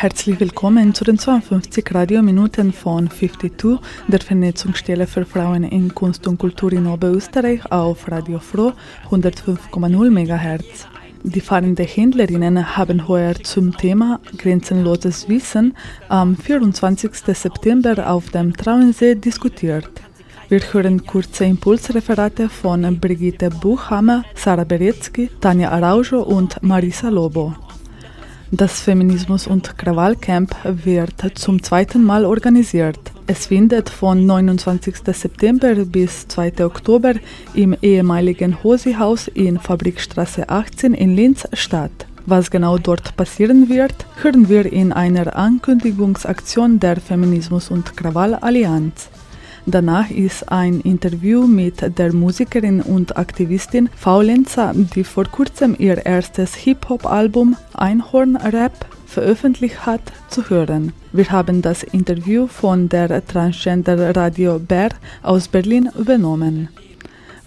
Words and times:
Herzlich 0.00 0.38
willkommen 0.38 0.94
zu 0.94 1.02
den 1.02 1.18
52 1.18 1.92
Radiominuten 1.92 2.72
von 2.72 3.10
52, 3.10 3.80
der 4.06 4.20
Vernetzungsstelle 4.20 5.08
für 5.08 5.24
Frauen 5.24 5.64
in 5.64 5.92
Kunst 5.92 6.28
und 6.28 6.38
Kultur 6.38 6.72
in 6.72 6.86
Oberösterreich 6.86 7.72
auf 7.72 8.08
Radio 8.08 8.38
Froh 8.38 8.74
105,0 9.10 10.10
MHz. 10.10 10.86
Die 11.24 11.40
fahrenden 11.40 11.84
Händlerinnen 11.84 12.76
haben 12.76 13.08
heuer 13.08 13.34
zum 13.42 13.76
Thema 13.76 14.20
Grenzenloses 14.36 15.28
Wissen 15.28 15.76
am 16.08 16.36
24. 16.36 17.10
September 17.36 18.08
auf 18.08 18.30
dem 18.30 18.56
Trauensee 18.56 19.16
diskutiert. 19.16 19.90
Wir 20.48 20.60
hören 20.72 21.04
kurze 21.06 21.44
Impulsreferate 21.44 22.48
von 22.48 23.00
Brigitte 23.00 23.50
Buchhammer, 23.50 24.24
Sarah 24.36 24.62
Beretzky, 24.62 25.28
Tanja 25.40 25.72
Araujo 25.72 26.22
und 26.22 26.62
Marisa 26.62 27.08
Lobo. 27.08 27.56
Das 28.50 28.80
Feminismus- 28.80 29.46
und 29.46 29.76
Krawallcamp 29.76 30.56
wird 30.64 31.22
zum 31.34 31.62
zweiten 31.62 32.02
Mal 32.02 32.24
organisiert. 32.24 32.98
Es 33.26 33.46
findet 33.46 33.90
von 33.90 34.24
29. 34.24 34.96
September 35.12 35.74
bis 35.84 36.26
2. 36.28 36.64
Oktober 36.64 37.12
im 37.52 37.76
ehemaligen 37.82 38.64
Hosi-Haus 38.64 39.28
in 39.28 39.58
Fabrikstraße 39.58 40.48
18 40.48 40.94
in 40.94 41.14
Linz 41.14 41.46
statt. 41.52 42.06
Was 42.24 42.50
genau 42.50 42.78
dort 42.78 43.14
passieren 43.18 43.68
wird, 43.68 44.06
hören 44.22 44.48
wir 44.48 44.72
in 44.72 44.94
einer 44.94 45.36
Ankündigungsaktion 45.36 46.80
der 46.80 46.96
Feminismus- 47.02 47.70
und 47.70 47.98
Krawall-Allianz. 47.98 49.10
Danach 49.70 50.10
ist 50.10 50.50
ein 50.50 50.80
Interview 50.80 51.46
mit 51.46 51.98
der 51.98 52.14
Musikerin 52.14 52.80
und 52.80 53.18
Aktivistin 53.18 53.90
Faulenza, 53.94 54.72
die 54.72 55.04
vor 55.04 55.26
kurzem 55.26 55.76
ihr 55.78 56.06
erstes 56.06 56.54
Hip-Hop-Album 56.54 57.54
Einhorn 57.74 58.36
Rap 58.36 58.72
veröffentlicht 59.04 59.84
hat, 59.84 60.00
zu 60.30 60.48
hören. 60.48 60.94
Wir 61.12 61.30
haben 61.30 61.60
das 61.60 61.82
Interview 61.82 62.46
von 62.46 62.88
der 62.88 63.26
Transgender 63.26 64.16
Radio 64.16 64.58
Bär 64.58 64.88
aus 65.22 65.48
Berlin 65.48 65.90
übernommen. 65.98 66.70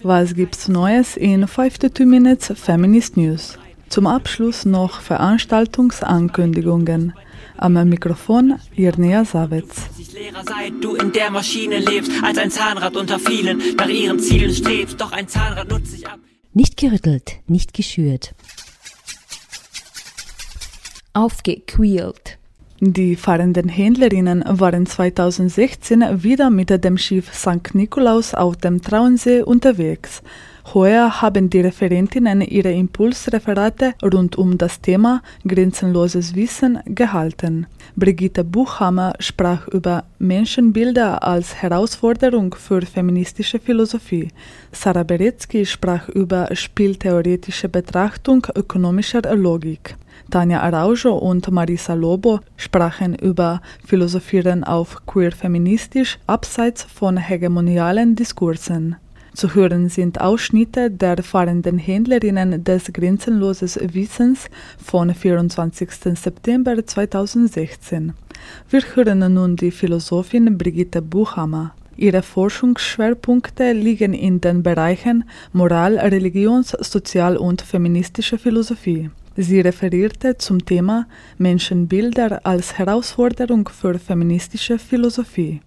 Was 0.04 0.36
gibt's 0.36 0.68
Neues 0.68 1.16
in 1.16 1.48
52 1.48 2.06
Minutes 2.06 2.52
Feminist 2.54 3.16
News? 3.16 3.58
Zum 3.88 4.06
Abschluss 4.06 4.64
noch 4.64 5.00
Veranstaltungsankündigungen. 5.00 7.14
Am 7.62 7.74
Mikrofon 7.88 8.58
Irnea 8.74 9.24
Savitz. 9.24 9.82
Lehrer 10.12 10.42
seit 10.44 10.82
du 10.82 10.96
in 10.96 11.12
der 11.12 11.30
Maschine 11.30 11.78
lebst, 11.78 12.10
als 12.20 12.36
ein 12.36 12.50
Zahnrad 12.50 12.96
unter 12.96 13.20
vielen 13.20 13.62
nach 13.76 13.86
ihren 13.86 14.18
Zielen 14.18 14.52
strebst, 14.52 15.00
doch 15.00 15.12
ein 15.12 15.28
Zahnrad 15.28 15.70
nutzt 15.70 15.92
sich 15.92 16.04
ab. 16.08 16.18
Nicht 16.52 16.76
gerüttelt, 16.76 17.36
nicht 17.46 17.72
geschürt. 17.72 18.34
Aufgequält. 21.12 22.38
Die 22.80 23.14
fahrenden 23.14 23.68
Händlerinnen 23.68 24.42
waren 24.44 24.84
2016 24.84 26.24
wieder 26.24 26.50
mit 26.50 26.70
dem 26.84 26.98
Schiff 26.98 27.32
St. 27.32 27.74
Nikolaus 27.74 28.34
auf 28.34 28.56
dem 28.56 28.82
Traunsee 28.82 29.42
unterwegs. 29.42 30.20
Heuer 30.74 31.20
haben 31.20 31.50
die 31.50 31.60
Referentinnen 31.60 32.40
ihre 32.40 32.72
Impulsreferate 32.72 33.94
rund 34.02 34.38
um 34.38 34.56
das 34.56 34.80
Thema 34.80 35.20
Grenzenloses 35.46 36.34
Wissen 36.34 36.78
gehalten. 36.86 37.66
Brigitte 37.96 38.44
Buchhammer 38.44 39.12
sprach 39.18 39.66
über 39.68 40.04
Menschenbilder 40.18 41.22
als 41.22 41.56
Herausforderung 41.56 42.54
für 42.54 42.80
feministische 42.82 43.58
Philosophie. 43.58 44.28
Sarah 44.70 45.02
Beretzky 45.02 45.66
sprach 45.66 46.08
über 46.08 46.48
spieltheoretische 46.54 47.68
Betrachtung 47.68 48.46
ökonomischer 48.54 49.22
Logik. 49.34 49.96
Tanja 50.30 50.60
Araujo 50.60 51.16
und 51.18 51.50
Marisa 51.50 51.94
Lobo 51.94 52.40
sprachen 52.56 53.14
über 53.16 53.60
Philosophieren 53.84 54.64
auf 54.64 55.04
queer-feministisch 55.06 56.18
abseits 56.26 56.84
von 56.84 57.16
hegemonialen 57.16 58.14
Diskursen. 58.14 58.96
Zu 59.34 59.54
hören 59.54 59.88
sind 59.88 60.20
Ausschnitte 60.20 60.90
der 60.90 61.22
fahrenden 61.22 61.78
Händlerinnen 61.78 62.64
des 62.64 62.92
Grenzenloses 62.92 63.78
Wissens 63.94 64.50
von 64.76 65.14
24. 65.14 65.90
September 66.14 66.86
2016. 66.86 68.12
Wir 68.68 68.82
hören 68.94 69.32
nun 69.32 69.56
die 69.56 69.70
Philosophin 69.70 70.58
Brigitte 70.58 71.00
Buchhammer. 71.00 71.74
Ihre 71.96 72.22
Forschungsschwerpunkte 72.22 73.72
liegen 73.72 74.12
in 74.12 74.40
den 74.40 74.62
Bereichen 74.62 75.24
Moral, 75.52 75.98
Religions-, 75.98 76.76
Sozial- 76.80 77.38
und 77.38 77.62
feministische 77.62 78.36
Philosophie. 78.36 79.10
Sie 79.36 79.60
referierte 79.60 80.36
zum 80.36 80.64
Thema 80.64 81.06
Menschenbilder 81.38 82.44
als 82.44 82.76
Herausforderung 82.76 83.66
für 83.68 83.98
feministische 83.98 84.78
Philosophie. 84.78 85.60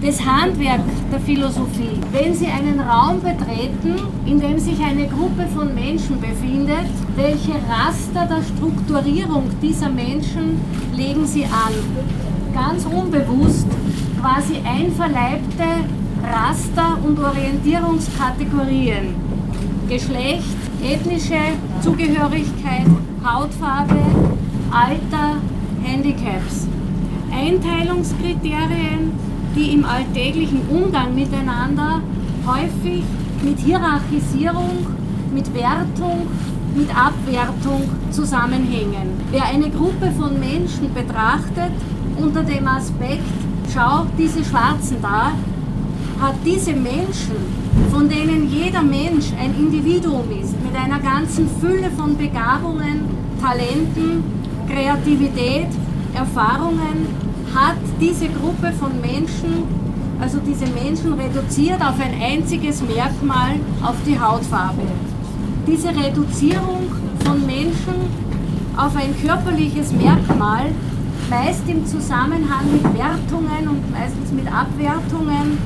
Das 0.00 0.24
Handwerk 0.24 0.82
der 1.10 1.18
Philosophie, 1.18 1.98
wenn 2.12 2.32
Sie 2.32 2.46
einen 2.46 2.78
Raum 2.78 3.20
betreten, 3.20 3.96
in 4.26 4.38
dem 4.38 4.56
sich 4.56 4.78
eine 4.80 5.08
Gruppe 5.08 5.46
von 5.52 5.74
Menschen 5.74 6.20
befindet, 6.20 6.86
welche 7.16 7.54
Raster 7.68 8.26
der 8.26 8.44
Strukturierung 8.44 9.50
dieser 9.60 9.88
Menschen 9.88 10.60
legen 10.94 11.26
Sie 11.26 11.44
an? 11.44 11.72
Ganz 12.54 12.84
unbewusst 12.86 13.66
quasi 14.20 14.58
einverleibte 14.64 15.64
Raster 16.22 16.96
und 17.04 17.18
Orientierungskategorien. 17.18 19.16
Geschlecht, 19.88 20.56
ethnische 20.80 21.40
Zugehörigkeit, 21.80 22.86
Hautfarbe, 23.24 23.98
Alter, 24.70 25.38
Handicaps. 25.82 26.68
Einteilungskriterien, 27.32 29.12
die 29.54 29.72
im 29.72 29.84
alltäglichen 29.84 30.62
Umgang 30.68 31.14
miteinander 31.14 32.00
häufig 32.46 33.02
mit 33.42 33.58
Hierarchisierung, 33.58 34.86
mit 35.32 35.52
Wertung, 35.54 36.26
mit 36.74 36.90
Abwertung 36.90 37.82
zusammenhängen. 38.10 39.20
Wer 39.30 39.44
eine 39.44 39.70
Gruppe 39.70 40.10
von 40.18 40.38
Menschen 40.38 40.92
betrachtet 40.94 41.72
unter 42.16 42.42
dem 42.42 42.66
Aspekt, 42.66 43.24
schau 43.72 44.06
diese 44.16 44.44
Schwarzen 44.44 44.96
da, 45.02 45.32
hat 46.20 46.34
diese 46.44 46.72
Menschen, 46.72 47.36
von 47.92 48.08
denen 48.08 48.50
jeder 48.50 48.82
Mensch 48.82 49.26
ein 49.40 49.54
Individuum 49.54 50.24
ist, 50.42 50.54
mit 50.62 50.74
einer 50.74 50.98
ganzen 50.98 51.48
Fülle 51.60 51.90
von 51.96 52.16
Begabungen, 52.16 53.04
Talenten, 53.40 54.24
Kreativität, 54.68 55.68
Erfahrungen, 56.14 57.27
hat 57.54 57.76
diese 58.00 58.28
Gruppe 58.28 58.72
von 58.72 59.00
Menschen, 59.00 59.64
also 60.20 60.38
diese 60.38 60.66
Menschen 60.66 61.14
reduziert 61.14 61.80
auf 61.80 62.00
ein 62.00 62.20
einziges 62.20 62.82
Merkmal, 62.82 63.56
auf 63.82 63.96
die 64.06 64.18
Hautfarbe. 64.18 64.82
Diese 65.66 65.88
Reduzierung 65.88 66.90
von 67.24 67.46
Menschen 67.46 67.94
auf 68.76 68.96
ein 68.96 69.14
körperliches 69.20 69.92
Merkmal, 69.92 70.66
meist 71.28 71.68
im 71.68 71.84
Zusammenhang 71.86 72.72
mit 72.72 72.84
Wertungen 72.84 73.68
und 73.68 73.90
meistens 73.90 74.32
mit 74.32 74.46
Abwertungen, 74.46 75.58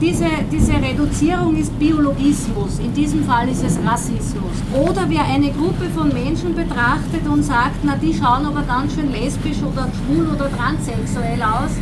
diese, 0.00 0.26
diese 0.50 0.74
Reduzierung 0.74 1.56
ist 1.56 1.76
Biologismus, 1.78 2.78
in 2.78 2.92
diesem 2.94 3.24
Fall 3.24 3.48
ist 3.48 3.64
es 3.64 3.78
Rassismus. 3.84 4.52
Oder 4.72 5.04
wer 5.08 5.24
eine 5.24 5.50
Gruppe 5.50 5.88
von 5.94 6.08
Menschen 6.12 6.54
betrachtet 6.54 7.26
und 7.28 7.42
sagt, 7.42 7.82
na 7.82 7.96
die 7.96 8.14
schauen 8.14 8.46
aber 8.46 8.62
ganz 8.62 8.94
schön 8.94 9.10
lesbisch 9.10 9.58
oder 9.62 9.88
schwul 9.88 10.28
oder 10.28 10.50
transsexuell 10.56 11.42
aus, 11.42 11.72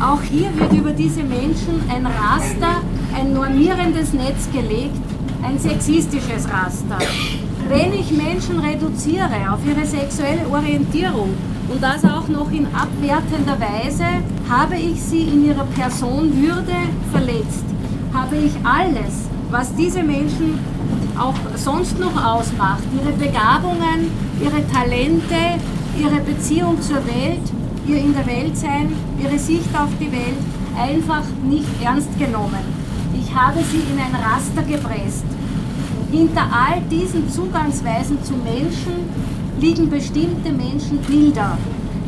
auch 0.00 0.22
hier 0.22 0.50
wird 0.58 0.72
über 0.72 0.90
diese 0.90 1.22
Menschen 1.22 1.82
ein 1.88 2.06
Raster, 2.06 2.82
ein 3.16 3.32
normierendes 3.32 4.12
Netz 4.12 4.48
gelegt, 4.52 5.00
ein 5.42 5.58
sexistisches 5.58 6.48
Raster. 6.48 6.98
Wenn 7.68 7.92
ich 7.94 8.10
Menschen 8.10 8.60
reduziere 8.60 9.52
auf 9.52 9.60
ihre 9.66 9.86
sexuelle 9.86 10.46
Orientierung, 10.50 11.30
und 11.68 11.82
das 11.82 12.04
auch 12.04 12.28
noch 12.28 12.50
in 12.50 12.66
abwertender 12.66 13.58
Weise, 13.58 14.04
habe 14.48 14.76
ich 14.76 15.02
sie 15.02 15.22
in 15.22 15.46
ihrer 15.46 15.64
Personwürde 15.64 16.76
verletzt. 17.10 17.64
Habe 18.12 18.36
ich 18.36 18.52
alles, 18.64 19.28
was 19.50 19.74
diese 19.74 20.02
Menschen 20.02 20.58
auch 21.18 21.34
sonst 21.56 21.98
noch 21.98 22.16
ausmacht, 22.22 22.82
ihre 22.94 23.12
Begabungen, 23.12 24.10
ihre 24.42 24.66
Talente, 24.68 25.60
ihre 25.98 26.20
Beziehung 26.20 26.80
zur 26.82 27.06
Welt, 27.06 27.42
ihr 27.86 27.98
in 27.98 28.14
der 28.14 28.26
Welt 28.26 28.56
sein, 28.56 28.92
ihre 29.22 29.38
Sicht 29.38 29.68
auf 29.78 29.90
die 30.00 30.10
Welt, 30.10 30.38
einfach 30.76 31.22
nicht 31.44 31.68
ernst 31.82 32.18
genommen. 32.18 32.84
Ich 33.16 33.34
habe 33.34 33.60
sie 33.70 33.82
in 33.92 33.98
ein 33.98 34.14
Raster 34.14 34.62
gepresst. 34.62 35.24
Hinter 36.10 36.42
all 36.42 36.80
diesen 36.90 37.30
Zugangsweisen 37.30 38.22
zu 38.22 38.34
Menschen 38.34 39.08
liegen 39.60 39.88
bestimmte 39.88 40.52
Menschenbilder. 40.52 41.58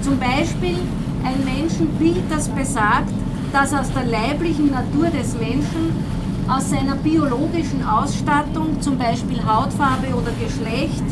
Zum 0.03 0.19
Beispiel 0.19 0.79
ein 1.25 1.45
Menschenbild, 1.45 2.23
das 2.31 2.49
besagt, 2.49 3.13
dass 3.53 3.73
aus 3.73 3.93
der 3.93 4.05
leiblichen 4.05 4.71
Natur 4.71 5.07
des 5.07 5.35
Menschen, 5.35 5.93
aus 6.49 6.71
seiner 6.71 6.97
biologischen 6.97 7.85
Ausstattung, 7.85 8.81
zum 8.81 8.99
Beispiel 8.99 9.39
Hautfarbe 9.45 10.09
oder 10.15 10.31
Geschlecht, 10.43 11.05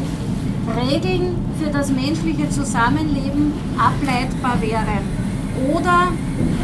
Regeln 0.77 1.37
für 1.61 1.71
das 1.71 1.91
menschliche 1.91 2.49
Zusammenleben 2.51 3.53
ableitbar 3.79 4.61
wären. 4.61 5.25
Oder 5.73 6.09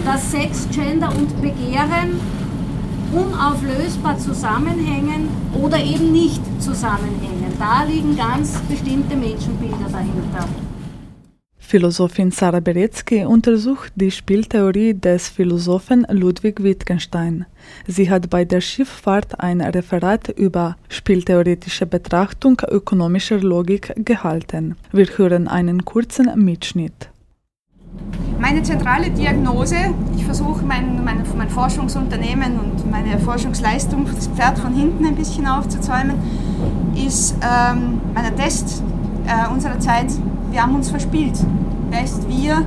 dass 0.05 0.31
Sex, 0.31 0.69
Gender 0.73 1.11
und 1.17 1.41
Begehren 1.41 2.21
unauflösbar 3.13 4.19
zusammenhängen 4.19 5.29
oder 5.61 5.79
eben 5.79 6.13
nicht 6.13 6.41
zusammenhängen. 6.61 7.53
Da 7.59 7.85
liegen 7.85 8.17
ganz 8.17 8.61
bestimmte 8.69 9.17
Menschenbilder 9.17 9.89
dahinter. 9.91 10.49
Philosophin 11.71 12.33
Sarah 12.33 12.59
Beretzky 12.59 13.25
untersucht 13.25 13.93
die 13.95 14.11
Spieltheorie 14.11 14.93
des 14.93 15.29
Philosophen 15.29 16.05
Ludwig 16.11 16.65
Wittgenstein. 16.65 17.47
Sie 17.87 18.11
hat 18.11 18.29
bei 18.29 18.45
der 18.45 18.61
Schifffahrt 18.61 19.39
ein 19.39 19.61
Referat 19.61 20.31
über 20.31 20.77
spieltheoretische 20.89 21.87
Betrachtung 21.87 22.61
ökonomischer 22.69 23.39
Logik 23.39 23.93
gehalten. 24.05 24.75
Wir 24.91 25.07
hören 25.17 25.47
einen 25.47 25.85
kurzen 25.85 26.29
Mitschnitt. 26.45 27.11
Meine 28.39 28.63
zentrale 28.63 29.11
Diagnose, 29.11 29.77
ich 30.17 30.25
versuche 30.25 30.65
mein, 30.65 31.05
mein, 31.05 31.23
mein 31.37 31.51
Forschungsunternehmen 31.51 32.59
und 32.59 32.91
meine 32.91 33.19
Forschungsleistung, 33.19 34.07
das 34.15 34.29
Pferd 34.29 34.59
von 34.59 34.73
hinten 34.73 35.05
ein 35.05 35.15
bisschen 35.15 35.47
aufzuzäumen, 35.47 36.15
ist 36.95 37.35
ähm, 37.43 38.01
mein 38.15 38.37
Test 38.37 38.83
äh, 39.27 39.53
unserer 39.53 39.79
Zeit, 39.79 40.07
wir 40.51 40.63
haben 40.63 40.75
uns 40.75 40.91
verspielt. 40.91 41.39
Wer 41.91 42.05
ist 42.05 42.29
wir? 42.29 42.65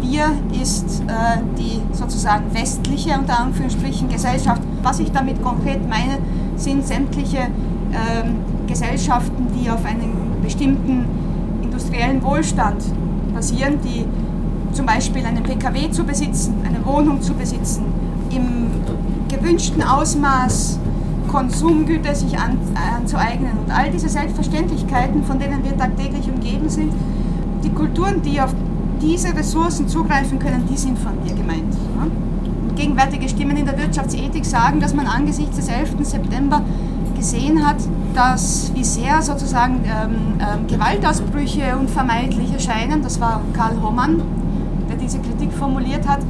Wir 0.00 0.32
ist 0.60 1.02
äh, 1.06 1.38
die 1.58 1.80
sozusagen 1.94 2.52
westliche, 2.54 3.18
unter 3.18 3.38
Anführungsstrichen, 3.38 4.08
Gesellschaft. 4.08 4.62
Was 4.82 4.98
ich 4.98 5.12
damit 5.12 5.42
konkret 5.42 5.86
meine, 5.88 6.18
sind 6.56 6.86
sämtliche 6.86 7.38
ähm, 7.38 8.36
Gesellschaften, 8.66 9.46
die 9.54 9.70
auf 9.70 9.84
einen 9.84 10.40
bestimmten 10.42 11.04
industriellen 11.62 12.22
Wohlstand 12.22 12.82
basieren, 13.34 13.78
die 13.84 14.04
zum 14.72 14.86
Beispiel 14.86 15.24
einen 15.26 15.42
Pkw 15.42 15.90
zu 15.90 16.04
besitzen, 16.04 16.54
eine 16.64 16.84
Wohnung 16.84 17.20
zu 17.20 17.34
besitzen, 17.34 17.84
im 18.30 18.70
gewünschten 19.28 19.82
Ausmaß 19.82 20.78
Konsumgüter 21.28 22.14
sich 22.14 22.38
an, 22.38 22.58
anzueignen 22.96 23.58
und 23.64 23.70
all 23.70 23.90
diese 23.90 24.08
Selbstverständlichkeiten, 24.08 25.24
von 25.24 25.38
denen 25.38 25.64
wir 25.64 25.76
tagtäglich 25.76 26.28
umgeben 26.28 26.68
sind, 26.68 26.92
die 27.64 27.70
Kulturen, 27.70 28.20
die 28.22 28.40
auf 28.40 28.54
diese 29.00 29.34
Ressourcen 29.34 29.88
zugreifen 29.88 30.38
können, 30.38 30.66
die 30.70 30.76
sind 30.76 30.98
von 30.98 31.12
mir 31.24 31.34
gemeint. 31.34 31.74
Gegenwärtige 32.76 33.28
Stimmen 33.28 33.56
in 33.56 33.66
der 33.66 33.78
Wirtschaftsethik 33.78 34.44
sagen, 34.44 34.80
dass 34.80 34.94
man 34.94 35.06
angesichts 35.06 35.56
des 35.56 35.68
11. 35.68 35.96
September 36.02 36.62
gesehen 37.16 37.66
hat, 37.66 37.76
dass 38.14 38.72
wie 38.74 38.84
sehr 38.84 39.22
sozusagen 39.22 39.84
ähm, 39.84 40.40
ähm, 40.40 40.66
Gewaltausbrüche 40.66 41.76
unvermeidlich 41.78 42.52
erscheinen. 42.52 43.02
Das 43.02 43.20
war 43.20 43.40
Karl 43.52 43.80
Hohmann, 43.82 44.22
diese 45.02 45.18
Kritik 45.18 45.52
formuliert 45.52 46.06
hat 46.06 46.20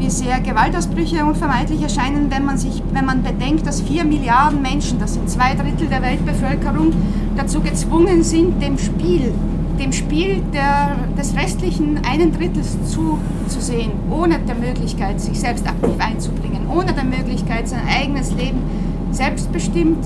wie 0.00 0.10
sehr 0.10 0.40
Gewaltausbrüche 0.40 1.24
unvermeidlich 1.24 1.82
erscheinen, 1.82 2.30
wenn 2.30 2.44
man, 2.44 2.56
sich, 2.56 2.82
wenn 2.92 3.04
man 3.04 3.22
bedenkt, 3.22 3.66
dass 3.66 3.82
vier 3.82 4.04
Milliarden 4.04 4.62
Menschen, 4.62 4.98
das 4.98 5.14
sind 5.14 5.28
zwei 5.28 5.54
Drittel 5.54 5.88
der 5.88 6.02
Weltbevölkerung, 6.02 6.92
dazu 7.36 7.60
gezwungen 7.60 8.22
sind, 8.22 8.62
dem 8.62 8.78
Spiel, 8.78 9.32
dem 9.78 9.92
Spiel 9.92 10.42
der, 10.54 10.96
des 11.18 11.36
restlichen 11.36 12.00
einen 12.10 12.32
Drittels 12.32 12.78
zuzusehen, 12.86 13.92
ohne 14.10 14.38
der 14.38 14.54
Möglichkeit, 14.54 15.20
sich 15.20 15.38
selbst 15.38 15.66
aktiv 15.66 15.94
einzubringen, 15.98 16.66
ohne 16.74 16.94
der 16.94 17.04
Möglichkeit, 17.04 17.68
sein 17.68 17.82
eigenes 17.86 18.32
Leben 18.32 18.62
selbstbestimmt 19.10 20.04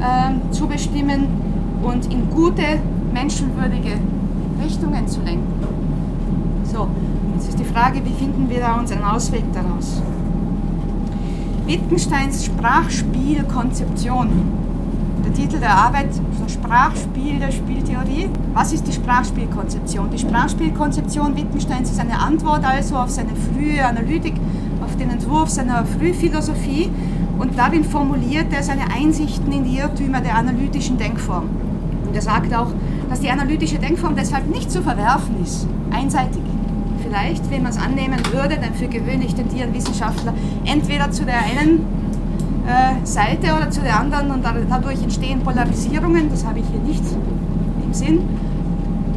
äh, 0.00 0.52
zu 0.52 0.66
bestimmen 0.66 1.28
und 1.82 2.12
in 2.12 2.28
gute, 2.28 2.62
menschenwürdige 3.12 3.92
Richtungen 4.62 5.08
zu 5.08 5.20
lenken. 5.22 5.52
So, 6.64 6.88
Jetzt 7.44 7.60
ist 7.60 7.60
die 7.60 7.74
Frage, 7.74 8.00
wie 8.02 8.12
finden 8.14 8.48
wir 8.48 8.60
da 8.60 8.78
unseren 8.78 9.04
Ausweg 9.04 9.44
daraus? 9.52 10.00
Wittgensteins 11.66 12.46
Sprachspielkonzeption. 12.46 14.30
Der 15.26 15.34
Titel 15.34 15.60
der 15.60 15.76
Arbeit 15.76 16.08
Sprachspiel 16.48 17.38
der 17.38 17.52
Spieltheorie. 17.52 18.30
Was 18.54 18.72
ist 18.72 18.86
die 18.86 18.94
Sprachspielkonzeption? 18.94 20.08
Die 20.10 20.18
Sprachspielkonzeption 20.18 21.36
Wittgensteins 21.36 21.90
ist 21.90 22.00
eine 22.00 22.18
Antwort 22.18 22.64
also 22.64 22.96
auf 22.96 23.10
seine 23.10 23.32
frühe 23.36 23.84
Analytik, 23.84 24.36
auf 24.82 24.96
den 24.96 25.10
Entwurf 25.10 25.50
seiner 25.50 25.84
Frühphilosophie 25.84 26.88
und 27.38 27.58
darin 27.58 27.84
formuliert 27.84 28.54
er 28.54 28.62
seine 28.62 28.90
Einsichten 28.90 29.52
in 29.52 29.64
die 29.64 29.76
Irrtümer 29.76 30.22
der 30.22 30.36
analytischen 30.36 30.96
Denkform. 30.96 31.50
Und 32.06 32.16
er 32.16 32.22
sagt 32.22 32.54
auch, 32.54 32.68
dass 33.10 33.20
die 33.20 33.28
analytische 33.28 33.78
Denkform 33.78 34.16
deshalb 34.16 34.48
nicht 34.48 34.70
zu 34.70 34.80
verwerfen 34.80 35.42
ist, 35.42 35.68
einseitig 35.90 36.40
vielleicht, 37.14 37.48
wenn 37.50 37.62
man 37.62 37.70
es 37.70 37.78
annehmen 37.78 38.18
würde, 38.32 38.56
denn 38.56 38.74
für 38.74 38.88
gewöhnlich 38.88 39.34
tendieren 39.34 39.72
Wissenschaftler 39.72 40.34
entweder 40.64 41.10
zu 41.12 41.24
der 41.24 41.38
einen 41.38 41.86
äh, 42.66 43.06
Seite 43.06 43.54
oder 43.56 43.70
zu 43.70 43.82
der 43.82 44.00
anderen 44.00 44.30
und 44.32 44.44
dadurch 44.44 45.00
entstehen 45.02 45.40
Polarisierungen, 45.40 46.28
das 46.30 46.44
habe 46.44 46.58
ich 46.58 46.64
hier 46.66 46.80
nicht 46.80 47.02
im 47.84 47.94
Sinn, 47.94 48.20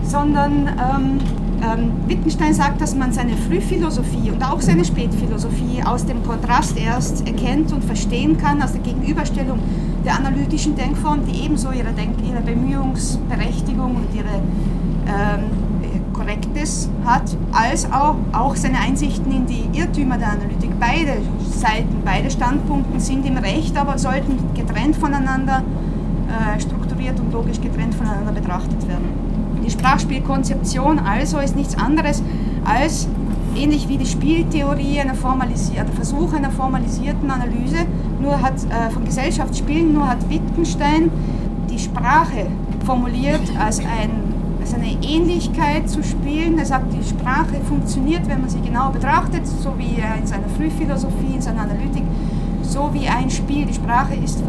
sondern 0.04 0.68
ähm, 0.68 1.20
ähm, 1.64 1.92
Wittgenstein 2.08 2.54
sagt, 2.54 2.82
dass 2.82 2.94
man 2.94 3.12
seine 3.14 3.36
Frühphilosophie 3.36 4.30
und 4.32 4.44
auch 4.44 4.62
seine 4.62 4.86
Spätphilosophie 4.86 5.82
aus 5.84 6.06
dem 6.06 6.24
Kontrast 6.24 6.78
erst 6.78 7.26
erkennt 7.26 7.74
und 7.74 7.84
verstehen 7.84 8.38
kann, 8.38 8.62
aus 8.62 8.74
der 8.74 8.82
Gegenüberstellung 8.82 9.58
der 10.06 10.18
analytischen 10.18 10.76
Denkform, 10.76 11.22
die 11.26 11.46
ebenso 11.46 11.72
ihre, 11.72 11.94
Denk 11.94 12.14
ihre 12.24 12.42
Bemühungsberechtigung 12.42 13.96
und 13.96 14.08
ihre 14.14 14.36
ähm, 15.08 15.57
Korrektes 16.18 16.90
hat, 17.06 17.38
als 17.52 17.92
auch, 17.92 18.16
auch 18.34 18.56
seine 18.56 18.80
Einsichten 18.80 19.32
in 19.32 19.46
die 19.46 19.70
Irrtümer 19.78 20.18
der 20.18 20.32
Analytik. 20.32 20.72
Beide 20.80 21.22
Seiten, 21.50 22.02
beide 22.04 22.30
Standpunkte 22.32 23.00
sind 23.00 23.26
im 23.26 23.38
Recht, 23.38 23.78
aber 23.78 23.98
sollten 23.98 24.38
getrennt 24.54 24.96
voneinander 24.96 25.64
äh, 26.28 26.60
strukturiert 26.60 27.20
und 27.20 27.32
logisch 27.32 27.62
getrennt 27.62 27.96
voneinander 27.96 28.32
betrachtet 28.32 28.88
werden. 28.88 29.06
Die 29.66 29.72
Sprachspielkonzeption 29.72 31.00
also 31.00 31.40
ist 31.40 31.56
nichts 31.56 31.78
anderes 31.78 32.24
als 32.66 33.08
ähnlich 33.56 33.88
wie 33.88 33.98
die 33.98 34.06
Spieltheorie 34.06 35.00
einer 35.00 35.14
der 35.14 35.94
Versuch 35.96 36.34
einer 36.34 36.52
formalisierten 36.52 37.30
Analyse, 37.30 37.86
nur 38.22 38.42
hat 38.42 38.56
äh, 38.70 38.90
von 38.92 39.04
Gesellschaftsspielen, 39.06 39.94
nur 39.94 40.08
hat 40.08 40.30
Wittgenstein 40.30 41.12
die 41.70 41.80
Sprache 41.80 42.48
formuliert 42.86 43.42
als 43.60 43.80
ein 43.80 44.27
eine 44.78 45.04
Ähnlichkeit 45.04 45.90
zu 45.90 46.04
spielen. 46.04 46.58
Er 46.58 46.66
sagt, 46.66 46.94
die 46.94 47.04
Sprache 47.04 47.60
funktioniert, 47.68 48.28
wenn 48.28 48.42
man 48.42 48.50
sie 48.50 48.62
genau 48.62 48.90
betrachtet, 48.90 49.46
so 49.48 49.74
wie 49.78 50.00
er 50.00 50.16
in 50.18 50.28
seiner 50.28 50.48
Frühphilosophie, 50.50 51.36
in 51.36 51.42
seiner 51.42 51.62
Analytik, 51.62 52.04
so 52.62 52.90
wie 52.94 53.08
ein 53.08 53.30
Spiel. 53.30 53.66
Die 53.66 53.74
Sprache 53.74 54.16
ist 54.16 54.42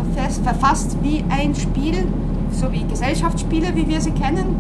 verfasst 0.43 0.97
wie 1.03 1.25
ein 1.29 1.55
Spiel, 1.55 2.07
so 2.53 2.71
wie 2.73 2.85
Gesellschaftsspiele, 2.85 3.75
wie 3.75 3.89
wir 3.89 4.01
sie 4.01 4.13
kennen. 4.13 4.57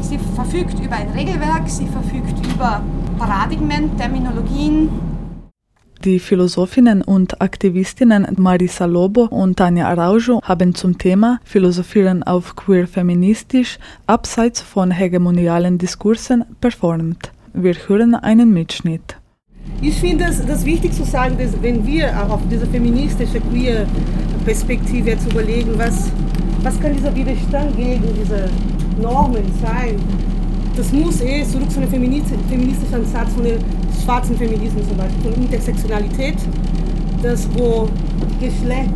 Sie 0.00 0.18
verfügt 0.34 0.78
über 0.80 0.96
ein 0.96 1.10
Regelwerk, 1.10 1.68
sie 1.68 1.86
verfügt 1.86 2.46
über 2.46 2.82
Paradigmen, 3.18 3.96
Terminologien, 3.96 4.88
die 6.04 6.18
Philosophinnen 6.18 7.02
und 7.02 7.40
Aktivistinnen 7.40 8.26
Marisa 8.36 8.86
Lobo 8.86 9.24
und 9.24 9.56
Tanja 9.56 9.88
Araujo 9.88 10.40
haben 10.42 10.74
zum 10.74 10.98
Thema 10.98 11.38
Philosophieren 11.44 12.22
auf 12.22 12.56
queer-feministisch 12.56 13.78
abseits 14.06 14.60
von 14.60 14.90
hegemonialen 14.90 15.78
Diskursen 15.78 16.44
performt. 16.60 17.32
Wir 17.54 17.74
hören 17.86 18.14
einen 18.14 18.52
Mitschnitt. 18.52 19.16
Ich 19.80 19.94
finde 19.94 20.24
es 20.24 20.44
das 20.44 20.64
wichtig 20.64 20.92
zu 20.92 21.04
sagen, 21.04 21.36
dass 21.38 21.50
wenn 21.62 21.86
wir 21.86 22.10
auch 22.20 22.30
auf 22.30 22.40
diese 22.50 22.66
feministische 22.66 23.40
queer 23.40 23.86
Perspektive 24.44 25.10
jetzt 25.10 25.30
überlegen, 25.30 25.72
was, 25.76 26.10
was 26.62 26.80
kann 26.80 26.94
dieser 26.96 27.14
Widerstand 27.14 27.76
gegen 27.76 28.02
diese 28.20 28.48
Normen 29.00 29.44
sein, 29.62 30.00
das 30.76 30.92
muss 30.92 31.20
eh 31.20 31.44
zurück 31.44 31.70
zu 31.70 31.80
einem 31.80 31.90
feministischen 31.90 32.94
Ansatz 32.94 33.32
von 33.34 33.44
dem 33.44 33.58
schwarzen 34.02 34.36
Feminismus 34.36 34.88
zum 34.88 34.96
Beispiel, 34.96 35.32
von 35.32 35.42
Intersektionalität, 35.42 36.36
das 37.22 37.48
wo 37.54 37.88
Geschlecht, 38.40 38.90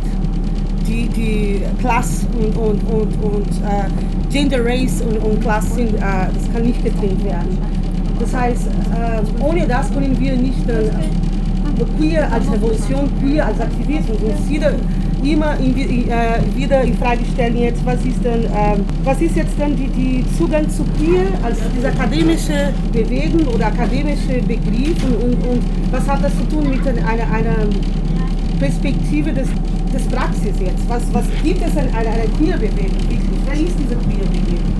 die, 0.87 1.07
die 1.07 1.61
Class 1.79 2.25
und, 2.39 2.55
und, 2.57 2.81
und, 2.91 3.23
und 3.23 3.47
äh, 3.63 4.31
Gender, 4.31 4.63
Race 4.63 5.01
und, 5.01 5.17
und 5.17 5.41
Class 5.41 5.75
sind, 5.75 5.93
äh, 5.95 5.99
das 5.99 6.53
kann 6.53 6.63
nicht 6.63 6.83
getrennt 6.83 7.23
werden. 7.23 7.57
Das 8.19 8.33
heißt, 8.33 8.67
äh, 8.67 9.43
ohne 9.43 9.67
das 9.67 9.91
können 9.93 10.19
wir 10.19 10.35
nicht 10.35 10.67
äh, 10.69 10.89
queer 11.97 12.31
als 12.31 12.51
Revolution, 12.51 13.09
queer 13.21 13.45
als 13.45 13.59
Aktivismus. 13.59 14.17
Und 14.21 14.49
jeder 14.49 14.73
immer 15.33 15.57
in, 15.59 15.75
äh, 15.77 16.39
wieder 16.55 16.81
in 16.81 16.97
Frage 16.97 17.21
stellen 17.33 17.57
jetzt, 17.57 17.85
was 17.85 18.03
ist 18.05 18.23
denn, 18.23 18.45
äh, 18.45 18.77
was 19.03 19.21
ist 19.21 19.35
jetzt 19.35 19.53
dann 19.57 19.75
die, 19.75 19.87
die 19.87 20.25
Zugang 20.37 20.69
zu 20.69 20.83
queer 20.97 21.25
als 21.43 21.59
diese 21.75 21.87
akademische 21.87 22.73
Bewegung 22.91 23.47
oder 23.47 23.67
akademische 23.67 24.41
Begriff 24.47 24.97
und, 25.05 25.15
und, 25.23 25.47
und 25.47 25.63
was 25.91 26.07
hat 26.07 26.23
das 26.23 26.31
zu 26.37 26.43
tun 26.45 26.69
mit 26.69 26.87
einer, 26.87 27.31
einer 27.31 27.67
Perspektive 28.59 29.33
des, 29.33 29.47
des 29.93 30.03
Praxis 30.07 30.53
jetzt? 30.59 30.87
Was, 30.87 31.03
was 31.11 31.25
gibt 31.43 31.61
es 31.61 31.73
in 31.73 31.89
einer, 31.93 32.09
einer 32.09 32.27
Queer-Bewegung? 32.37 32.97
Wer 33.45 33.53
ist 33.53 33.75
diese 33.79 33.95
Queer-Bewegung? 33.95 34.77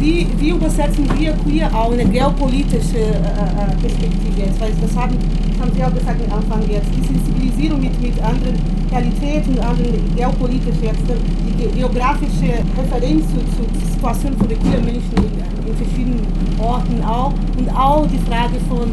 Wie, 0.00 0.26
wie 0.38 0.50
übersetzen 0.50 1.06
wir 1.18 1.32
queer 1.32 1.70
auch 1.74 1.92
in 1.92 2.00
eine 2.00 2.08
geopolitische 2.08 2.98
äh, 2.98 3.12
äh, 3.12 3.76
Perspektive 3.80 4.40
jetzt? 4.40 4.60
Weil 4.60 4.72
das 4.80 4.96
haben, 4.96 5.14
das 5.16 5.60
haben 5.60 5.72
Sie 5.74 5.84
auch 5.84 5.94
gesagt 5.94 6.20
am 6.26 6.38
Anfang 6.38 6.62
jetzt, 6.70 6.88
die 6.96 7.06
Sensibilisierung 7.06 7.80
mit, 7.80 8.00
mit 8.00 8.20
anderen 8.22 8.56
Realitäten, 8.90 9.58
anderen 9.60 10.16
geopolitischen 10.16 10.82
jetzt, 10.82 11.04
die 11.04 11.78
geografische 11.78 12.64
Referenz 12.76 13.26
zu, 13.28 13.40
zur 13.56 13.90
Situation 13.92 14.36
von 14.38 14.48
queer 14.48 14.80
Menschen 14.80 15.14
in, 15.16 15.68
in 15.68 15.76
verschiedenen 15.76 16.26
Orten 16.58 17.04
auch 17.04 17.32
und 17.58 17.68
auch 17.70 18.06
die 18.06 18.18
Frage 18.18 18.58
von 18.68 18.90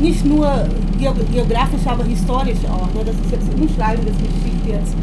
nicht 0.00 0.24
nur 0.24 0.66
geografisch, 0.98 1.86
aber 1.86 2.04
historisch 2.04 2.64
auch. 2.70 2.88
Ne? 2.94 3.04
Das 3.04 3.14
ist 3.14 3.32
jetzt 3.32 3.48
Umschreiben 3.54 4.04
des 4.06 4.16
Geschichte 4.16 4.68
jetzt. 4.70 4.94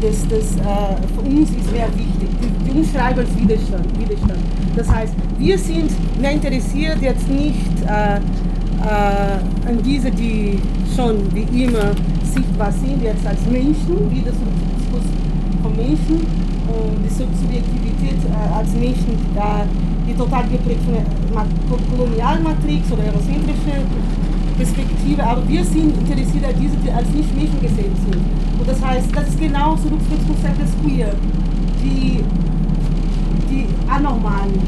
Das, 0.00 0.26
das 0.28 0.56
äh, 0.56 0.96
für 1.14 1.20
uns 1.20 1.50
ist 1.50 1.70
sehr 1.70 1.86
wichtig. 1.94 2.28
Die, 2.40 2.70
die 2.70 2.78
Umschreiben 2.78 3.20
als 3.20 3.36
Widerstand, 3.36 3.86
Widerstand. 3.98 4.40
Das 4.74 4.88
heißt, 4.88 5.12
wir 5.38 5.58
sind 5.58 5.90
mehr 6.20 6.32
interessiert 6.32 7.02
jetzt 7.02 7.28
nicht 7.28 7.84
äh, 7.86 8.16
äh, 8.16 9.68
an 9.68 9.82
diese, 9.84 10.10
die 10.10 10.58
schon 10.96 11.16
wie 11.34 11.64
immer 11.64 11.92
sichtbar 12.24 12.72
sind, 12.72 13.02
jetzt 13.02 13.26
als 13.26 13.44
Menschen, 13.50 14.10
wie 14.10 14.22
das 14.22 14.34
Diskurs 14.78 15.04
von 15.62 15.76
Menschen 15.76 16.16
und 16.16 17.04
die 17.04 17.12
Subjektivität 17.12 18.24
äh, 18.24 18.54
als 18.56 18.72
Menschen, 18.72 19.18
die 20.08 20.14
total 20.14 20.44
geprägt 20.48 20.80
von 20.84 20.94
der 20.94 21.04
Kolonialmatrix 21.90 22.90
oder 22.92 23.02
eurozentrische 23.04 23.84
Perspektive, 24.60 25.24
aber 25.24 25.48
wir 25.48 25.64
sind 25.64 25.96
interessiert 25.96 26.44
an 26.44 26.54
diese, 26.60 26.76
die 26.76 26.90
als 26.90 27.08
nicht 27.08 27.34
Menschen 27.34 27.60
gesehen 27.62 27.96
sind. 28.04 28.20
Und 28.60 28.68
das 28.68 28.84
heißt, 28.84 29.06
das 29.14 29.28
ist 29.28 29.40
genau 29.40 29.74
zurück 29.76 30.00
zum 30.06 30.26
Konzept 30.28 30.60
des 30.60 30.70
Queer, 30.82 31.14
die, 31.82 32.20
die 33.48 33.66
Anormalen, 33.88 34.60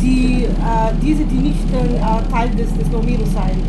die, 0.00 0.44
äh, 0.44 0.92
diese, 1.02 1.24
die 1.24 1.36
nicht 1.36 1.68
äh, 1.74 2.32
Teil 2.32 2.48
des, 2.56 2.72
des 2.78 2.90
Normierens 2.90 3.30
sein, 3.34 3.60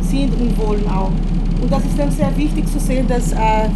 sind 0.00 0.32
und 0.40 0.56
wollen 0.56 0.88
auch. 0.88 1.12
Und 1.60 1.70
das 1.70 1.84
ist 1.84 1.98
dann 1.98 2.10
sehr 2.10 2.34
wichtig 2.34 2.66
zu 2.72 2.80
sehen, 2.80 3.06
dass 3.08 3.32
äh, 3.32 3.68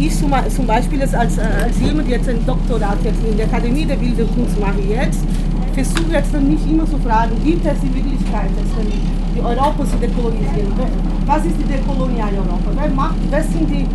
ich 0.00 0.16
zum, 0.18 0.32
zum 0.48 0.66
Beispiel 0.66 1.00
als, 1.00 1.14
als, 1.14 1.38
als 1.38 1.78
jemand, 1.80 2.08
der 2.08 2.16
jetzt 2.16 2.28
ein 2.28 2.44
Doktorat 2.44 2.98
jetzt 3.04 3.22
in 3.24 3.36
der 3.36 3.46
Akademie 3.46 3.84
der 3.84 3.96
Bildenden 3.96 4.34
Kunst 4.34 4.58
mache 4.58 4.80
jetzt, 4.80 5.20
versuche 5.74 6.10
jetzt 6.12 6.34
dann 6.34 6.48
nicht 6.48 6.68
immer 6.68 6.86
zu 6.86 6.98
fragen, 6.98 7.36
gibt 7.44 7.64
es 7.64 7.78
die 7.80 7.94
Wirklichkeit, 7.94 8.50
dass 8.50 8.84
die 9.34 9.40
Europa 9.40 9.84
zu 9.84 9.96
dekolonisieren? 9.96 10.72
Was 11.26 11.44
ist 11.44 11.56
die 11.58 11.64
dekoloniale 11.64 12.36
Europa? 12.36 12.70
Wer 12.74 12.90
macht, 12.90 13.16
wer 13.30 13.42
sind 13.42 13.68
die, 13.70 13.86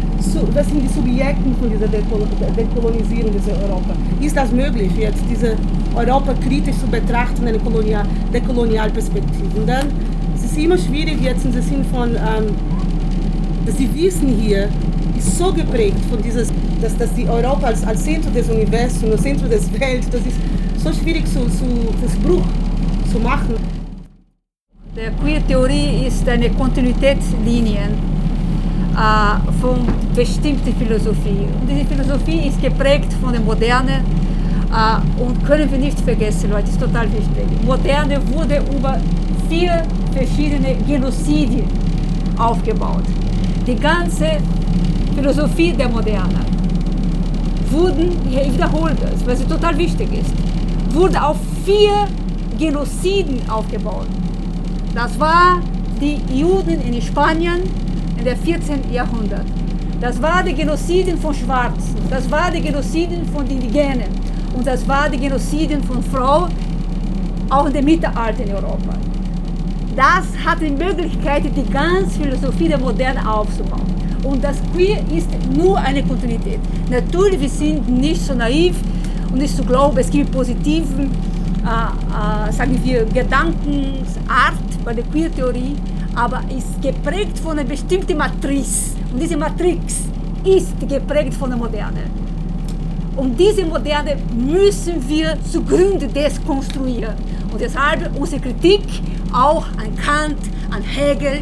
wer 0.54 0.64
sind 0.64 0.82
die 0.82 0.88
Subjekten 0.88 1.56
von 1.56 1.70
dieser 1.70 1.88
Dekolonisierung 1.88 3.32
dieser 3.32 3.58
Europa? 3.64 3.94
Ist 4.20 4.36
das 4.36 4.52
möglich, 4.52 4.92
jetzt 4.98 5.24
diese 5.30 5.56
Europa 5.96 6.34
kritisch 6.34 6.78
zu 6.78 6.88
betrachten, 6.88 7.48
eine 7.48 7.60
Kolonial, 7.60 8.06
Dekolonialperspektive? 8.34 9.60
Und 9.60 9.68
dann 9.68 9.88
es 10.36 10.52
ist 10.52 10.58
immer 10.58 10.78
schwierig 10.78 11.22
jetzt 11.22 11.46
im 11.46 11.52
Sinn 11.52 11.84
von, 11.92 12.16
ähm, 12.16 12.56
dass 13.66 13.76
die 13.76 13.94
Wissen 13.94 14.30
hier 14.30 14.70
ist 15.18 15.38
so 15.38 15.52
geprägt 15.52 16.00
von 16.10 16.22
dieses, 16.22 16.50
dass, 16.82 16.96
dass 16.98 17.14
die 17.14 17.28
Europa 17.28 17.68
als, 17.68 17.84
als 17.84 18.04
Zentrum 18.04 18.34
des 18.34 18.50
Universums, 18.50 19.12
als 19.12 19.22
Zentrum 19.22 19.50
des 19.50 19.72
Welt, 19.80 20.06
das 20.12 20.22
ist 20.22 20.38
so 20.78 20.94
schwierig 20.94 21.26
zu, 21.26 21.42
zu 21.42 21.66
das 22.02 22.16
Bruch 22.16 22.46
zu 23.12 23.20
machen. 23.20 23.56
Queer-Theorie 25.12 26.08
ist 26.08 26.28
eine 26.28 26.50
Kontinuitätslinie 26.50 27.90
äh, 28.96 29.52
von 29.62 29.80
bestimmter 30.16 30.72
Philosophie. 30.78 31.48
Und 31.60 31.70
diese 31.70 31.86
Philosophie 31.86 32.48
ist 32.48 32.62
geprägt 32.62 33.14
von 33.22 33.32
der 33.32 33.42
Moderne 33.42 34.04
äh, 34.72 35.22
und 35.22 35.46
können 35.46 35.72
wir 35.72 35.78
nicht 35.78 36.00
vergessen, 36.00 36.50
Leute, 36.52 36.70
ist 36.70 36.80
total 36.80 37.08
wichtig. 37.12 37.46
Moderne 37.66 38.20
wurde 38.34 38.62
über 38.76 39.00
vier 39.48 39.84
verschiedene 40.14 40.76
Genozide 40.88 41.64
aufgebaut. 42.38 43.04
Die 43.66 43.76
ganze 43.76 44.38
Philosophie 45.16 45.74
der 45.74 45.90
Moderne 45.90 46.40
wurden, 47.70 48.12
ich 48.30 48.54
wiederhole 48.54 48.96
das, 48.96 49.26
weil 49.26 49.36
sie 49.38 49.46
total 49.46 49.78
wichtig 49.78 50.10
ist, 50.14 50.34
wurde 50.94 51.22
auf 51.22 51.38
vier 51.66 52.08
Genoziden 52.58 53.48
aufgebaut. 53.50 54.08
Das 54.94 55.20
war 55.20 55.62
die 56.02 56.20
Juden 56.34 56.82
in 56.82 57.02
Spanien 57.02 57.62
in 58.18 58.24
der 58.24 58.38
14. 58.38 58.92
Jahrhundert. 58.92 59.46
Das 60.02 60.22
war 60.22 60.44
die 60.44 60.54
Genoziden 60.54 61.18
von 61.18 61.34
Schwarzen. 61.34 61.96
Das 62.10 62.30
war 62.32 62.52
die 62.52 62.62
Genoziden 62.62 63.26
von 63.28 63.46
Indigenen. 63.48 64.10
Und 64.56 64.66
das 64.66 64.88
war 64.88 65.10
die 65.10 65.20
Genoziden 65.20 65.84
von 65.84 66.02
Frauen, 66.04 66.52
auch 67.50 67.66
in 67.66 67.74
der 67.74 67.84
Mittelalter 67.84 68.44
in 68.44 68.52
Europa. 68.52 68.94
Das 69.96 70.26
hat 70.46 70.62
die 70.62 70.70
Möglichkeit, 70.70 71.44
die 71.46 71.70
ganze 71.72 72.20
Philosophie 72.22 72.70
der 72.70 72.80
Moderne 72.80 73.30
aufzubauen. 73.30 73.86
Und 74.24 74.44
das 74.44 74.58
Queer 74.74 75.00
ist 75.16 75.30
nur 75.56 75.78
eine 75.78 76.04
Kontinuität. 76.04 76.60
Natürlich, 76.90 77.40
wir 77.40 77.50
sind 77.50 77.90
nicht 77.90 78.22
so 78.22 78.34
naiv, 78.34 78.76
und 79.32 79.42
ist 79.42 79.58
zu 79.58 79.64
glauben, 79.64 79.98
es 79.98 80.10
gibt 80.10 80.32
positiven, 80.32 81.12
äh, 81.64 82.50
äh, 82.50 82.52
sagen 82.52 82.80
wir, 82.84 83.06
Gedankensart 83.06 84.69
bei 84.84 84.94
der 84.94 85.04
Queer-Theorie, 85.06 85.76
aber 86.16 86.42
ist 86.56 86.82
geprägt 86.82 87.40
von 87.40 87.58
einer 87.58 87.68
bestimmten 87.68 88.18
Matriz. 88.18 88.96
Und 89.12 89.22
diese 89.22 89.38
Matrix 89.38 90.04
ist 90.44 90.80
geprägt 90.88 91.34
von 91.34 91.50
der 91.50 91.58
Moderne. 91.58 92.04
Und 93.16 93.40
diese 93.40 93.66
Moderne 93.66 94.18
müssen 94.34 95.08
wir 95.08 95.38
zugrunde 95.52 96.08
deskonstruieren. 96.08 97.16
Und 97.52 97.60
deshalb 97.60 98.18
unsere 98.20 98.42
Kritik 98.42 98.84
auch 99.34 99.66
an 99.78 99.96
Kant, 99.98 100.40
an 100.72 100.82
Hegel, 100.82 101.42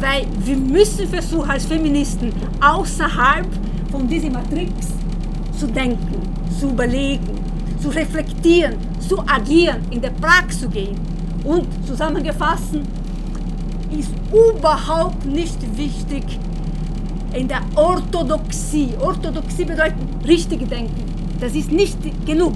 weil 0.00 0.26
wir 0.44 0.56
müssen 0.56 1.08
versuchen 1.08 1.50
als 1.50 1.66
Feministen 1.66 2.32
außerhalb 2.60 3.46
von 3.90 4.08
dieser 4.08 4.30
Matrix 4.30 4.88
zu 5.58 5.66
denken 5.66 6.28
zu 6.58 6.70
überlegen, 6.70 7.38
zu 7.80 7.88
reflektieren, 7.88 8.76
zu 9.06 9.20
agieren, 9.20 9.80
in 9.90 10.00
der 10.00 10.10
Praxis 10.10 10.60
zu 10.60 10.68
gehen. 10.68 10.96
Und 11.44 11.66
zusammengefasst 11.86 12.74
ist 13.96 14.10
überhaupt 14.32 15.24
nicht 15.24 15.58
wichtig 15.76 16.24
in 17.32 17.48
der 17.48 17.60
Orthodoxie. 17.74 18.90
Orthodoxie 19.00 19.64
bedeutet 19.64 19.96
richtig 20.26 20.68
denken. 20.68 21.04
Das 21.40 21.54
ist 21.54 21.70
nicht 21.70 21.98
genug. 22.26 22.54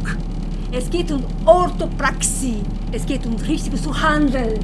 Es 0.72 0.90
geht 0.90 1.12
um 1.12 1.22
Orthopraxie. 1.44 2.62
Es 2.90 3.06
geht 3.06 3.26
um 3.26 3.36
richtiges 3.36 3.86
handeln. 4.02 4.60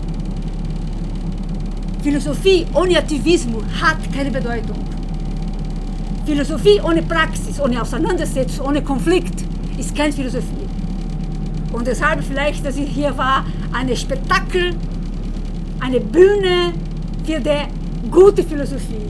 Philosophie 2.03 2.67
ohne 2.75 2.99
Aktivismus 2.99 3.65
hat 3.81 3.99
keine 4.15 4.31
Bedeutung. 4.31 4.79
Philosophie 6.25 6.81
ohne 6.83 7.03
Praxis, 7.03 7.61
ohne 7.61 7.81
Auseinandersetzung, 7.81 8.67
ohne 8.67 8.83
Konflikt 8.83 9.45
ist 9.79 9.95
keine 9.95 10.13
Philosophie. 10.13 10.69
Und 11.73 11.87
deshalb 11.87 12.23
vielleicht, 12.25 12.65
dass 12.65 12.77
ich 12.77 12.89
hier 12.89 13.17
war, 13.17 13.45
ein 13.73 13.97
Spektakel, 13.97 14.75
eine 15.81 16.01
Bühne 16.01 16.73
für 17.25 17.41
die 17.41 18.11
gute 18.11 18.43
Philosophie. 18.43 19.07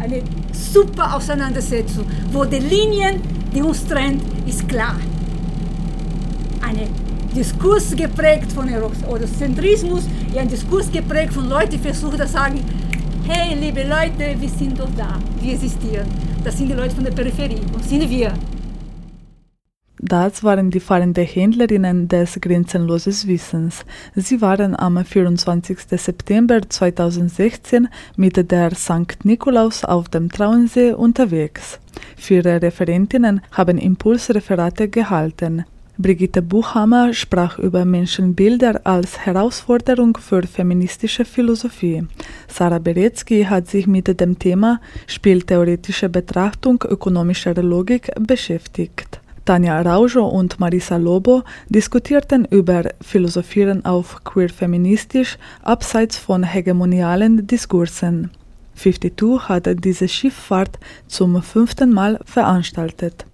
Eine 0.00 0.22
super 0.52 1.16
Auseinandersetzung, 1.16 2.06
wo 2.32 2.44
die 2.44 2.58
Linien, 2.58 3.20
die 3.54 3.62
uns 3.62 3.86
trennt, 3.86 4.22
ist 4.46 4.68
klar. 4.68 4.96
Ein 6.60 6.88
Diskurs 7.34 7.94
geprägt 7.94 8.52
von 8.52 8.68
Eurozentrismus, 8.72 10.04
ein 10.36 10.48
Diskurs 10.48 10.90
geprägt 10.90 11.32
von 11.32 11.48
Leuten, 11.48 11.72
die 11.72 11.78
versuchen 11.78 12.18
zu 12.18 12.26
sagen, 12.26 12.60
hey, 13.26 13.54
liebe 13.58 13.82
Leute, 13.82 14.40
wir 14.40 14.48
sind 14.48 14.78
doch 14.78 14.88
da, 14.96 15.18
wir 15.40 15.52
existieren. 15.52 16.06
Das 16.44 16.56
sind 16.56 16.68
die 16.68 16.74
Leute 16.74 16.94
von 16.94 17.04
der 17.04 17.12
Peripherie 17.12 17.60
und 17.74 17.84
sind 17.84 18.08
wir. 18.08 18.32
Das 20.00 20.44
waren 20.44 20.70
die 20.70 20.78
fahrenden 20.78 21.24
Händlerinnen 21.24 22.06
des 22.06 22.40
Grenzenlosen 22.40 23.28
Wissens. 23.28 23.84
Sie 24.14 24.40
waren 24.40 24.78
am 24.78 25.04
24. 25.04 25.76
September 25.90 26.60
2016 26.68 27.88
mit 28.16 28.50
der 28.50 28.74
St. 28.76 29.24
Nikolaus 29.24 29.84
auf 29.84 30.08
dem 30.08 30.30
Traunsee 30.30 30.92
unterwegs. 30.92 31.80
Vier 32.16 32.44
Referentinnen 32.44 33.40
haben 33.50 33.76
Impulsreferate 33.76 34.88
gehalten. 34.88 35.64
Brigitte 36.00 36.42
Buchhammer 36.42 37.12
sprach 37.12 37.58
über 37.58 37.84
Menschenbilder 37.84 38.82
als 38.84 39.18
Herausforderung 39.18 40.16
für 40.16 40.44
feministische 40.44 41.24
Philosophie. 41.24 42.06
Sarah 42.46 42.78
Beretzky 42.78 43.42
hat 43.42 43.66
sich 43.66 43.88
mit 43.88 44.20
dem 44.20 44.38
Thema 44.38 44.80
Spieltheoretische 45.08 46.08
Betrachtung 46.08 46.84
ökonomischer 46.88 47.54
Logik 47.54 48.12
beschäftigt. 48.20 49.18
Tanja 49.48 49.80
Raujo 49.80 50.26
und 50.26 50.60
Marisa 50.60 50.98
Lobo 50.98 51.42
diskutierten 51.70 52.44
über 52.50 52.82
Philosophieren 53.00 53.82
auf 53.86 54.22
queer-feministisch 54.22 55.38
abseits 55.62 56.18
von 56.18 56.42
hegemonialen 56.42 57.46
Diskursen. 57.46 58.30
52 58.74 59.48
hat 59.48 59.66
diese 59.82 60.06
Schifffahrt 60.06 60.78
zum 61.06 61.42
fünften 61.42 61.94
Mal 61.94 62.20
veranstaltet. 62.26 63.24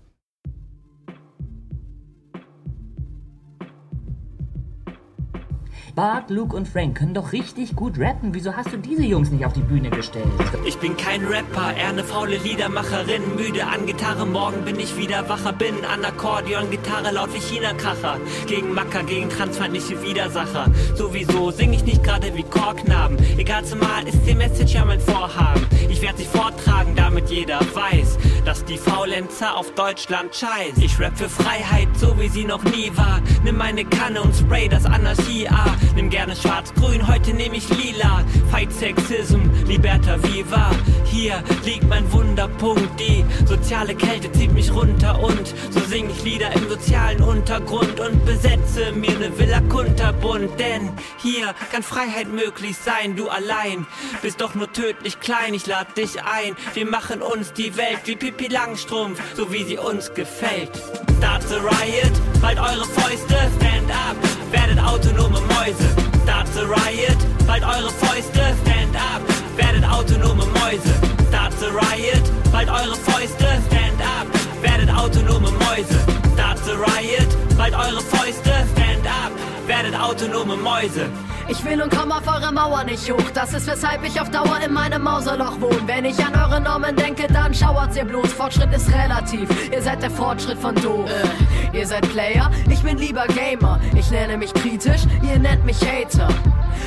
Bart, 5.95 6.29
Luke 6.29 6.57
und 6.57 6.67
Frank 6.67 6.99
können 6.99 7.15
doch 7.15 7.31
richtig 7.31 7.77
gut 7.77 8.01
rappen. 8.01 8.35
Wieso 8.35 8.57
hast 8.57 8.73
du 8.73 8.79
diese 8.79 9.05
Jungs 9.05 9.31
nicht 9.31 9.47
auf 9.47 9.53
die 9.53 9.61
Bühne 9.61 9.91
gestellt? 9.91 10.27
Ich 10.67 10.77
bin 10.79 10.97
kein 10.97 11.25
Rapper, 11.25 11.73
eher 11.77 11.91
eine 11.91 12.03
faule 12.03 12.37
Liedermacherin. 12.39 13.37
Müde 13.37 13.65
an 13.65 13.87
Gitarre, 13.87 14.27
morgen 14.27 14.65
bin 14.65 14.81
ich 14.81 14.97
wieder 14.97 15.29
wacher. 15.29 15.53
Bin 15.53 15.85
an 15.85 16.05
Akkordeon, 16.05 16.69
Gitarre 16.69 17.13
laut 17.13 17.33
wie 17.33 17.39
China-Kracher. 17.39 18.19
Gegen 18.49 18.75
Macker, 18.75 19.05
gegen 19.05 19.31
transfeindliche 19.31 20.03
Widersacher. 20.03 20.67
Sowieso 20.97 21.53
sing 21.53 21.73
ich 21.73 21.85
nicht 21.85 22.03
gerade 22.03 22.35
wie 22.35 22.43
Chorknaben. 22.43 23.17
Egal 23.39 23.65
zumal 23.65 24.09
ist 24.09 24.19
die 24.27 24.35
Message 24.35 24.75
ja 24.75 24.85
mein 24.85 25.01
Vorhaben. 25.01 25.65
Ich 25.89 26.03
werde 26.03 26.19
sie 26.19 26.25
vortragen, 26.25 26.97
damit 26.97 27.31
jeder 27.31 27.61
weiß, 27.61 28.19
dass 28.45 28.65
die 28.65 28.79
Faulenzer 28.79 29.57
auf 29.57 29.73
Deutschland 29.75 30.35
scheiß. 30.35 30.77
Ich 30.79 30.99
rap 30.99 31.17
für 31.17 31.29
Freiheit, 31.29 31.87
so 31.95 32.19
wie 32.19 32.29
sie 32.29 32.45
noch 32.45 32.65
nie 32.65 32.91
war. 32.97 33.21
Nimm 33.45 33.59
meine 33.59 33.85
Kanne 33.85 34.23
und 34.23 34.35
spray 34.35 34.69
das 34.69 34.87
Anarchie-A. 34.87 35.77
Nimm 35.95 36.11
gerne 36.11 36.35
schwarz-grün, 36.35 37.07
heute 37.07 37.33
nehme 37.35 37.57
ich 37.57 37.69
lila. 37.69 38.25
Fight 38.51 38.73
Sexism, 38.73 39.41
Liberta 39.67 40.23
Viva. 40.23 40.71
Hier 41.05 41.43
liegt 41.65 41.89
mein 41.89 42.11
Wunderpunkt. 42.13 42.99
Die 42.99 43.25
soziale 43.47 43.95
Kälte 43.95 44.31
zieht 44.33 44.53
mich 44.53 44.73
runter 44.73 45.21
und 45.23 45.55
so 45.71 45.81
sing 45.81 46.11
ich 46.11 46.25
Lieder 46.25 46.53
im 46.53 46.69
sozialen 46.69 47.23
Untergrund 47.23 48.01
und 48.01 48.25
besetze 48.25 48.93
mir 48.93 49.17
ne 49.19 49.39
Villa 49.39 49.61
kunterbunt. 49.69 50.51
Denn 50.59 50.91
hier 51.19 51.55
kann 51.71 51.83
Freiheit 51.83 52.29
möglich 52.29 52.77
sein. 52.77 53.17
Du 53.17 53.29
allein 53.29 53.87
bist 54.23 54.41
doch 54.41 54.55
nur 54.55 54.73
tödlich 54.73 55.21
klein. 55.21 55.55
Ich 55.55 55.67
lade 55.67 55.93
dich 55.97 56.23
ein. 56.23 56.57
Wir 56.75 56.87
machen 56.87 57.23
uns 57.23 57.53
die 57.53 57.77
Welt 57.77 58.01
wie 58.07 58.17
Pippi 58.17 58.49
Langstrumpf, 58.49 59.21
so 59.37 59.53
wie 59.53 59.65
sie 59.65 59.79
uns 59.79 60.13
gefällt. 60.15 60.71
Start 61.19 61.43
the 61.49 61.55
riot, 61.55 62.13
bald 62.43 62.59
eure 62.59 62.85
Fäuste, 62.85 63.35
stand 63.57 63.91
up, 63.91 64.17
werdet 64.51 64.79
autonome 64.79 65.41
Mäuse. 65.41 65.74
Start 66.23 66.47
the 66.55 66.67
riot, 66.67 67.19
bald 67.47 67.63
eure 67.63 67.91
Fäuste, 67.91 68.55
stand 68.63 68.97
up, 68.97 69.23
werdet 69.57 69.85
autonome 69.85 70.47
Mäuse. 70.47 70.95
Start 71.29 71.53
the 71.59 71.71
riot, 71.71 72.25
bald 72.53 72.69
eure 72.69 72.97
Fäuste, 72.97 73.61
stand 73.67 74.01
up, 74.01 74.27
werdet 74.63 74.91
autonome 74.91 75.51
Mäuse. 75.51 75.99
Start 76.35 76.59
the 76.65 76.77
riot, 76.77 77.31
bald 77.57 77.75
eure 77.75 78.03
Fäuste, 78.03 78.67
stand 78.73 79.07
up, 79.07 79.33
werdet 79.69 79.99
autonome 79.99 80.57
Mäuse. 80.57 81.09
Ich 81.49 81.63
will 81.65 81.83
und 81.83 81.95
komm 81.95 82.11
auf 82.11 82.27
eure 82.27 82.53
Mauer 82.53 82.85
nicht 82.85 83.11
hoch. 83.11 83.31
Das 83.35 83.53
ist 83.53 83.67
weshalb 83.67 84.05
ich 84.05 84.21
auf 84.21 84.31
Dauer 84.31 84.61
in 84.65 84.73
meinem 84.73 85.03
Mauserloch 85.03 85.61
wohne. 85.61 85.81
Wenn 85.87 86.05
ich 86.05 86.19
an 86.25 86.35
eure 86.35 86.61
Normen 86.61 86.97
denke, 86.97 87.27
dann 87.33 87.53
schauert's 87.53 87.97
ihr 87.97 88.05
bloß. 88.05 88.33
Fortschritt 88.33 88.73
ist 88.75 88.89
relativ. 88.93 89.49
Ihr 89.71 89.83
seid 89.83 90.03
der 90.03 90.11
Fortschritt 90.11 90.59
von 90.59 90.75
doof. 90.77 91.11
Äh, 91.11 91.79
ihr 91.79 91.87
seid 91.87 92.09
Player, 92.11 92.51
ich 92.71 92.83
bin 92.83 92.97
lieber 92.97 93.27
Gamer. 93.27 93.79
Ich 93.95 94.11
nenne 94.11 94.39
mich 94.39 94.55
kritisch, 94.55 95.03
ihr 95.23 95.39
nennt 95.39 95.65
mich 95.65 95.81
Hater. 95.81 96.29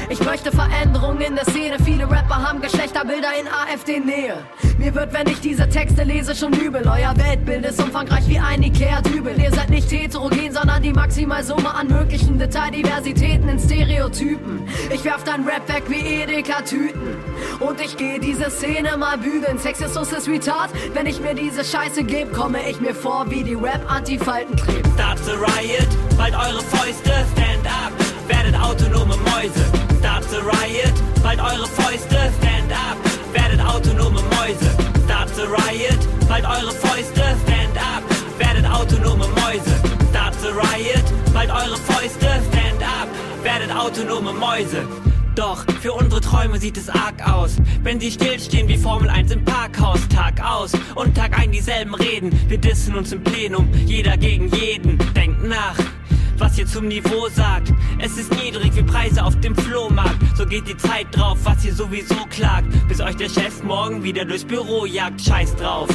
Ich 0.10 0.24
möchte 0.24 0.52
Veränderungen 0.52 1.22
in 1.22 1.36
der 1.36 1.46
Szene. 1.46 1.78
Viele 1.84 2.10
Rapper 2.10 2.48
haben 2.48 2.62
Geschlechterbilder 2.62 3.30
in 3.40 3.48
AfD-Nähe. 3.48 4.38
Mir 4.78 4.94
wird, 4.94 5.12
wenn 5.14 5.28
ich 5.28 5.40
diese 5.40 5.68
Texte 5.68 6.04
lese, 6.04 6.36
schon 6.36 6.54
übel. 6.54 6.84
Euer 6.88 7.18
Weltbild 7.18 7.66
ist 7.66 7.82
umfangreich 7.82 8.28
wie 8.28 8.40
ein 8.40 8.62
Ikea-Dübel. 8.62 9.40
Ihr 9.42 9.52
seid 9.52 9.70
nicht 9.70 9.92
heterogen, 9.92 10.52
sondern 10.52 10.84
die 10.84 10.94
Maximalsumme 10.94 11.74
an 11.74 11.88
möglichen 11.88 12.38
Detaildiversitäten 12.38 13.50
in 13.50 13.60
Stereotypen. 13.60 14.68
Ich 14.94 15.04
werf 15.04 15.24
dein 15.24 15.44
Rap 15.46 15.68
weg 15.68 15.84
wie 15.88 16.22
Edeka-Tüten. 16.22 17.18
Und 17.60 17.82
ich 17.82 17.98
gehe 17.98 18.20
diese 18.20 18.50
Szene 18.52 18.98
mal 18.98 19.18
bügeln. 19.18 19.58
Sexismus 19.58 20.12
ist 20.12 20.28
retard. 20.28 20.70
Wenn 20.94 21.06
ich 21.06 21.20
mir 21.20 21.34
diese 21.34 21.64
Scheiße 21.64 22.04
geb, 22.04 22.34
komme 22.34 22.60
ich 22.70 22.80
mir 22.80 22.94
vor 22.94 23.26
wie 23.30 23.44
die 23.44 23.56
Rap-Antifaltenkleb. 23.56 24.86
Start 24.94 25.20
the 25.26 25.32
riot, 25.32 25.88
bald 26.18 26.34
eure 26.36 26.62
Fäuste, 26.62 27.12
stand 27.34 27.66
up, 27.66 27.92
werdet 28.28 28.56
autonome 28.60 29.16
Mäuse. 29.18 29.77
Start 30.00 30.24
the 30.30 30.42
riot, 30.42 30.94
bald 31.24 31.40
eure 31.40 31.68
Fäuste, 31.68 32.32
stand 32.40 32.72
up, 32.72 32.98
werdet 33.34 33.60
autonome 33.60 34.22
Mäuse. 34.36 34.70
Start 35.06 35.30
the 35.36 35.48
riot, 35.48 36.00
bald 36.28 36.46
eure 36.46 36.72
Fäuste, 36.72 37.24
stand 37.44 37.78
up, 37.78 38.04
werdet 38.38 38.66
autonome 38.66 39.28
Mäuse. 39.28 39.76
Start 40.10 40.36
the 40.42 40.54
riot, 40.54 41.04
bald 41.34 41.50
eure 41.50 41.78
Fäuste, 41.78 42.42
stand 42.52 42.82
up, 42.84 43.10
werdet 43.44 43.72
autonome 43.76 44.34
Mäuse. 44.34 44.88
Doch 45.36 45.66
für 45.82 45.94
unsere 45.94 46.20
Träume 46.22 46.60
sieht 46.60 46.78
es 46.78 46.90
arg 46.90 47.22
aus, 47.28 47.58
wenn 47.84 48.00
sie 48.00 48.12
stillstehen 48.12 48.68
wie 48.68 48.78
Formel 48.78 49.10
1 49.10 49.32
im 49.32 49.46
Parkhaus, 49.46 50.00
Tag 50.10 50.42
aus 50.44 50.72
und 50.96 51.16
Tag 51.16 51.38
ein 51.38 51.52
dieselben 51.52 51.94
Reden. 51.94 52.32
Wir 52.50 52.58
dissen 52.58 52.96
uns 52.96 53.12
im 53.12 53.24
Plenum, 53.24 53.70
jeder 53.86 54.18
gegen 54.18 54.48
jeden. 54.50 54.98
Denkt 55.14 55.44
nach, 55.44 55.78
was 56.40 56.58
ihr 56.58 56.66
zum 56.66 56.88
Niveau 56.88 57.28
sagt. 57.30 57.74
Es 58.00 58.18
ist 58.18 58.32
niedrig 58.36 58.76
wie 58.76 58.84
Preise 58.84 59.24
auf 59.24 59.40
dem 59.40 59.56
Flohmarkt. 59.56 60.18
So 60.36 60.46
geht 60.46 60.68
die 60.68 60.78
Zeit 60.78 61.08
drauf, 61.12 61.38
was 61.44 61.64
ihr 61.66 61.74
sowieso 61.74 62.16
klagt. 62.30 62.68
Bis 62.88 63.02
euch 63.02 63.16
der 63.16 63.30
Chef 63.30 63.64
morgen 63.64 64.04
wieder 64.04 64.26
durchs 64.26 64.46
Büro 64.46 64.86
jagt. 64.86 65.22
Scheiß 65.22 65.56
drauf. 65.56 65.90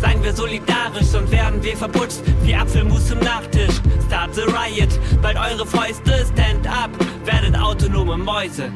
Seien 0.00 0.22
wir 0.22 0.32
solidarisch, 0.32 1.06
sonst 1.06 1.30
werden 1.30 1.62
wir 1.62 1.76
verputzt 1.76 2.22
wie 2.42 2.54
Apfelmus 2.54 3.08
zum 3.08 3.18
Nachtisch. 3.18 3.80
Start 4.06 4.34
the 4.34 4.42
riot, 4.42 4.88
bald 5.22 5.36
eure 5.36 5.66
Fäuste, 5.66 6.24
stand 6.32 6.66
up, 6.66 6.90
werdet 7.24 7.60
autonome 7.60 8.16
Mäuse. 8.16 8.72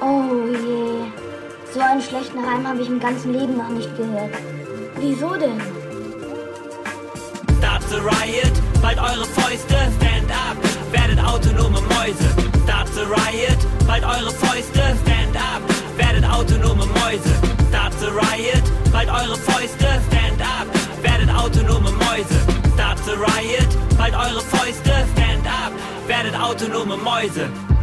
Oh 0.00 0.46
je. 0.50 1.10
So 1.74 1.80
einen 1.80 2.00
schlechten 2.00 2.38
Reim 2.38 2.66
habe 2.66 2.80
ich 2.80 2.88
im 2.88 2.98
ganzen 2.98 3.32
Leben 3.32 3.56
noch 3.58 3.68
nicht 3.68 3.94
gehört. 3.96 4.32
Wieso 4.98 5.36
denn? 5.36 5.60
Start 7.58 7.82
the 7.90 8.00
riot, 8.00 8.54
bald 8.80 8.98
eure 8.98 9.26
Fäuste, 9.26 9.90
stand 9.98 10.30
up, 10.30 10.56
werdet 10.92 11.18
autonome 11.18 11.80
Mäuse. 11.88 12.28
Start 12.62 12.86
the 12.94 13.04
riot, 13.06 13.58
bald 13.86 14.04
eure 14.04 14.30
Fäuste, 14.30 14.96
stand 15.02 15.36
up, 15.36 15.62
werdet 15.96 16.24
autonome 16.24 16.86
Mäuse. 16.86 17.34
Start 17.68 17.92
the 17.98 18.10
riot, 18.12 18.64
bald 18.92 19.08
eure 19.08 19.36
Fäuste, 19.36 20.00
stand 20.06 20.40
up, 20.40 20.66
werdet 21.02 21.28
autonome 21.30 21.90
Mäuse. 21.92 22.38
Start 22.74 22.98
the 23.04 23.16
riot, 23.16 23.70
bald 23.98 24.14
eure 24.14 24.40
Fäuste, 24.40 25.04
stand 25.12 25.46
up, 25.46 25.72
werdet 26.06 26.34
autonome 26.34 26.96
Mäuse. 26.96 27.77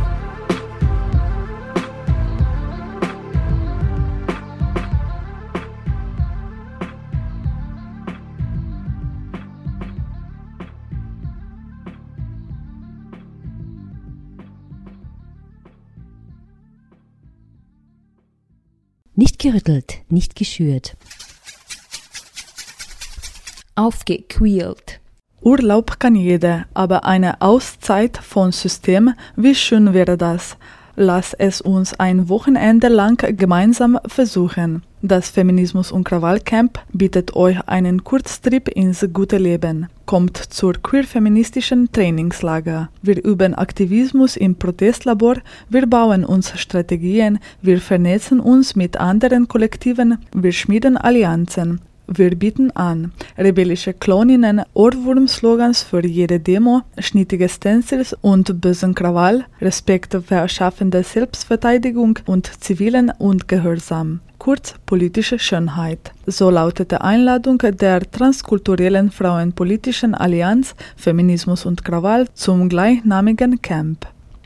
Gerüttelt, 19.45 19.99
nicht 20.09 20.35
geschürt. 20.35 20.97
Aufgequält. 23.75 24.99
Urlaub 25.39 25.99
kann 25.99 26.15
jeder, 26.15 26.65
aber 26.73 27.05
eine 27.05 27.41
Auszeit 27.41 28.17
von 28.17 28.51
System, 28.51 29.13
wie 29.35 29.53
schön 29.53 29.93
wäre 29.93 30.17
das? 30.17 30.57
Lass 30.97 31.33
es 31.33 31.59
uns 31.59 31.93
ein 31.99 32.29
Wochenende 32.29 32.87
lang 32.87 33.17
gemeinsam 33.35 33.99
versuchen. 34.07 34.81
Das 35.01 35.29
Feminismus- 35.29 35.91
und 35.91 36.05
Krawallcamp 36.05 36.79
bietet 36.93 37.35
euch 37.35 37.59
einen 37.67 38.05
Kurztrip 38.05 38.69
ins 38.69 39.05
gute 39.11 39.37
Leben. 39.37 39.87
Kommt 40.05 40.37
zur 40.37 40.73
queer-feministischen 40.73 41.91
Trainingslager. 41.91 42.89
Wir 43.01 43.23
üben 43.23 43.55
Aktivismus 43.55 44.37
im 44.37 44.55
Protestlabor, 44.55 45.35
wir 45.69 45.85
bauen 45.85 46.23
uns 46.23 46.57
Strategien, 46.57 47.39
wir 47.61 47.81
vernetzen 47.81 48.39
uns 48.39 48.75
mit 48.75 48.97
anderen 48.97 49.47
Kollektiven, 49.49 50.17
wir 50.33 50.53
schmieden 50.53 50.95
Allianzen. 50.95 51.81
Wir 52.07 52.35
bieten 52.35 52.71
an 52.71 53.11
rebellische 53.37 53.93
Kloninnen, 53.93 54.61
Ohrwurm-Slogans 54.73 55.83
für 55.83 56.05
jede 56.05 56.39
Demo, 56.39 56.81
schnittige 56.99 57.49
Stencils 57.49 58.15
und 58.21 58.61
bösen 58.61 58.93
Krawall, 58.93 59.45
Respekt 59.59 60.15
verschaffende 60.25 61.03
Selbstverteidigung 61.03 62.19
und 62.25 62.45
zivilen 62.63 63.11
und 63.17 63.47
Gehorsam. 63.47 64.19
Kurz 64.37 64.75
politische 64.85 65.39
Schönheit. 65.39 66.11
So 66.27 66.49
lautet 66.49 66.91
die 66.91 66.97
Einladung 66.97 67.57
der 67.57 68.01
transkulturellen 68.01 69.09
Frauenpolitischen 69.09 70.13
Allianz 70.13 70.75
Feminismus 70.95 71.65
und 71.65 71.83
Krawall 71.83 72.27
zum 72.33 72.69
gleichnamigen 72.69 73.61
Camp. 73.61 74.05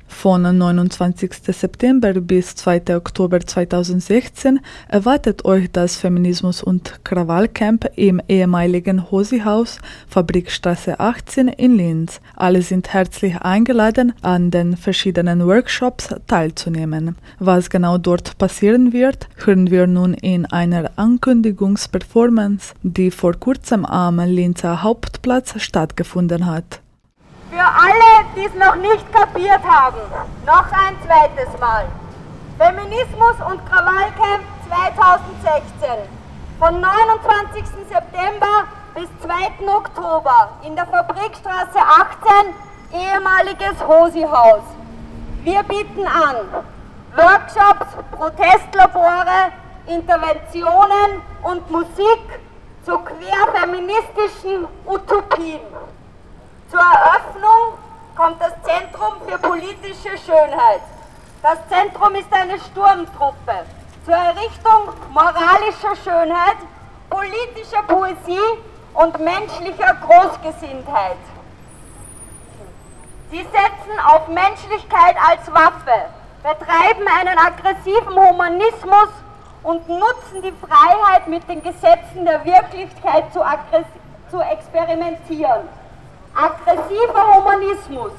Von 0.10 0.42
29. 0.42 1.32
September 1.46 2.14
bis 2.14 2.54
2. 2.56 2.98
Oktober 2.98 3.40
2016 3.40 4.60
erwartet 4.90 5.46
euch 5.46 5.72
das 5.72 5.96
Feminismus- 5.96 6.62
und 6.62 7.06
Krawallcamp 7.06 7.90
im 7.96 8.20
ehemaligen 8.28 9.12
Hosi-Haus, 9.12 9.78
Fabrikstraße 10.10 11.00
18 11.00 11.48
in 11.48 11.78
Linz. 11.78 12.20
Alle 12.36 12.62
sind 12.64 12.92
herzlich 12.92 13.38
eingeladen, 13.38 14.12
an 14.22 14.52
den 14.52 14.76
verschiedenen 14.76 15.46
Workshops 15.46 16.14
teilzunehmen. 16.28 17.16
Was 17.38 17.70
genau 17.70 17.98
dort 17.98 18.38
passieren 18.38 18.92
wird, 18.92 19.30
hören 19.38 19.72
wir 19.72 19.88
nun 19.88 20.16
in 20.16 20.46
einer 20.48 20.92
Ankündigungsperformance, 20.98 22.74
die 22.84 23.12
vor 23.12 23.36
kurzem 23.36 23.86
am 23.86 24.20
Linzer 24.20 24.84
Hauptplatz 24.84 25.62
stattgefunden 25.62 26.46
hat. 26.46 26.82
Für 27.52 27.66
alle, 27.66 28.26
die 28.36 28.46
es 28.46 28.54
noch 28.54 28.76
nicht 28.76 29.12
kapiert 29.12 29.64
haben, 29.68 29.98
noch 30.46 30.72
ein 30.72 30.96
zweites 31.04 31.60
Mal. 31.60 31.86
Feminismus 32.60 33.36
und 33.50 33.66
Krawallcamp 33.66 34.44
2016. 34.68 35.90
Von 36.60 36.80
29. 36.80 37.66
September 37.90 38.66
bis 38.94 39.08
2. 39.24 39.68
Oktober 39.68 40.50
in 40.64 40.76
der 40.76 40.86
Fabrikstraße 40.86 41.80
18, 41.80 42.54
ehemaliges 42.94 43.84
Hosi-Haus. 43.88 44.62
Wir 45.44 45.64
bieten 45.64 46.06
an 46.06 46.64
Workshops, 47.16 47.98
Protestlabore, 48.12 49.52
Interventionen 49.88 51.24
und 51.42 51.72
Musik 51.72 52.22
zu 52.86 53.00
queerfeministischen 53.00 54.68
Utopien. 54.86 55.62
Zur 56.70 56.80
Eröffnung 56.82 57.80
kommt 58.16 58.40
das 58.40 58.54
Zentrum 58.62 59.14
für 59.28 59.40
politische 59.40 60.16
Schönheit. 60.24 60.82
Das 61.42 61.58
Zentrum 61.68 62.14
ist 62.14 62.32
eine 62.32 62.60
Sturmtruppe 62.60 63.66
zur 64.06 64.14
Errichtung 64.14 64.94
moralischer 65.10 65.96
Schönheit, 66.04 66.58
politischer 67.10 67.82
Poesie 67.88 68.62
und 68.94 69.20
menschlicher 69.20 69.96
Großgesinntheit. 69.96 71.18
Sie 73.32 73.42
setzen 73.42 74.00
auf 74.06 74.28
Menschlichkeit 74.28 75.16
als 75.28 75.52
Waffe, 75.52 76.06
betreiben 76.44 77.08
einen 77.20 77.38
aggressiven 77.40 78.14
Humanismus 78.14 79.10
und 79.64 79.90
nutzen 79.90 80.44
die 80.44 80.54
Freiheit, 80.54 81.28
mit 81.28 81.48
den 81.50 81.64
Gesetzen 81.64 82.26
der 82.26 82.46
Wirklichkeit 82.46 83.34
zu, 83.34 83.44
zu 84.30 84.40
experimentieren. 84.40 85.79
Aggressiver 86.36 87.36
Humanismus 87.36 88.12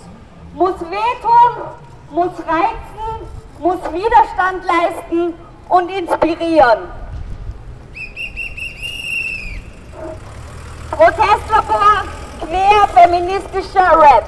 muss 0.54 0.80
wehtun, 0.80 1.62
muss 2.10 2.32
reizen, 2.40 3.28
muss 3.58 3.78
Widerstand 3.92 4.64
leisten 4.64 5.34
und 5.68 5.88
inspirieren. 5.90 6.88
Protestlabor, 10.90 12.04
quer 12.40 12.88
feministischer 12.94 13.98
Rap. 14.00 14.24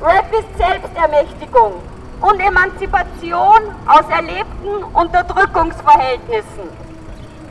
Rap 0.00 0.32
ist 0.32 0.58
Selbstermächtigung 0.58 1.74
und 2.22 2.40
Emanzipation 2.40 3.74
aus 3.86 4.08
erlebten 4.10 4.82
Unterdrückungsverhältnissen. 4.94 6.86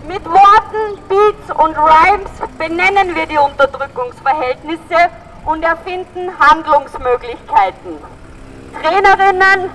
Mit 0.07 0.25
Worten, 0.25 0.99
Beats 1.07 1.49
und 1.51 1.77
Rhymes 1.77 2.31
benennen 2.57 3.15
wir 3.15 3.25
die 3.25 3.37
Unterdrückungsverhältnisse 3.37 5.09
und 5.45 5.63
erfinden 5.63 6.31
Handlungsmöglichkeiten. 6.39 7.99
Trainerinnen 8.81 9.69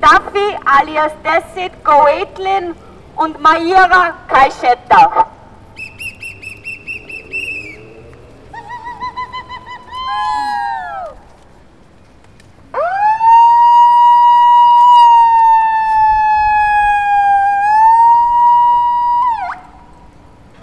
Duffy 0.00 0.58
alias 0.64 1.12
Desit 1.22 1.72
Goetlin 1.84 2.74
und 3.16 3.40
Maira 3.40 4.14
Kaishetta. 4.28 5.26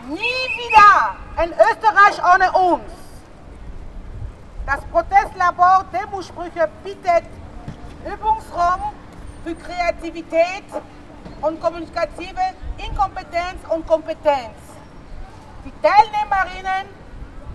Nie 0.10 0.18
wieder 0.18 1.16
ein 1.38 1.52
Österreich 1.52 2.34
ohne 2.34 2.52
uns. 2.52 2.97
Das 4.68 4.82
Protestlabor 4.92 5.86
Demosprüche 5.94 6.68
bietet 6.84 7.24
Übungsraum 8.06 8.92
für 9.46 9.56
Kreativität 9.56 10.66
und 11.42 11.62
kommunikative 11.62 12.42
Inkompetenz 12.78 13.64
und 13.70 13.88
Kompetenz. 13.88 14.58
Die 15.64 15.72
Teilnehmerinnen 15.82 16.86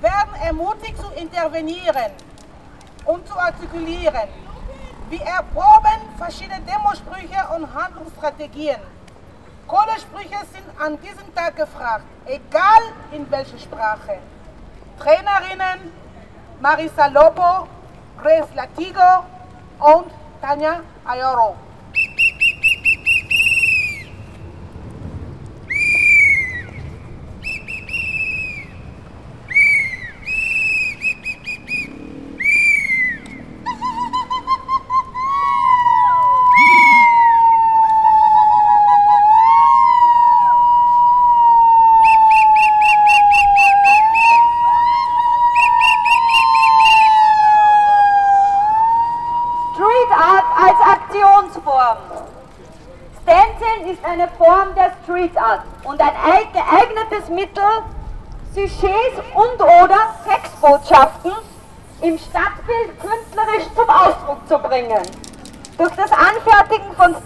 werden 0.00 0.34
ermutigt 0.42 0.96
zu 0.96 1.10
intervenieren 1.10 2.12
und 3.04 3.28
zu 3.28 3.38
artikulieren. 3.38 4.28
Wir 5.10 5.20
erproben 5.20 6.16
verschiedene 6.16 6.62
Demosprüche 6.62 7.46
und 7.54 7.74
Handlungsstrategien. 7.74 8.80
Kohlesprüche 9.66 10.38
sind 10.50 10.80
an 10.80 10.98
diesem 11.02 11.34
Tag 11.34 11.56
gefragt, 11.56 12.06
egal 12.24 12.82
in 13.10 13.30
welcher 13.30 13.58
Sprache. 13.58 14.18
Trainerinnen 14.98 16.01
Marisa 16.62 17.08
Lobo, 17.08 17.66
Grace 18.22 18.54
Latigo 18.54 19.24
und 19.80 20.06
Tanja 20.40 20.82
Ayoro. 21.04 21.56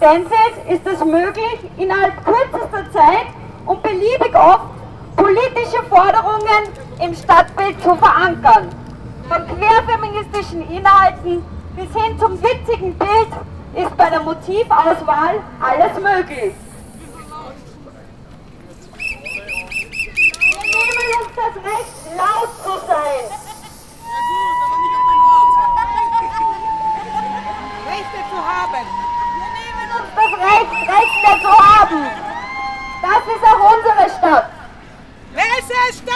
Pencils 0.07 0.76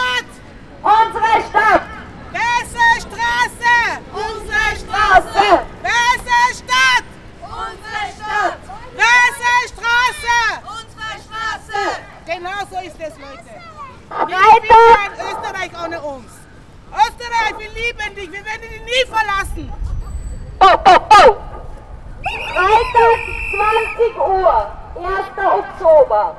Stadt? 0.02 0.26
Unsere 0.82 1.34
Stadt. 1.50 1.82
Welche 2.32 3.02
Straße? 3.02 3.74
Unsere 4.14 4.68
Straße. 4.82 5.46
Welche 5.82 6.40
Stadt? 6.58 7.06
Unsere 7.42 8.04
Stadt. 8.16 8.60
Welche 8.96 9.54
Straße? 9.70 10.38
Unsere 10.78 11.12
Straße. 11.26 11.82
Genau 12.26 12.60
so 12.70 12.78
ist 12.88 13.00
es, 13.00 13.18
Leute. 13.20 13.54
Freitag! 14.10 15.12
Österreich 15.18 15.72
ohne 15.84 16.02
uns. 16.02 16.32
Österreich, 16.92 17.60
wir 17.60 17.70
lieben 17.70 18.16
dich, 18.16 18.32
wir 18.32 18.46
werden 18.46 18.62
dich 18.62 18.82
nie 18.82 19.06
verlassen. 19.08 19.72
Oh, 20.60 20.78
oh, 20.86 21.00
oh! 21.10 21.36
Freitag, 22.54 23.20
20 24.06 24.18
Uhr, 24.18 24.72
1. 24.96 25.38
Oktober. 25.38 26.36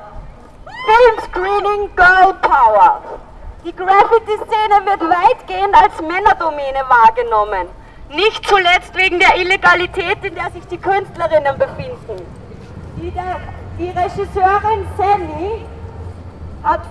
Filmscreening 0.85 1.95
Girl 1.95 2.33
Power. 2.41 3.22
Die 3.65 3.73
Graffiti-Szene 3.73 4.85
wird 4.85 4.99
weitgehend 4.99 5.73
als 5.73 6.01
Männerdomäne 6.01 6.81
wahrgenommen. 6.89 7.69
Nicht 8.09 8.45
zuletzt 8.45 8.93
wegen 8.93 9.19
der 9.19 9.37
Illegalität, 9.37 10.17
in 10.21 10.35
der 10.35 10.51
sich 10.51 10.67
die 10.67 10.77
Künstlerinnen 10.77 11.57
befinden. 11.57 12.27
Die, 12.97 13.09
der, 13.11 13.39
die 13.79 13.89
Regisseurin 13.89 14.85
Sally 14.97 15.65
hat 16.61 16.81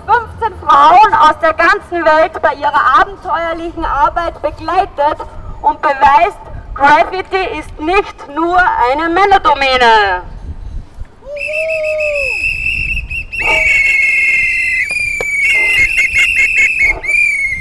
15 0.40 0.58
Frauen 0.60 1.14
aus 1.14 1.38
der 1.42 1.52
ganzen 1.52 2.04
Welt 2.06 2.40
bei 2.40 2.54
ihrer 2.54 3.00
abenteuerlichen 3.00 3.84
Arbeit 3.84 4.40
begleitet 4.40 5.26
und 5.60 5.82
beweist, 5.82 6.40
Graffiti 6.74 7.58
ist 7.58 7.78
nicht 7.80 8.28
nur 8.34 8.58
eine 8.58 9.10
Männerdomäne. 9.10 10.22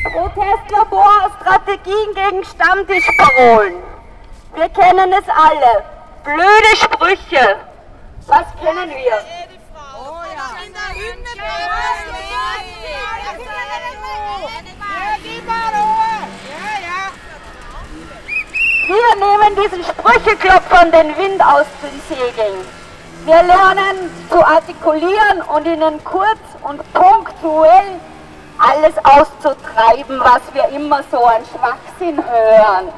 Protestlabor, 0.04 1.32
Strategien 1.40 2.14
gegen 2.16 2.44
Stammtischparolen. 2.44 3.76
Wir 4.56 4.70
kennen 4.70 5.14
es 5.14 5.30
alle. 5.30 5.84
Blöde 6.24 6.76
Sprüche. 6.76 7.58
Was 8.26 8.46
kennen 8.60 8.90
wir? 8.90 9.20
Wir 18.88 19.16
nehmen 19.16 19.56
diesen 19.64 19.84
Sprücheklopfern 19.84 20.92
den 20.92 21.16
Wind 21.18 21.42
aus 21.44 21.66
den 21.84 22.02
Segeln. 22.10 22.66
Wir 23.26 23.44
lernen 23.44 24.10
zu 24.30 24.44
artikulieren 24.44 25.42
und 25.54 25.68
ihnen 25.68 26.04
kurz 26.04 26.40
und 26.64 26.82
punktuell 26.94 28.00
alles 28.62 28.94
auszutreiben, 29.04 30.20
was 30.20 30.42
wir 30.54 30.68
immer 30.70 31.02
so 31.10 31.26
an 31.26 31.42
Schwachsinn 31.52 32.24
hören. 32.24 32.90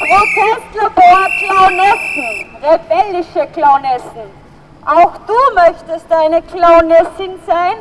Protestlabor 0.00 1.28
Clownessen, 1.38 2.56
rebellische 2.62 3.46
Clownessen. 3.52 4.44
Auch 4.84 5.12
du 5.26 5.54
möchtest 5.54 6.12
eine 6.12 6.42
Clownessin 6.42 7.40
sein? 7.46 7.76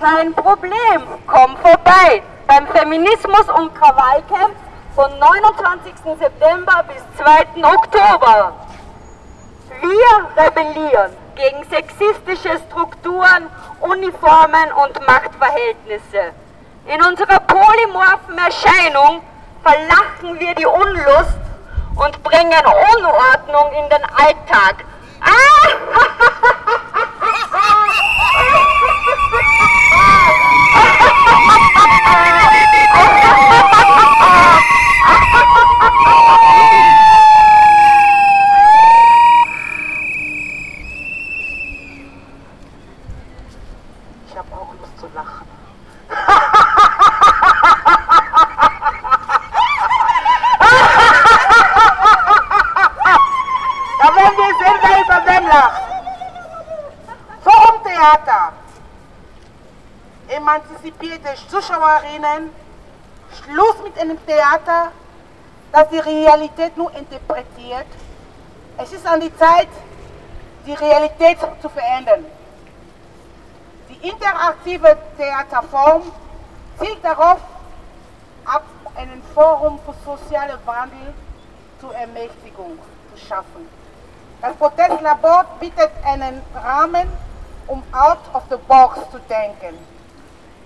Kein 0.00 0.32
Problem, 0.34 1.02
komm 1.26 1.56
vorbei 1.56 2.22
beim 2.46 2.66
Feminismus- 2.68 3.48
und 3.58 3.74
Krawallcamp 3.74 4.54
von 4.94 5.18
29. 5.18 5.94
September 6.18 6.84
bis 6.88 7.02
2. 7.22 7.64
Oktober. 7.64 8.52
Wir 9.80 10.44
rebellieren 10.44 11.12
gegen 11.34 11.64
sexistische 11.68 12.58
Strukturen, 12.68 13.50
Uniformen 13.80 14.72
und 14.84 15.06
Machtverhältnisse. 15.06 16.32
In 16.86 17.02
unserer 17.04 17.40
polymorphen 17.40 18.38
Erscheinung 18.38 19.22
verlachen 19.62 20.38
wir 20.38 20.54
die 20.54 20.66
Unlust 20.66 21.38
und 21.96 22.22
bringen 22.22 22.62
Unordnung 22.94 23.72
in 23.72 23.88
den 23.90 24.04
Alltag. 24.04 24.84
Ich 44.28 44.36
habe 44.36 44.52
auch 44.52 44.72
Lust 44.80 44.98
zu 45.00 45.06
lachen. 45.14 45.46
Da 53.98 54.14
werden 54.14 54.36
wir 54.36 54.52
sehen, 54.58 54.78
wer 54.82 54.96
über 55.04 55.18
wem 55.26 55.46
lacht. 55.48 55.82
Forum 57.42 57.82
Theater. 57.84 58.52
Emanzipierte 60.86 61.34
Zuschauerinnen. 61.48 62.50
Schluss 63.42 63.82
mit 63.82 63.98
einem 63.98 64.24
Theater, 64.24 64.92
das 65.72 65.88
die 65.88 65.98
Realität 65.98 66.76
nur 66.76 66.94
interpretiert. 66.94 67.86
Es 68.78 68.92
ist 68.92 69.04
an 69.04 69.20
die 69.20 69.36
Zeit, 69.36 69.68
die 70.64 70.74
Realität 70.74 71.38
zu 71.60 71.68
verändern. 71.68 72.24
Die 73.88 74.08
interaktive 74.08 74.96
Theaterform 75.16 76.02
zielt 76.78 77.04
darauf 77.04 77.40
ab, 78.44 78.62
ein 78.94 79.22
Forum 79.34 79.80
für 79.84 79.94
soziale 80.04 80.58
Wandel 80.66 81.14
zur 81.80 81.94
Ermächtigung 81.96 82.78
zu 83.12 83.26
schaffen. 83.26 83.68
Das 84.40 84.54
Protestlabor 84.54 85.46
bietet 85.58 85.90
einen 86.04 86.42
Rahmen, 86.54 87.08
um 87.66 87.82
out 87.92 88.20
of 88.34 88.44
the 88.50 88.56
box 88.68 89.00
zu 89.10 89.18
denken. 89.28 89.95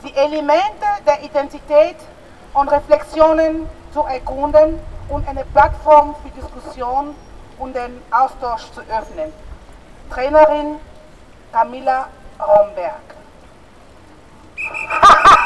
Die 0.03 0.15
Elemente 0.17 0.87
der 1.07 1.23
Identität 1.23 1.97
und 2.55 2.69
Reflexionen 2.69 3.69
zu 3.93 4.01
ergründen 4.01 4.81
und 5.09 5.29
eine 5.29 5.45
Plattform 5.45 6.15
für 6.23 6.31
Diskussion 6.41 7.15
und 7.59 7.75
den 7.75 8.01
Austausch 8.11 8.71
zu 8.73 8.81
öffnen. 8.81 9.33
Trainerin 10.11 10.77
Camilla 11.53 12.09
Romberg. 12.39 13.01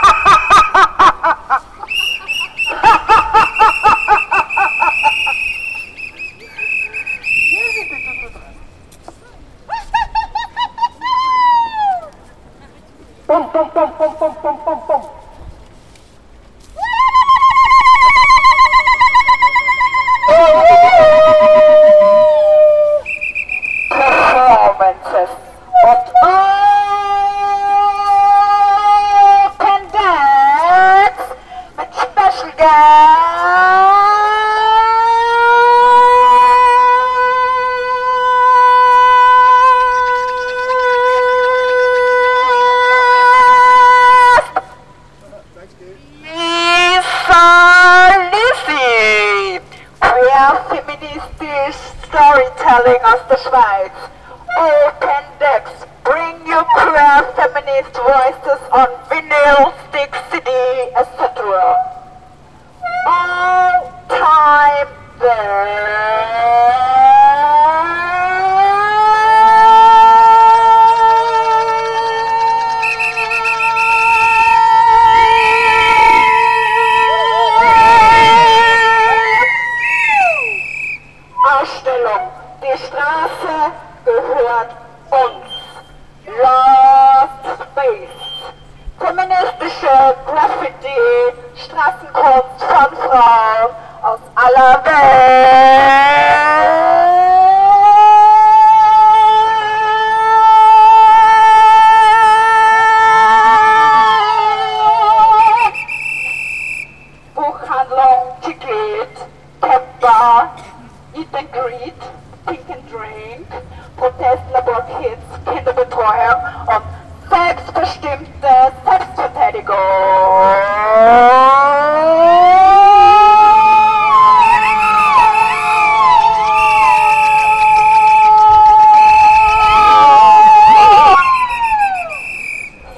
Protestlabor-Kids, 113.96 115.22
Kinderbetreuung 115.44 116.40
und 116.66 116.82
selbstbestimmte 117.30 118.72
Selbstverteidigung. 118.84 119.76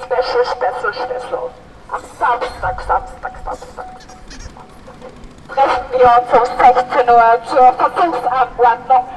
Special, 0.03 0.45
special, 0.45 0.93
special. 0.93 1.51
Am 1.89 2.01
Samstag, 2.19 2.81
Samstag, 2.81 3.33
Samstag. 3.45 3.85
Treffen 5.47 5.85
wir 5.91 6.05
uns 6.05 6.29
um 6.33 6.45
16 6.57 7.09
Uhr 7.09 7.39
zur 7.45 7.73
Versuchsanordnung. 7.73 9.16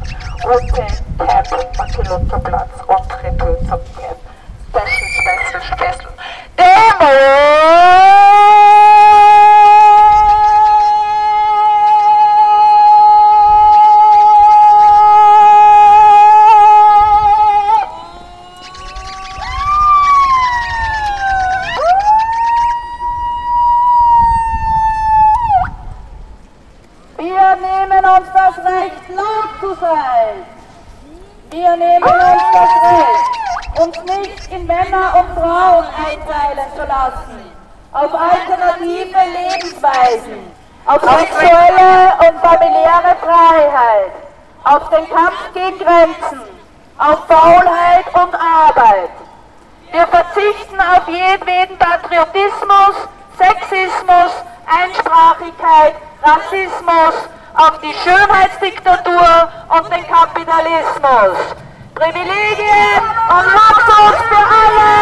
Privilegien 62.21 63.01
und 63.29 63.45
Luxus 63.51 64.17
für 64.29 64.45
alle! 64.61 64.93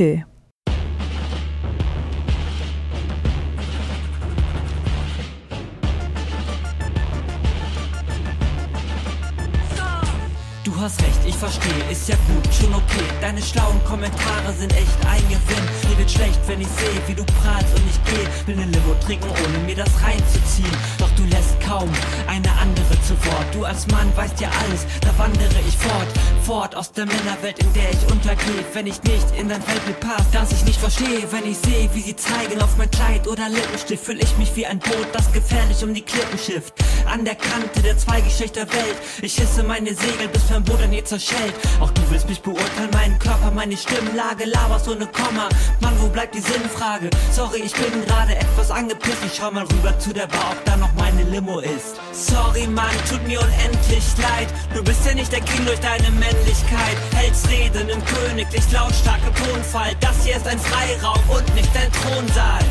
Du 10.62 10.80
hast 10.80 11.02
recht, 11.02 11.25
ich 11.36 11.40
verstehe, 11.40 11.90
ist 11.90 12.08
ja 12.08 12.16
gut, 12.26 12.54
schon 12.54 12.72
okay. 12.74 13.04
Deine 13.20 13.42
schlauen 13.42 13.82
Kommentare 13.84 14.52
sind 14.58 14.72
echt 14.72 14.96
ein. 15.06 15.22
Mir 15.28 15.98
wird 15.98 16.10
schlecht, 16.10 16.40
wenn 16.46 16.60
ich 16.60 16.68
sehe, 16.68 17.00
wie 17.06 17.14
du 17.14 17.24
prahlst 17.24 17.74
und 17.74 17.82
ich 17.90 18.00
geh. 18.04 18.46
Will 18.46 18.56
ne 18.56 18.64
Limo 18.64 18.94
trinken, 19.04 19.28
ohne 19.28 19.58
mir 19.66 19.76
das 19.76 19.90
reinzuziehen. 20.02 20.76
Doch 20.98 21.10
du 21.16 21.24
lässt 21.24 21.60
kaum 21.60 21.90
eine 22.26 22.50
andere 22.52 23.00
zu 23.02 23.14
Wort. 23.26 23.46
Du 23.52 23.64
als 23.64 23.86
Mann 23.88 24.10
weißt 24.16 24.40
ja 24.40 24.48
alles, 24.48 24.86
da 25.00 25.10
wandere 25.18 25.60
ich 25.68 25.76
fort. 25.76 26.08
Fort 26.42 26.74
aus 26.74 26.92
der 26.92 27.06
Männerwelt, 27.06 27.58
in 27.58 27.72
der 27.74 27.90
ich 27.90 28.10
untergehe. 28.10 28.64
Wenn 28.72 28.86
ich 28.86 29.02
nicht 29.02 29.26
in 29.38 29.48
dein 29.48 29.66
Weltbild 29.66 30.00
passe, 30.00 30.26
das 30.32 30.52
ich 30.52 30.64
nicht 30.64 30.80
verstehe. 30.80 31.30
Wenn 31.30 31.50
ich 31.50 31.58
sehe, 31.58 31.90
wie 31.92 32.00
sie 32.00 32.16
zeigen 32.16 32.62
auf 32.62 32.76
mein 32.78 32.90
Kleid 32.90 33.26
oder 33.26 33.48
Lippenstift, 33.48 34.04
fühl 34.04 34.22
ich 34.22 34.36
mich 34.38 34.54
wie 34.56 34.66
ein 34.66 34.78
Boot, 34.78 35.08
das 35.12 35.32
gefährlich 35.32 35.82
um 35.84 35.92
die 35.92 36.02
Klippen 36.02 36.38
schifft. 36.38 36.74
An 37.06 37.24
der 37.24 37.34
Kante 37.34 37.82
der 37.82 37.98
Zweigeschlechter 37.98 38.66
Welt. 38.72 38.96
Ich 39.22 39.36
hisse 39.36 39.62
meine 39.62 39.94
Segel, 39.94 40.28
bis 40.32 40.48
mein 40.50 40.64
Boot 40.64 40.80
an 40.82 40.92
ihr 40.92 41.04
zerschellt. 41.26 41.54
Auch 41.80 41.90
du 41.90 42.02
willst 42.10 42.28
mich 42.28 42.40
beurteilen, 42.40 42.90
meinen 42.92 43.18
Körper, 43.18 43.50
meine 43.50 43.76
Stimmlage, 43.76 44.44
laberst 44.44 44.88
ohne 44.88 45.06
Komma. 45.06 45.48
Mann, 45.80 45.94
wo 46.00 46.08
bleibt 46.08 46.34
die 46.34 46.40
Sinnfrage? 46.40 47.10
Sorry, 47.32 47.62
ich 47.64 47.72
bin 47.72 48.04
gerade 48.04 48.36
etwas 48.36 48.70
angepisst. 48.70 49.24
Ich 49.24 49.34
schau 49.36 49.50
mal 49.50 49.64
rüber 49.64 49.98
zu 49.98 50.12
der 50.12 50.26
Bar, 50.26 50.52
ob 50.52 50.64
da 50.64 50.76
noch 50.76 50.92
meine 50.94 51.22
Limo 51.24 51.60
ist. 51.60 51.96
Sorry, 52.12 52.66
Mann, 52.66 52.94
tut 53.08 53.26
mir 53.26 53.40
unendlich 53.40 54.04
leid. 54.18 54.48
Du 54.74 54.82
bist 54.82 55.04
ja 55.06 55.14
nicht 55.14 55.32
der 55.32 55.40
King 55.40 55.64
durch 55.66 55.80
deine 55.80 56.10
Männlichkeit. 56.10 56.96
Hältst 57.14 57.48
Reden 57.48 57.88
im 57.88 58.02
königlich 58.04 58.70
lautstarke 58.72 59.32
Tonfall. 59.34 59.94
Das 60.00 60.24
hier 60.24 60.36
ist 60.36 60.46
ein 60.46 60.58
Freiraum 60.58 61.20
und 61.28 61.54
nicht 61.54 61.70
ein 61.76 61.90
Thronsaal. 61.92 62.64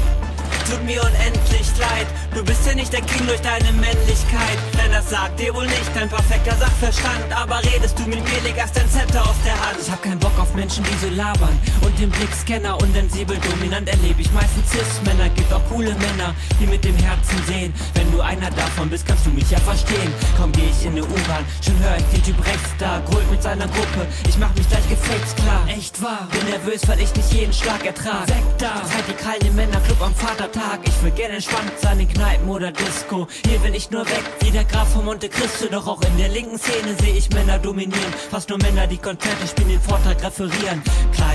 Tut 0.69 0.83
mir 0.83 1.01
unendlich 1.01 1.67
leid, 1.77 2.07
du 2.33 2.43
bist 2.43 2.65
ja 2.65 2.73
nicht 2.73 2.91
der 2.91 3.01
King 3.01 3.27
durch 3.27 3.41
deine 3.41 3.71
Männlichkeit. 3.73 4.57
Denn 4.73 4.91
das 4.91 5.09
sagt 5.09 5.39
dir 5.39 5.53
wohl 5.53 5.65
nicht 5.65 5.91
dein 5.93 6.09
perfekter 6.09 6.55
Sachverstand. 6.55 7.31
Aber 7.35 7.61
redest 7.63 7.97
du 7.99 8.03
mit 8.03 8.23
mir, 8.23 8.41
leg 8.43 8.57
erst 8.57 8.75
dein 8.77 8.89
Zepter 8.89 9.21
aus 9.21 9.35
der 9.45 9.53
Hand. 9.53 9.77
Ich 9.81 9.91
hab 9.91 10.01
keinen 10.01 10.19
Bock 10.19 10.37
auf 10.39 10.53
Menschen, 10.55 10.83
die 10.83 11.05
so 11.05 11.13
labern. 11.13 11.57
Und 11.81 11.97
den 11.99 12.09
Blick 12.09 12.33
Scanner 12.33 12.81
und 12.81 12.93
sensibel 12.93 13.37
dominant 13.37 13.87
erlebe 13.87 14.21
ich 14.21 14.31
meistens 14.31 14.69
Cis-Männer. 14.71 15.29
Gibt 15.29 15.53
auch 15.53 15.61
coole 15.69 15.93
Männer, 15.93 16.33
die 16.59 16.67
mit 16.67 16.83
dem 16.83 16.95
Herzen 16.97 17.41
sehen. 17.47 17.73
Wenn 17.93 18.11
du 18.11 18.21
einer 18.21 18.49
davon 18.49 18.89
bist, 18.89 19.05
kannst 19.07 19.25
du 19.25 19.29
mich 19.29 19.49
ja 19.51 19.59
verstehen. 19.59 20.11
Komm, 20.37 20.51
geh 20.51 20.69
ich 20.69 20.85
in 20.85 20.93
eine 20.93 21.03
U-Bahn, 21.03 21.45
schon 21.63 21.77
hör 21.79 21.97
ich 21.97 22.05
den 22.05 22.23
Typ 22.23 22.45
rechts 22.45 22.69
da. 22.79 23.01
Grölt 23.09 23.29
mit 23.29 23.43
seiner 23.43 23.67
Gruppe, 23.67 24.07
ich 24.27 24.37
mach 24.37 24.53
mich 24.55 24.67
gleich 24.67 24.87
gefaked 24.89 25.35
klar. 25.37 25.61
Echt 25.67 26.01
wahr, 26.01 26.27
bin 26.31 26.49
nervös, 26.49 26.81
weil 26.87 26.99
ich 27.01 27.13
nicht 27.15 27.31
jeden 27.31 27.53
Schlag 27.53 27.85
ertrag. 27.85 28.27
Weg 28.27 28.43
da, 28.57 28.81
die 29.07 29.13
kalten 29.13 29.55
Männerclub 29.55 30.01
am 30.01 30.15
Vatertag. 30.55 30.79
Ich 30.85 31.03
will 31.03 31.11
gerne 31.11 31.35
entspannt 31.35 31.71
sein 31.81 31.99
in 31.99 32.07
Kneipen 32.07 32.49
oder 32.49 32.71
Disco. 32.71 33.27
Hier 33.45 33.61
will 33.63 33.75
ich 33.75 33.91
nur 33.91 34.05
weg, 34.05 34.23
wie 34.39 34.51
der 34.51 34.63
Graf 34.63 34.93
von 34.93 35.05
Monte 35.05 35.29
Cristo. 35.29 35.67
Doch 35.69 35.87
auch 35.87 36.01
in 36.01 36.17
der 36.17 36.29
linken 36.29 36.57
Szene 36.57 36.95
sehe 36.99 37.13
ich 37.13 37.29
Männer 37.31 37.59
dominieren. 37.59 38.13
Fast 38.31 38.49
nur 38.49 38.57
Männer, 38.59 38.87
die 38.87 38.97
Konzerte 38.97 39.47
spielen, 39.47 39.69
den 39.69 39.81
Vortrag 39.81 40.23
referieren. 40.23 40.81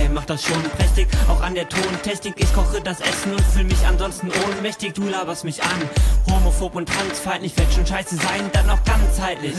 Ihr 0.02 0.08
macht 0.08 0.30
das 0.30 0.42
schon 0.42 0.62
prächtig, 0.76 1.08
auch 1.28 1.42
an 1.42 1.54
der 1.54 1.68
Tontechnik. 1.68 2.34
Ich 2.38 2.52
koche 2.54 2.80
das 2.80 3.00
Essen 3.00 3.32
und 3.32 3.40
fühle 3.52 3.66
mich 3.66 3.86
ansonsten 3.86 4.30
ohnmächtig. 4.46 4.94
Du 4.94 5.02
laberst 5.02 5.44
mich 5.44 5.62
an, 5.62 5.78
homophob 6.30 6.74
und 6.74 6.88
transfeindlich. 6.88 7.56
Wird 7.56 7.72
schon 7.72 7.86
scheiße 7.86 8.16
sein, 8.16 8.50
dann 8.52 8.70
auch 8.70 8.82
ganzheitlich. 8.84 9.54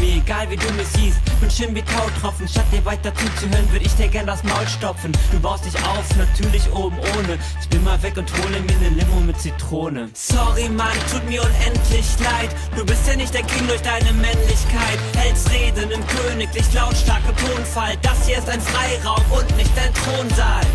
Mir 0.00 0.16
egal, 0.16 0.48
wie 0.50 0.56
du 0.56 0.72
mich 0.74 0.86
siehst, 0.88 1.18
bin 1.40 1.50
schön 1.50 1.74
wie 1.74 1.82
Tautropfen. 1.82 2.46
Statt 2.46 2.64
dir 2.72 2.84
weiter 2.84 3.12
zuzuhören, 3.14 3.70
würde 3.72 3.84
ich 3.84 3.94
dir 3.94 4.08
gern 4.08 4.26
das 4.26 4.42
Maul 4.44 4.66
stopfen. 4.68 5.12
Du 5.32 5.40
baust 5.40 5.64
dich 5.64 5.74
auf, 5.74 6.16
natürlich 6.16 6.72
oben 6.72 6.96
ohne. 6.98 7.38
Ich 7.60 7.68
bin 7.68 7.82
mal 7.82 8.00
weg 8.02 8.16
und 8.16 8.32
hole 8.32 8.60
mir 8.60 8.78
ne 8.78 8.90
Limo 8.94 9.20
mit 9.20 9.40
Zitrone. 9.40 10.10
Sorry, 10.14 10.68
Mann, 10.68 10.96
tut 11.10 11.24
mir 11.28 11.42
unendlich 11.42 12.06
leid. 12.20 12.50
Du 12.76 12.84
bist 12.84 13.06
ja 13.06 13.16
nicht 13.16 13.32
der 13.32 13.42
King 13.42 13.66
durch 13.66 13.82
deine 13.82 14.12
Männlichkeit. 14.12 14.98
Hältst 15.16 15.50
Reden 15.50 15.90
im 15.90 16.06
königlich 16.06 16.72
lautstarke 16.74 17.34
Tonfall. 17.36 17.96
Das 18.02 18.26
hier 18.26 18.38
ist 18.38 18.48
ein 18.48 18.60
Freiraum 18.60 19.24
und 19.30 19.56
nicht 19.56 19.72
ein 19.78 19.92
Thronsaal. 19.94 20.66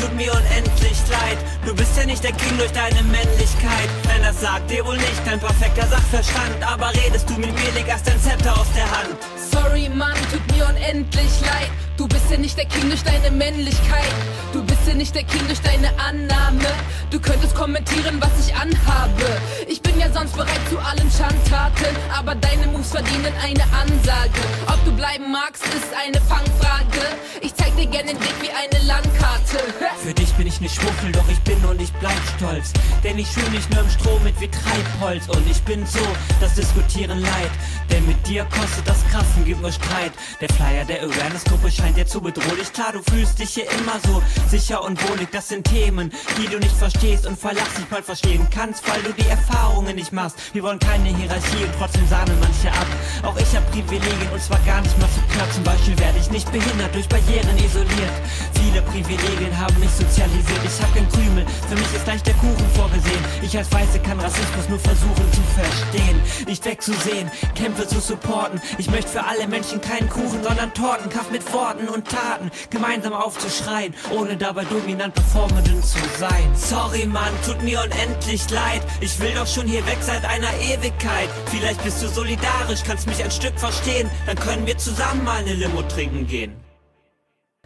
Tut 0.00 0.14
mir 0.16 0.32
unendlich 0.32 0.98
leid, 1.10 1.38
du 1.66 1.74
bist 1.74 1.94
ja 1.96 2.06
nicht 2.06 2.24
der 2.24 2.32
King 2.32 2.56
durch 2.56 2.72
deine 2.72 3.02
Männlichkeit. 3.02 3.90
Denn 4.08 4.22
das 4.22 4.40
sagt 4.40 4.70
dir 4.70 4.84
wohl 4.86 4.96
nicht 4.96 5.20
dein 5.26 5.38
perfekter 5.38 5.86
Sachverstand. 5.86 6.62
Aber 6.64 6.90
redest 6.94 7.28
du 7.28 7.34
mit 7.34 7.52
mir, 7.52 7.72
leg 7.74 7.86
erst 7.88 8.06
dein 8.06 8.20
Zepter 8.20 8.58
aus 8.58 8.68
der 8.74 8.90
Hand. 8.90 9.16
Sorry, 9.50 9.88
Mann, 9.88 10.16
tut 10.30 10.56
mir 10.56 10.66
unendlich 10.66 11.40
leid. 11.42 11.70
Du 12.00 12.08
bist 12.08 12.30
ja 12.30 12.38
nicht 12.38 12.56
der 12.56 12.64
King 12.64 12.88
durch 12.88 13.02
deine 13.02 13.30
Männlichkeit. 13.30 14.14
Du 14.54 14.64
bist 14.64 14.80
ja 14.88 14.94
nicht 14.94 15.14
der 15.14 15.22
King 15.22 15.46
durch 15.48 15.60
deine 15.60 15.90
Annahme. 15.98 16.64
Du 17.10 17.20
könntest 17.20 17.54
kommentieren, 17.54 18.18
was 18.20 18.30
ich 18.48 18.54
anhabe. 18.54 19.38
Ich 19.68 19.82
bin 19.82 20.00
ja 20.00 20.10
sonst 20.10 20.34
bereit 20.34 20.62
zu 20.70 20.78
allen 20.78 21.10
Schandtaten. 21.10 21.94
Aber 22.16 22.34
deine 22.36 22.68
Moves 22.68 22.92
verdienen 22.92 23.34
eine 23.44 23.64
Ansage. 23.64 24.40
Ob 24.66 24.82
du 24.86 24.92
bleiben 24.92 25.30
magst, 25.30 25.62
ist 25.66 25.92
eine 26.02 26.18
Fangfrage. 26.22 27.04
Ich 27.42 27.54
zeig 27.54 27.76
dir 27.76 27.84
gerne 27.84 28.14
den 28.14 28.20
Weg 28.20 28.34
wie 28.40 28.48
eine 28.48 28.86
Landkarte. 28.86 29.58
Für 30.02 30.14
dich 30.14 30.32
bin 30.32 30.46
ich 30.46 30.58
nicht 30.62 30.74
Schmuffel, 30.74 31.12
doch 31.12 31.28
ich 31.28 31.40
bin 31.40 31.62
und 31.66 31.82
ich 31.82 31.92
bleib 32.00 32.16
stolz. 32.38 32.72
Denn 33.04 33.18
ich 33.18 33.26
fühl 33.26 33.50
mich 33.50 33.68
nur 33.68 33.80
im 33.80 33.90
Stroh 33.90 34.18
mit 34.24 34.40
wie 34.40 34.48
Treibholz. 34.48 35.28
Und 35.28 35.46
ich 35.50 35.60
bin 35.64 35.84
so, 35.84 36.00
das 36.40 36.54
Diskutieren 36.54 37.20
leid. 37.20 37.50
Denn 37.90 38.06
mit 38.06 38.26
dir 38.26 38.44
kostet 38.44 38.88
das 38.88 39.04
Krassen, 39.10 39.44
gibt 39.44 39.60
nur 39.60 39.72
Streit. 39.72 40.12
Der 40.40 40.48
Flyer 40.48 40.86
der 40.86 41.02
Awareness-Gruppe 41.02 41.70
scheint 41.70 41.89
dir 41.92 42.06
zu 42.06 42.20
bedrohlich. 42.20 42.72
Klar, 42.72 42.92
du 42.92 43.02
fühlst 43.10 43.38
dich 43.38 43.50
hier 43.50 43.70
immer 43.70 43.98
so 44.06 44.22
sicher 44.48 44.82
und 44.84 44.96
wohlig. 45.08 45.28
Das 45.32 45.48
sind 45.48 45.64
Themen, 45.64 46.12
die 46.38 46.48
du 46.48 46.58
nicht 46.58 46.76
verstehst 46.76 47.26
und 47.26 47.38
verlass 47.38 47.78
nicht 47.78 47.90
mal 47.90 48.02
verstehen 48.02 48.46
kannst, 48.52 48.88
weil 48.88 49.02
du 49.02 49.12
die 49.12 49.28
Erfahrungen 49.28 49.96
nicht 49.96 50.12
machst. 50.12 50.36
Wir 50.52 50.62
wollen 50.62 50.78
keine 50.78 51.08
Hierarchie 51.08 51.64
und 51.64 51.74
trotzdem 51.78 52.06
sahnen 52.08 52.38
manche 52.40 52.70
ab. 52.70 52.86
Auch 53.22 53.36
ich 53.36 53.54
hab 53.54 53.70
Privilegien 53.70 54.30
und 54.32 54.42
zwar 54.42 54.58
gar 54.60 54.80
nicht 54.80 54.98
mal 54.98 55.08
zu 55.08 55.20
knapp. 55.34 55.52
Zum 55.52 55.64
Beispiel 55.64 55.98
werde 55.98 56.18
ich 56.18 56.30
nicht 56.30 56.50
behindert, 56.50 56.94
durch 56.94 57.08
Barrieren 57.08 57.56
isoliert. 57.58 58.14
Viele 58.54 58.79
Privilegien 58.90 59.56
haben 59.56 59.78
mich 59.78 59.90
sozialisiert. 59.90 60.60
Ich 60.64 60.82
hab 60.82 60.92
kein 60.94 61.08
Krümel, 61.10 61.46
für 61.68 61.74
mich 61.76 61.94
ist 61.94 62.06
leicht 62.06 62.26
der 62.26 62.34
Kuchen 62.34 62.66
vorgesehen. 62.74 63.24
Ich 63.42 63.56
als 63.56 63.70
Weiße 63.72 64.00
kann 64.00 64.18
Rassismus 64.18 64.68
nur 64.68 64.78
versuchen 64.78 65.32
zu 65.32 65.40
verstehen. 65.54 66.20
Nicht 66.46 66.64
wegzusehen, 66.64 67.30
Kämpfe 67.54 67.86
zu 67.86 68.00
supporten. 68.00 68.60
Ich 68.78 68.90
möchte 68.90 69.10
für 69.10 69.24
alle 69.24 69.46
Menschen 69.46 69.80
keinen 69.80 70.08
Kuchen, 70.08 70.42
sondern 70.42 70.74
Tortenkampf 70.74 71.30
mit 71.30 71.52
Worten 71.52 71.88
und 71.88 72.08
Taten. 72.08 72.50
Gemeinsam 72.70 73.12
aufzuschreien, 73.12 73.94
ohne 74.10 74.36
dabei 74.36 74.64
dominant 74.64 75.14
performenden 75.14 75.82
zu 75.82 75.98
sein. 76.18 76.50
Sorry 76.54 77.06
Mann, 77.06 77.32
tut 77.46 77.62
mir 77.62 77.80
unendlich 77.82 78.48
leid. 78.50 78.82
Ich 79.00 79.18
will 79.20 79.32
doch 79.34 79.46
schon 79.46 79.66
hier 79.66 79.86
weg 79.86 79.98
seit 80.00 80.24
einer 80.24 80.52
Ewigkeit. 80.60 81.28
Vielleicht 81.46 81.82
bist 81.84 82.02
du 82.02 82.08
solidarisch, 82.08 82.82
kannst 82.84 83.06
mich 83.06 83.22
ein 83.22 83.30
Stück 83.30 83.58
verstehen. 83.58 84.10
Dann 84.26 84.36
können 84.36 84.66
wir 84.66 84.76
zusammen 84.78 85.24
mal 85.24 85.38
eine 85.38 85.54
Limo 85.54 85.82
trinken 85.82 86.26
gehen. 86.26 86.69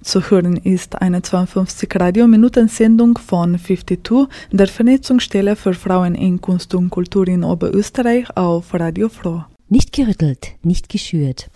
Zu 0.04 0.20
hören 0.30 0.58
ist 0.58 1.00
eine 1.00 1.22
52 1.22 1.88
Radiominuten-Sendung 1.98 3.16
von 3.16 3.58
52 3.58 4.28
der 4.52 4.68
Vernetzungsstelle 4.68 5.56
für 5.56 5.72
Frauen 5.72 6.14
in 6.14 6.42
Kunst 6.42 6.74
und 6.74 6.90
Kultur 6.90 7.26
in 7.26 7.42
Oberösterreich 7.42 8.36
auf 8.36 8.74
Radio 8.74 9.08
Froh. 9.08 9.44
Nicht 9.70 9.92
gerüttelt, 9.92 10.52
nicht 10.62 10.90
geschürt. 10.90 11.48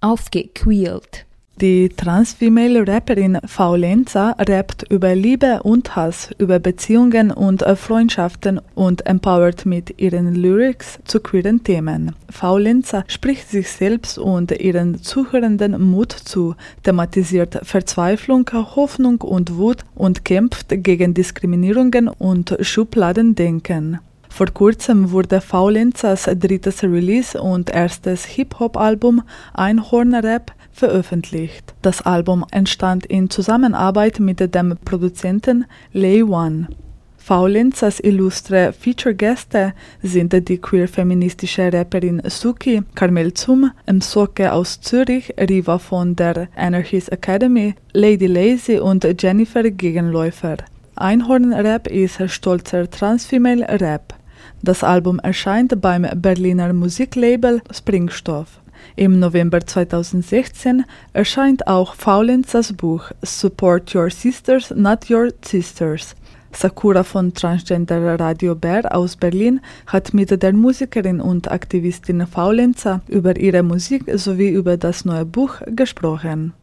Aufgequält. 0.00 1.25
Die 1.62 1.88
trans-female 1.88 2.86
Rapperin 2.86 3.38
Faulenza 3.46 4.36
rappt 4.38 4.90
über 4.90 5.14
Liebe 5.14 5.62
und 5.62 5.96
Hass, 5.96 6.28
über 6.36 6.58
Beziehungen 6.58 7.30
und 7.30 7.62
Freundschaften 7.62 8.60
und 8.74 9.06
empowert 9.06 9.64
mit 9.64 9.98
ihren 9.98 10.34
Lyrics 10.34 10.98
zu 11.06 11.18
queeren 11.18 11.64
Themen. 11.64 12.14
Faulenza 12.28 13.04
spricht 13.08 13.48
sich 13.48 13.70
selbst 13.70 14.18
und 14.18 14.52
ihren 14.52 15.02
Zuhörenden 15.02 15.80
Mut 15.80 16.12
zu, 16.12 16.54
thematisiert 16.82 17.58
Verzweiflung, 17.62 18.50
Hoffnung 18.52 19.22
und 19.22 19.56
Wut 19.56 19.78
und 19.94 20.26
kämpft 20.26 20.66
gegen 20.68 21.14
Diskriminierungen 21.14 22.08
und 22.08 22.54
Schubladendenken. 22.60 24.00
Vor 24.28 24.48
kurzem 24.48 25.12
wurde 25.12 25.40
Faulenzas 25.40 26.24
drittes 26.24 26.82
Release 26.82 27.40
und 27.40 27.70
erstes 27.70 28.26
Hip-Hop-Album 28.26 29.22
Einhorn-Rap 29.54 30.52
veröffentlicht. 30.76 31.74
Das 31.82 32.02
Album 32.02 32.44
entstand 32.50 33.06
in 33.06 33.30
Zusammenarbeit 33.30 34.20
mit 34.20 34.54
dem 34.54 34.76
Produzenten 34.84 35.64
Lay 35.92 36.22
One. 36.22 36.68
Faulenzas 37.16 37.98
illustre 37.98 38.72
Feature-Gäste 38.72 39.72
sind 40.00 40.32
die 40.48 40.58
queer-feministische 40.58 41.72
Rapperin 41.72 42.22
Suki, 42.26 42.82
Carmel 42.94 43.34
Zum, 43.34 43.72
Msoke 43.90 44.52
aus 44.52 44.80
Zürich, 44.80 45.34
Riva 45.36 45.78
von 45.78 46.14
der 46.14 46.46
Anarchist 46.54 47.10
Academy, 47.10 47.74
Lady 47.92 48.28
Lazy 48.28 48.78
und 48.78 49.04
Jennifer 49.20 49.68
Gegenläufer. 49.68 50.58
Einhorn-Rap 50.94 51.88
ist 51.88 52.30
stolzer 52.30 52.88
Transfemale 52.88 53.66
Rap. 53.80 54.14
Das 54.62 54.84
Album 54.84 55.18
erscheint 55.18 55.80
beim 55.80 56.06
Berliner 56.14 56.72
Musiklabel 56.72 57.60
Springstoff. 57.72 58.60
Im 58.98 59.18
November 59.18 59.60
2016 59.60 60.86
erscheint 61.12 61.66
auch 61.66 61.94
Faulenzas 61.94 62.72
Buch 62.72 63.10
Support 63.20 63.94
Your 63.94 64.08
Sisters, 64.08 64.70
Not 64.74 65.10
Your 65.10 65.28
Sisters. 65.44 66.16
Sakura 66.50 67.04
von 67.04 67.34
Transgender 67.34 68.18
Radio 68.18 68.54
Bär 68.54 68.96
aus 68.96 69.16
Berlin 69.16 69.60
hat 69.86 70.14
mit 70.14 70.42
der 70.42 70.52
Musikerin 70.54 71.20
und 71.20 71.50
Aktivistin 71.50 72.26
Faulenza 72.26 73.02
über 73.06 73.36
ihre 73.36 73.62
Musik 73.62 74.04
sowie 74.14 74.48
über 74.48 74.78
das 74.78 75.04
neue 75.04 75.26
Buch 75.26 75.56
gesprochen. 75.66 76.54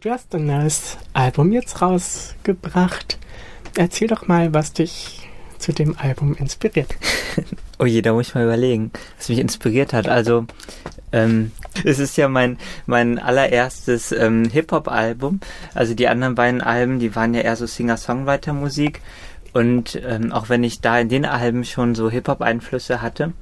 Du 0.00 0.10
hast 0.10 0.34
ein 0.34 0.46
neues 0.46 0.96
Album 1.12 1.52
jetzt 1.52 1.80
rausgebracht. 1.80 3.18
Erzähl 3.76 4.08
doch 4.08 4.26
mal, 4.26 4.52
was 4.52 4.72
dich 4.72 5.27
zu 5.58 5.72
dem 5.72 5.96
Album 5.98 6.34
inspiriert? 6.34 6.94
oh 7.78 7.84
je, 7.84 8.02
da 8.02 8.12
muss 8.12 8.28
ich 8.28 8.34
mal 8.34 8.44
überlegen, 8.44 8.90
was 9.16 9.28
mich 9.28 9.38
inspiriert 9.38 9.92
hat. 9.92 10.08
Also, 10.08 10.46
ähm, 11.12 11.52
es 11.84 11.98
ist 11.98 12.16
ja 12.16 12.28
mein, 12.28 12.58
mein 12.86 13.18
allererstes 13.18 14.12
ähm, 14.12 14.48
Hip-Hop-Album. 14.50 15.40
Also 15.74 15.94
die 15.94 16.08
anderen 16.08 16.34
beiden 16.34 16.60
Alben, 16.60 16.98
die 16.98 17.14
waren 17.14 17.34
ja 17.34 17.40
eher 17.40 17.56
so 17.56 17.66
Singer-Songwriter-Musik. 17.66 19.00
Und 19.52 20.00
ähm, 20.04 20.32
auch 20.32 20.50
wenn 20.50 20.62
ich 20.62 20.80
da 20.80 20.98
in 20.98 21.08
den 21.08 21.24
Alben 21.24 21.64
schon 21.64 21.94
so 21.94 22.10
Hip-Hop-Einflüsse 22.10 23.00
hatte 23.00 23.32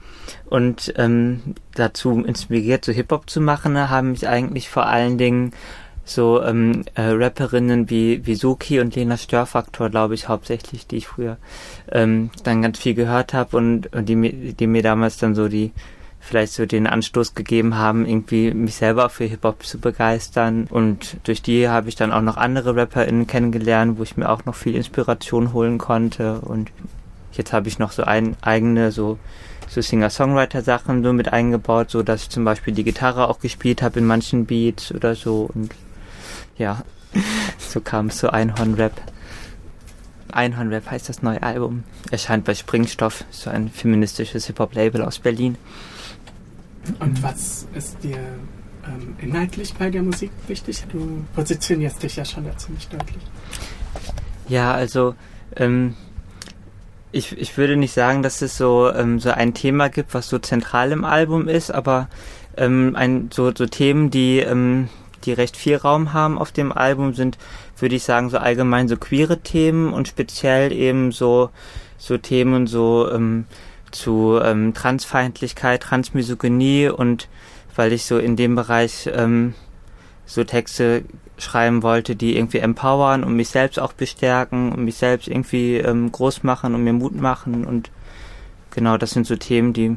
und 0.49 0.95
ähm, 0.97 1.57
dazu 1.75 2.25
inspiriert, 2.25 2.85
so 2.85 2.93
Hip-Hop 2.93 3.29
zu 3.29 3.41
machen, 3.41 3.77
haben 3.91 4.13
mich 4.13 4.29
eigentlich 4.29 4.69
vor 4.69 4.87
allen 4.87 5.19
Dingen 5.19 5.53
so 6.07 6.43
ähm, 6.43 6.85
äh, 6.95 7.03
Rapperinnen 7.03 7.91
wie, 7.91 8.25
wie 8.25 8.37
Suki 8.37 8.79
und 8.81 8.95
Lena 8.95 9.17
Störfaktor, 9.17 9.91
glaube 9.91 10.15
ich, 10.15 10.29
hauptsächlich, 10.29 10.87
die 10.87 10.99
ich 10.99 11.09
früher 11.09 11.37
ähm, 11.91 12.31
dann 12.45 12.63
ganz 12.63 12.79
viel 12.79 12.95
gehört 12.95 13.35
habe 13.35 13.57
und, 13.57 13.93
und 13.93 14.09
die, 14.09 14.55
die 14.55 14.67
mir 14.69 14.83
damals 14.83 15.19
dann 15.19 15.35
so 15.35 15.49
die 15.49 15.73
vielleicht 16.21 16.53
so 16.53 16.65
den 16.65 16.87
Anstoß 16.87 17.35
gegeben 17.35 17.77
haben, 17.77 18.07
irgendwie 18.07 18.53
mich 18.53 18.77
selber 18.77 19.09
für 19.11 19.25
Hip-Hop 19.25 19.65
zu 19.65 19.79
begeistern. 19.79 20.67
Und 20.71 21.19
durch 21.25 21.43
die 21.43 21.69
habe 21.69 21.89
ich 21.89 21.95
dann 21.95 22.13
auch 22.13 22.23
noch 22.23 22.37
andere 22.37 22.75
RapperInnen 22.75 23.27
kennengelernt, 23.27 23.99
wo 23.99 24.03
ich 24.03 24.17
mir 24.17 24.29
auch 24.29 24.45
noch 24.45 24.55
viel 24.55 24.75
Inspiration 24.75 25.53
holen 25.53 25.79
konnte. 25.79 26.41
Und 26.41 26.71
jetzt 27.33 27.53
habe 27.53 27.69
ich 27.69 27.79
noch 27.79 27.93
so 27.93 28.03
ein, 28.03 28.37
eigene 28.43 28.91
so 28.91 29.19
so 29.69 29.81
Singer-Songwriter-Sachen 29.81 31.03
so 31.03 31.13
mit 31.13 31.33
eingebaut, 31.33 31.91
so 31.91 32.05
dass 32.05 32.23
ich 32.23 32.31
zum 32.31 32.45
Beispiel 32.45 32.73
die 32.73 32.85
Gitarre 32.85 33.29
auch 33.29 33.41
gespielt 33.41 33.83
habe 33.83 33.99
in 33.99 34.07
manchen 34.07 34.47
Beats 34.47 34.95
oder 34.95 35.17
so 35.17 35.51
und 35.53 35.73
ja, 36.59 36.83
so 37.59 37.81
kam 37.81 38.07
es 38.07 38.19
zu 38.19 38.33
Einhorn-Rap. 38.33 38.93
Einhorn-Rap 40.33 40.91
heißt 40.91 41.09
das 41.09 41.23
neue 41.23 41.43
Album. 41.43 41.85
Erscheint 42.11 42.45
bei 42.45 42.55
Springstoff, 42.55 43.25
so 43.31 43.51
ein 43.51 43.71
feministisches 43.71 44.47
Hip-Hop-Label 44.47 45.03
aus 45.03 45.19
Berlin. 45.19 45.57
Und 47.01 47.23
was 47.23 47.67
ist 47.75 48.03
dir 48.03 48.19
ähm, 48.87 49.17
inhaltlich 49.21 49.75
bei 49.75 49.91
der 49.91 50.03
Musik 50.03 50.31
wichtig? 50.47 50.85
Du 50.91 51.25
positionierst 51.35 52.03
dich 52.03 52.17
ja 52.17 52.25
schon 52.25 52.45
da 52.45 52.57
ziemlich 52.57 52.87
deutlich. 52.89 53.23
Ja, 54.49 54.73
also 54.73 55.15
ähm, 55.57 55.95
ich, 57.13 57.37
ich 57.39 57.57
würde 57.57 57.77
nicht 57.77 57.93
sagen, 57.93 58.23
dass 58.23 58.43
es 58.43 58.57
so, 58.57 58.93
ähm, 58.93 59.19
so 59.19 59.31
ein 59.31 59.55
Thema 59.55 59.89
gibt, 59.89 60.15
was 60.15 60.29
so 60.29 60.39
zentral 60.39 60.93
im 60.93 61.05
Album 61.05 61.49
ist, 61.49 61.71
aber 61.71 62.09
ähm, 62.57 62.95
ein, 62.95 63.31
so, 63.33 63.53
so 63.55 63.67
Themen, 63.67 64.11
die, 64.11 64.39
ähm, 64.39 64.89
die 65.27 65.33
recht 65.33 65.57
viel 65.57 65.77
Raum 65.77 66.13
haben 66.13 66.39
auf 66.39 66.53
dem 66.53 66.73
Album, 66.73 67.15
sind, 67.15 67.39
würde 67.79 67.97
ich 67.97 68.05
sagen, 68.05 68.31
so 68.31 68.39
allgemein 68.39 68.89
so 68.89 68.97
queere 68.97 69.41
Themen 69.41 69.93
und 69.93 70.09
speziell 70.09 70.73
eben 70.73 71.13
so, 71.13 71.51
so 71.99 72.17
Themen 72.17 72.67
so 72.67 73.11
ähm, 73.11 73.47
zu 73.91 74.39
ähm, 74.43 74.75
Transfeindlichkeit, 74.75 75.83
Transmisogynie 75.83 76.89
und 76.89 77.29
weil 77.75 77.93
ich 77.93 78.05
so 78.05 78.19
in 78.19 78.37
dem 78.37 78.55
Bereich 78.55 79.09
ähm, 79.13 79.55
so 80.25 80.45
Texte 80.45 81.05
schreiben 81.39 81.83
wollte, 81.83 82.17
die 82.17 82.37
irgendwie 82.37 82.59
empowern 82.59 83.23
und 83.23 83.37
mich 83.37 83.49
selbst 83.49 83.79
auch 83.79 83.93
bestärken 83.93 84.73
und 84.73 84.85
mich 84.85 84.97
selbst 84.97 85.29
irgendwie 85.29 85.77
ähm, 85.77 86.11
groß 86.11 86.43
machen 86.43 86.75
und 86.75 86.85
mir 86.85 86.95
Mut 86.95 87.15
machen 87.15 87.65
und 87.65 87.91
genau 88.71 88.97
das 88.97 89.11
sind 89.11 89.27
so 89.27 89.37
Themen, 89.37 89.73
die, 89.73 89.97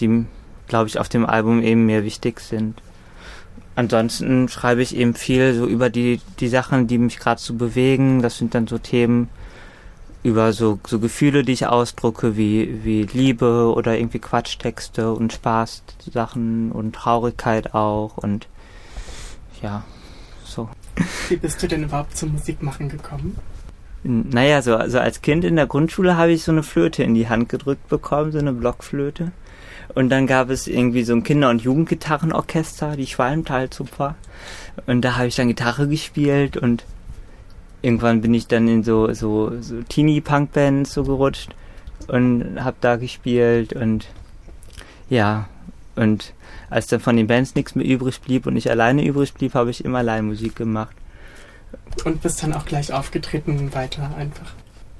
die 0.00 0.26
glaube 0.68 0.88
ich 0.88 0.98
auf 0.98 1.08
dem 1.08 1.26
Album 1.26 1.62
eben 1.62 1.86
mir 1.86 2.04
wichtig 2.04 2.40
sind. 2.40 2.80
Ansonsten 3.76 4.48
schreibe 4.48 4.82
ich 4.82 4.96
eben 4.96 5.14
viel 5.14 5.54
so 5.54 5.66
über 5.66 5.90
die, 5.90 6.20
die 6.40 6.48
Sachen, 6.48 6.86
die 6.86 6.98
mich 6.98 7.18
gerade 7.18 7.40
so 7.40 7.54
bewegen. 7.54 8.22
Das 8.22 8.38
sind 8.38 8.54
dann 8.54 8.66
so 8.66 8.78
Themen, 8.78 9.28
über 10.22 10.52
so, 10.52 10.80
so 10.84 10.98
Gefühle, 10.98 11.44
die 11.44 11.52
ich 11.52 11.66
ausdrucke, 11.66 12.36
wie, 12.36 12.84
wie 12.84 13.04
Liebe 13.04 13.72
oder 13.72 13.96
irgendwie 13.96 14.18
Quatschtexte 14.18 15.12
und 15.12 15.32
Spaß-Sachen 15.32 16.72
und 16.72 16.96
Traurigkeit 16.96 17.74
auch 17.74 18.16
und 18.16 18.48
ja, 19.62 19.84
so. 20.44 20.68
Wie 21.28 21.36
bist 21.36 21.62
du 21.62 21.68
denn 21.68 21.84
überhaupt 21.84 22.16
zum 22.16 22.32
Musikmachen 22.32 22.88
gekommen? 22.88 23.38
Naja, 24.02 24.62
so 24.62 24.74
also 24.74 24.98
als 24.98 25.22
Kind 25.22 25.44
in 25.44 25.56
der 25.56 25.66
Grundschule 25.66 26.16
habe 26.16 26.32
ich 26.32 26.42
so 26.42 26.52
eine 26.52 26.62
Flöte 26.62 27.02
in 27.02 27.14
die 27.14 27.28
Hand 27.28 27.48
gedrückt 27.48 27.88
bekommen, 27.88 28.32
so 28.32 28.38
eine 28.38 28.52
Blockflöte. 28.52 29.32
Und 29.94 30.10
dann 30.10 30.26
gab 30.26 30.50
es 30.50 30.66
irgendwie 30.66 31.04
so 31.04 31.14
ein 31.14 31.22
Kinder- 31.22 31.50
und 31.50 31.62
Jugendgitarrenorchester, 31.62 32.96
die 32.96 33.06
Schwalmtalzupfer. 33.06 34.14
Und 34.86 35.02
da 35.02 35.16
habe 35.16 35.28
ich 35.28 35.36
dann 35.36 35.48
Gitarre 35.48 35.88
gespielt 35.88 36.56
und 36.56 36.84
irgendwann 37.82 38.20
bin 38.20 38.34
ich 38.34 38.46
dann 38.46 38.68
in 38.68 38.82
so, 38.82 39.12
so, 39.12 39.60
so 39.60 39.82
Teenie-Punk-Bands 39.82 40.92
so 40.92 41.04
gerutscht 41.04 41.54
und 42.08 42.62
habe 42.62 42.76
da 42.80 42.96
gespielt 42.96 43.72
und 43.72 44.06
ja, 45.08 45.48
und 45.94 46.34
als 46.68 46.88
dann 46.88 47.00
von 47.00 47.16
den 47.16 47.26
Bands 47.26 47.54
nichts 47.54 47.74
mehr 47.74 47.86
übrig 47.86 48.20
blieb 48.20 48.46
und 48.46 48.56
ich 48.56 48.70
alleine 48.70 49.04
übrig 49.04 49.32
blieb, 49.34 49.54
habe 49.54 49.70
ich 49.70 49.84
immer 49.84 49.98
allein 49.98 50.26
Musik 50.26 50.56
gemacht. 50.56 50.94
Und 52.04 52.22
bist 52.22 52.42
dann 52.42 52.52
auch 52.52 52.66
gleich 52.66 52.92
aufgetreten 52.92 53.72
weiter 53.74 54.10
einfach. 54.16 54.52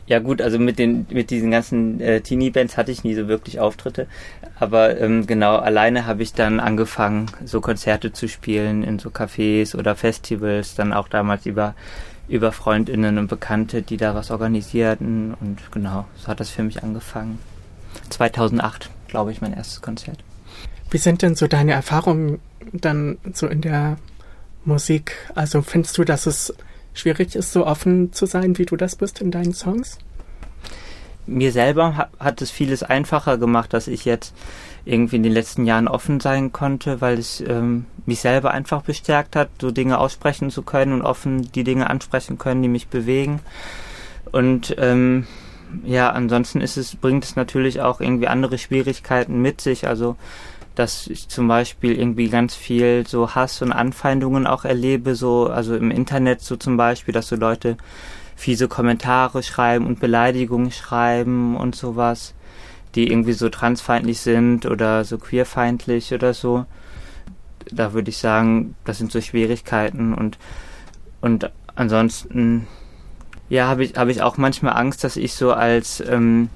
Ja 0.07 0.21
gut, 0.21 0.41
also 0.41 0.59
mit 0.59 0.79
den 0.79 1.07
mit 1.11 1.31
diesen 1.31 1.51
ganzen 1.51 2.01
äh, 2.01 2.21
Teenie-Bands 2.21 2.77
hatte 2.77 2.93
ich 2.93 3.03
nie 3.03 3.15
so 3.15 3.27
wirklich 3.27 3.59
Auftritte, 3.59 4.07
aber 4.59 5.01
ähm, 5.01 5.27
genau 5.27 5.57
alleine 5.57 6.07
habe 6.07 6.23
ich 6.23 6.33
dann 6.33 6.61
angefangen, 6.61 7.27
so 7.45 7.61
Konzerte 7.61 8.13
zu 8.13 8.29
spielen 8.29 8.85
in 8.85 9.01
so 9.01 9.09
Cafés 9.09 9.77
oder 9.77 9.97
Festivals, 9.97 10.77
dann 10.77 10.93
auch 10.93 11.09
damals 11.09 11.45
über 11.47 11.75
über 12.29 12.53
Freundinnen 12.53 13.19
und 13.19 13.29
Bekannte, 13.29 13.83
die 13.83 13.97
da 13.97 14.15
was 14.15 14.31
organisierten 14.31 15.35
und 15.41 15.59
genau, 15.73 16.07
so 16.17 16.29
hat 16.29 16.41
das 16.41 16.51
für 16.51 16.63
mich 16.63 16.83
angefangen. 16.83 17.39
2008, 18.11 18.91
glaube 19.09 19.33
ich, 19.33 19.41
mein 19.41 19.55
erstes 19.55 19.81
Konzert. 19.81 20.19
Wie 20.91 20.99
sind 20.99 21.23
denn 21.23 21.35
so 21.35 21.47
deine 21.47 21.73
Erfahrungen 21.73 22.41
dann 22.73 23.19
so 23.33 23.47
in 23.47 23.61
der 23.61 23.97
Musik? 24.65 25.17
Also 25.35 25.63
findest 25.63 25.99
du, 25.99 26.05
dass 26.05 26.27
es 26.27 26.55
schwierig 26.97 27.37
ist, 27.37 27.53
so 27.53 27.67
offen 27.67 28.13
zu 28.13 28.27
sein, 28.27 28.59
wie 28.59 28.67
du 28.67 28.77
das 28.77 28.97
bist 28.97 29.21
in 29.21 29.31
deinen 29.31 29.55
Songs? 29.55 29.99
Mir 31.27 31.51
selber 31.53 32.09
hat, 32.19 32.41
es 32.41 32.51
vieles 32.51 32.83
einfacher 32.83 33.37
gemacht, 33.37 33.73
dass 33.73 33.89
ich 33.89 34.05
jetzt 34.05 34.35
irgendwie 34.85 35.17
in 35.17 35.25
den 35.25 35.33
letzten 35.33 35.67
Jahren 35.67 35.89
offen 35.89 36.21
sein 36.21 36.53
konnte, 36.53 37.01
weil 37.01 37.19
es 37.19 37.41
ähm, 37.41 37.87
mich 38.07 38.21
selber 38.21 38.53
einfach 38.53 38.83
bestärkt 38.83 39.35
hat, 39.35 39.49
so 39.61 39.73
Dinge 39.73 39.99
aussprechen 39.99 40.51
zu 40.51 40.63
können 40.63 40.93
und 40.93 41.03
offen 41.03 41.51
die 41.53 41.65
Dinge 41.65 41.91
ansprechen 41.91 42.39
können, 42.39 42.63
die 42.63 42.69
mich 42.69 42.87
bewegen. 42.87 43.41
Und 44.31 44.77
ähm, 44.79 45.27
ja, 45.85 46.11
ansonsten 46.11 46.61
ist 46.61 46.77
es, 46.77 46.95
bringt 46.95 47.25
es 47.25 47.35
natürlich 47.35 47.81
auch 47.81 48.01
irgendwie 48.01 48.29
andere 48.29 48.59
Schwierigkeiten 48.59 49.43
mit 49.43 49.61
sich. 49.61 49.89
Also 49.89 50.17
dass 50.77 51.07
ich 51.07 51.29
zum 51.29 51.49
Beispiel 51.49 51.99
irgendwie 51.99 52.29
ganz 52.29 52.55
viel 52.55 53.07
so 53.07 53.35
Hass 53.35 53.63
und 53.63 53.73
Anfeindungen 53.73 54.47
auch 54.47 54.65
erlebe, 54.65 55.15
so, 55.15 55.49
also 55.49 55.75
im 55.75 55.91
Internet 55.91 56.43
so 56.43 56.57
zum 56.57 56.77
Beispiel, 56.77 57.13
dass 57.15 57.29
so 57.29 57.37
Leute 57.37 57.79
fiese 58.37 58.69
Kommentare 58.69 59.43
schreiben 59.43 59.87
und 59.87 59.99
Beleidigungen 59.99 60.71
schreiben 60.71 61.57
und 61.57 61.75
sowas, 61.75 62.35
die 62.95 63.11
irgendwie 63.11 63.33
so 63.33 63.49
transfeindlich 63.49 64.21
sind 64.21 64.67
oder 64.67 65.05
so 65.05 65.17
queerfeindlich 65.17 66.13
oder 66.13 66.35
so. 66.35 66.67
Da 67.73 67.95
würde 67.95 68.11
ich 68.11 68.19
sagen, 68.19 68.77
das 68.85 68.99
sind 68.99 69.11
so 69.11 69.21
Schwierigkeiten 69.23 70.13
und, 70.13 70.39
und 71.23 71.51
ansonsten, 71.75 72.69
ja, 73.49 73.67
habe 73.67 73.85
ich, 73.85 73.97
habe 73.97 74.11
ich 74.11 74.21
auch 74.21 74.37
manchmal 74.37 74.77
Angst, 74.77 75.05
dass 75.05 75.17
ich 75.17 75.35
so 75.35 75.53
als, 75.53 76.01
ähm, 76.01 76.51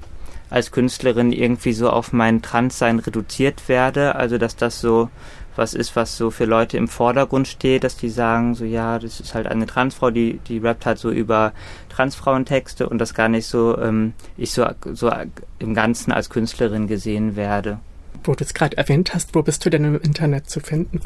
als 0.51 0.71
Künstlerin 0.71 1.31
irgendwie 1.31 1.73
so 1.73 1.89
auf 1.89 2.13
mein 2.13 2.43
Transsein 2.43 2.99
reduziert 2.99 3.67
werde. 3.67 4.15
Also 4.15 4.37
dass 4.37 4.55
das 4.55 4.79
so 4.79 5.09
was 5.55 5.73
ist, 5.73 5.95
was 5.95 6.17
so 6.17 6.31
für 6.31 6.45
Leute 6.45 6.77
im 6.77 6.87
Vordergrund 6.87 7.47
steht, 7.47 7.83
dass 7.83 7.97
die 7.97 8.09
sagen, 8.09 8.55
so 8.55 8.63
ja, 8.65 8.99
das 8.99 9.19
ist 9.19 9.33
halt 9.33 9.47
eine 9.47 9.65
Transfrau, 9.65 10.09
die, 10.11 10.39
die 10.47 10.59
rappt 10.59 10.85
halt 10.85 10.97
so 10.97 11.11
über 11.11 11.53
Transfrauentexte 11.89 12.87
und 12.87 12.99
das 12.99 13.13
gar 13.13 13.29
nicht 13.29 13.47
so, 13.47 13.77
ähm, 13.77 14.13
ich 14.37 14.51
so, 14.53 14.65
so 14.93 15.11
im 15.59 15.73
Ganzen 15.73 16.11
als 16.11 16.29
Künstlerin 16.29 16.87
gesehen 16.87 17.35
werde. 17.35 17.79
Wo 18.23 18.33
du 18.33 18.43
es 18.43 18.53
gerade 18.53 18.77
erwähnt 18.77 19.13
hast, 19.13 19.35
wo 19.35 19.41
bist 19.41 19.65
du 19.65 19.69
denn 19.69 19.83
im 19.83 19.99
Internet 19.99 20.49
zu 20.49 20.59
finden? 20.59 21.01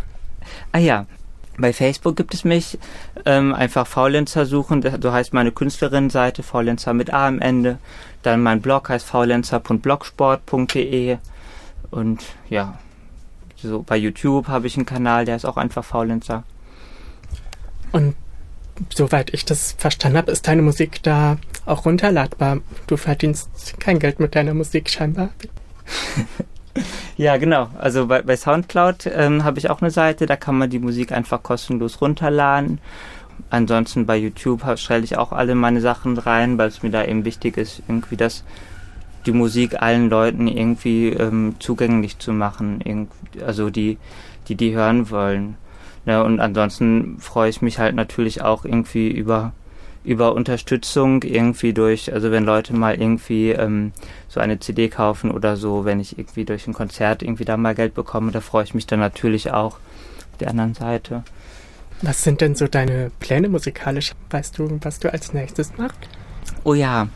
Ah 0.72 0.80
ja, 0.80 1.08
bei 1.58 1.74
Facebook 1.74 2.16
gibt 2.16 2.34
es 2.34 2.44
mich. 2.44 2.80
Ähm, 3.26 3.54
einfach 3.54 3.86
Faulenzer 3.88 4.46
suchen. 4.46 4.84
So 5.02 5.14
heißt 5.14 5.34
meine 5.34 5.52
Künstlerinnenseite, 5.52 6.44
Faulenzer 6.44 6.94
mit 6.94 7.12
A 7.14 7.28
am 7.28 7.40
Ende. 7.40 7.80
Dann 8.24 8.44
mein 8.44 8.62
Blog 8.62 8.90
heißt 8.90 9.06
faulenzer.blogsport.de. 9.06 11.18
Und 11.92 12.24
ja, 12.50 12.80
so 13.56 13.84
bei 13.84 13.98
YouTube 13.98 14.48
habe 14.48 14.68
ich 14.68 14.76
einen 14.76 14.86
Kanal, 14.86 15.26
der 15.26 15.36
ist 15.36 15.46
auch 15.46 15.58
einfach 15.58 15.84
Faulenzer. 15.84 16.44
Und 17.92 18.16
soweit 18.94 19.34
ich 19.34 19.46
das 19.46 19.74
verstanden 19.78 20.18
habe, 20.18 20.32
ist 20.32 20.48
deine 20.48 20.62
Musik 20.62 21.02
da 21.04 21.38
auch 21.66 21.86
runterladbar. 21.86 22.60
Du 22.88 22.98
verdienst 22.98 23.80
kein 23.80 24.00
Geld 24.00 24.20
mit 24.20 24.36
deiner 24.36 24.54
Musik 24.54 24.90
scheinbar. 24.90 25.30
Ja, 27.18 27.38
genau. 27.38 27.70
Also 27.78 28.08
bei, 28.08 28.22
bei 28.22 28.36
Soundcloud 28.36 29.10
ähm, 29.14 29.46
habe 29.46 29.58
ich 29.58 29.70
auch 29.70 29.82
eine 29.82 29.90
Seite, 29.90 30.26
da 30.26 30.36
kann 30.36 30.58
man 30.58 30.70
die 30.70 30.80
Musik 30.80 31.14
einfach 31.14 31.42
kostenlos 31.44 32.02
runterladen. 32.02 32.80
Ansonsten 33.50 34.06
bei 34.06 34.18
YouTube 34.18 34.64
stelle 34.78 35.06
ich 35.06 35.18
auch 35.18 35.32
alle 35.32 35.56
meine 35.56 35.80
Sachen 35.80 36.18
rein, 36.18 36.58
weil 36.58 36.68
es 36.68 36.84
mir 36.84 36.90
da 36.90 37.06
eben 37.06 37.24
wichtig 37.24 37.56
ist, 37.58 37.82
irgendwie 37.88 38.18
das 38.18 38.44
die 39.26 39.32
Musik 39.32 39.82
allen 39.82 40.10
Leuten 40.10 40.48
irgendwie 40.48 41.10
ähm, 41.10 41.56
zugänglich 41.60 42.20
zu 42.20 42.32
machen, 42.32 43.08
also 43.46 43.70
die, 43.70 43.98
die 44.48 44.56
die 44.56 44.76
hören 44.76 45.10
wollen. 45.10 45.58
Ja, 46.06 46.22
und 46.22 46.40
ansonsten 46.40 47.18
freue 47.20 47.50
ich 47.50 47.62
mich 47.62 47.80
halt 47.80 47.96
natürlich 47.96 48.42
auch 48.44 48.66
irgendwie 48.66 49.10
über 49.10 49.54
über 50.06 50.34
Unterstützung 50.34 51.24
irgendwie 51.24 51.74
durch, 51.74 52.14
also 52.14 52.32
wenn 52.32 52.46
Leute 52.46 52.74
mal 52.74 53.00
irgendwie 53.00 53.52
ähm, 53.52 53.92
so 54.28 54.40
eine 54.40 54.60
CD 54.60 54.90
kaufen 54.90 55.32
oder 55.32 55.58
so, 55.58 55.86
wenn 55.86 56.00
ich 56.00 56.18
irgendwie 56.18 56.46
durch 56.46 56.68
ein 56.68 56.74
Konzert 56.74 57.24
irgendwie 57.24 57.46
da 57.46 57.58
mal 57.58 57.76
Geld 57.76 57.94
bekomme, 57.94 58.32
da 58.32 58.42
freue 58.42 58.64
ich 58.64 58.74
mich 58.74 58.88
dann 58.88 59.00
natürlich 59.00 59.52
auch 59.52 59.78
auf 60.32 60.38
der 60.40 60.50
anderen 60.50 60.74
Seite. 60.74 61.24
Was 62.02 62.24
sind 62.24 62.42
denn 62.42 62.56
so 62.56 62.68
deine 62.68 63.12
Pläne 63.20 63.50
musikalisch? 63.50 64.14
Weißt 64.30 64.60
du, 64.60 64.80
was 64.82 65.00
du 65.00 65.12
als 65.12 65.34
nächstes 65.34 65.78
machst? 65.78 66.00
Oh 66.64 66.74
ja, 66.74 67.08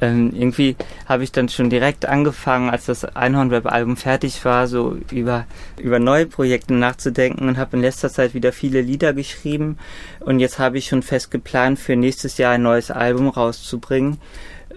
ähm, 0.00 0.32
irgendwie 0.34 0.76
habe 1.06 1.24
ich 1.24 1.32
dann 1.32 1.48
schon 1.48 1.70
direkt 1.70 2.06
angefangen, 2.06 2.70
als 2.70 2.86
das 2.86 3.04
Einhorn-Web-Album 3.04 3.96
fertig 3.96 4.44
war, 4.44 4.66
so 4.66 4.96
über, 5.10 5.46
über 5.78 5.98
neue 5.98 6.26
Projekte 6.26 6.74
nachzudenken 6.74 7.48
und 7.48 7.58
habe 7.58 7.76
in 7.76 7.82
letzter 7.82 8.10
Zeit 8.10 8.34
wieder 8.34 8.52
viele 8.52 8.80
Lieder 8.80 9.12
geschrieben. 9.12 9.78
Und 10.20 10.40
jetzt 10.40 10.58
habe 10.58 10.78
ich 10.78 10.86
schon 10.86 11.02
fest 11.02 11.30
geplant, 11.30 11.78
für 11.78 11.96
nächstes 11.96 12.38
Jahr 12.38 12.52
ein 12.52 12.62
neues 12.62 12.90
Album 12.90 13.28
rauszubringen. 13.28 14.18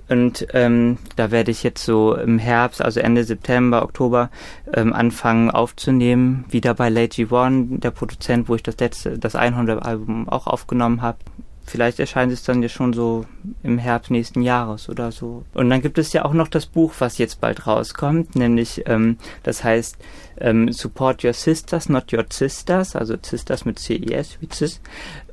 Und 0.10 0.48
ähm, 0.54 0.98
da 1.16 1.32
werde 1.32 1.52
ich 1.52 1.64
jetzt 1.64 1.84
so 1.86 2.16
im 2.16 2.38
Herbst, 2.38 2.82
also 2.82 3.00
Ende 3.00 3.24
September, 3.24 3.84
Oktober, 3.84 4.30
ähm, 4.74 4.92
anfangen 4.92 5.50
aufzunehmen. 5.50 6.44
Wieder 6.50 6.74
bei 6.74 6.90
Lady 6.90 7.28
One, 7.32 7.80
der 7.80 7.92
Produzent, 7.92 8.50
wo 8.50 8.56
ich 8.56 8.64
das 8.64 8.78
letzte, 8.80 9.18
das 9.18 9.36
Einhorn-Album 9.36 10.28
auch 10.28 10.48
aufgenommen 10.48 11.02
habe 11.02 11.20
vielleicht 11.66 12.00
erscheint 12.00 12.32
es 12.32 12.44
dann 12.44 12.62
ja 12.62 12.70
schon 12.70 12.94
so 12.94 13.26
im 13.64 13.78
Herbst 13.78 14.12
nächsten 14.12 14.42
Jahres 14.42 14.90
oder 14.90 15.12
so. 15.12 15.44
Und 15.54 15.70
dann 15.70 15.82
gibt 15.82 15.98
es 15.98 16.14
ja 16.14 16.26
auch 16.26 16.34
noch 16.34 16.48
das 16.48 16.66
Buch, 16.66 16.94
was 17.00 17.18
jetzt 17.18 17.42
bald 17.42 17.66
rauskommt, 17.66 18.36
nämlich 18.36 18.84
ähm, 18.86 19.18
das 19.44 19.64
heißt 19.64 19.98
ähm, 20.40 20.72
Support 20.72 21.24
Your 21.24 21.34
Sisters, 21.34 21.90
Not 21.90 22.14
Your 22.14 22.26
Sisters, 22.30 22.96
also 22.96 23.16
Sisters 23.22 23.66
mit 23.66 23.80
CIS 23.80 24.38
wie 24.40 24.50
CIS. 24.52 24.82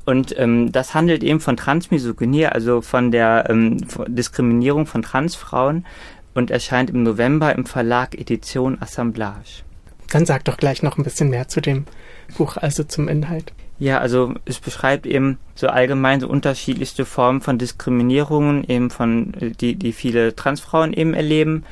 Und 0.05 0.37
ähm, 0.37 0.71
das 0.71 0.93
handelt 0.95 1.23
eben 1.23 1.39
von 1.39 1.57
Transmisogynie, 1.57 2.47
also 2.47 2.81
von 2.81 3.11
der 3.11 3.49
ähm, 3.49 3.77
Diskriminierung 4.07 4.87
von 4.87 5.03
Transfrauen 5.03 5.85
und 6.33 6.49
erscheint 6.49 6.89
im 6.89 7.03
November 7.03 7.53
im 7.55 7.65
Verlag 7.65 8.15
Edition 8.15 8.81
Assemblage. 8.81 9.63
Dann 10.09 10.25
sag 10.25 10.43
doch 10.45 10.57
gleich 10.57 10.81
noch 10.83 10.97
ein 10.97 11.03
bisschen 11.03 11.29
mehr 11.29 11.47
zu 11.47 11.61
dem 11.61 11.85
Buch, 12.37 12.57
also 12.57 12.83
zum 12.83 13.07
Inhalt. 13.07 13.53
Ja, 13.81 13.97
also 13.97 14.35
es 14.45 14.59
beschreibt 14.59 15.07
eben 15.07 15.39
so 15.55 15.65
allgemein 15.65 16.19
so 16.19 16.27
unterschiedlichste 16.27 17.03
Formen 17.03 17.41
von 17.41 17.57
Diskriminierungen, 17.57 18.63
eben 18.63 18.91
von 18.91 19.33
die, 19.59 19.73
die 19.73 19.91
viele 19.91 20.35
Transfrauen 20.35 20.93
eben 20.93 21.15
erleben 21.15 21.65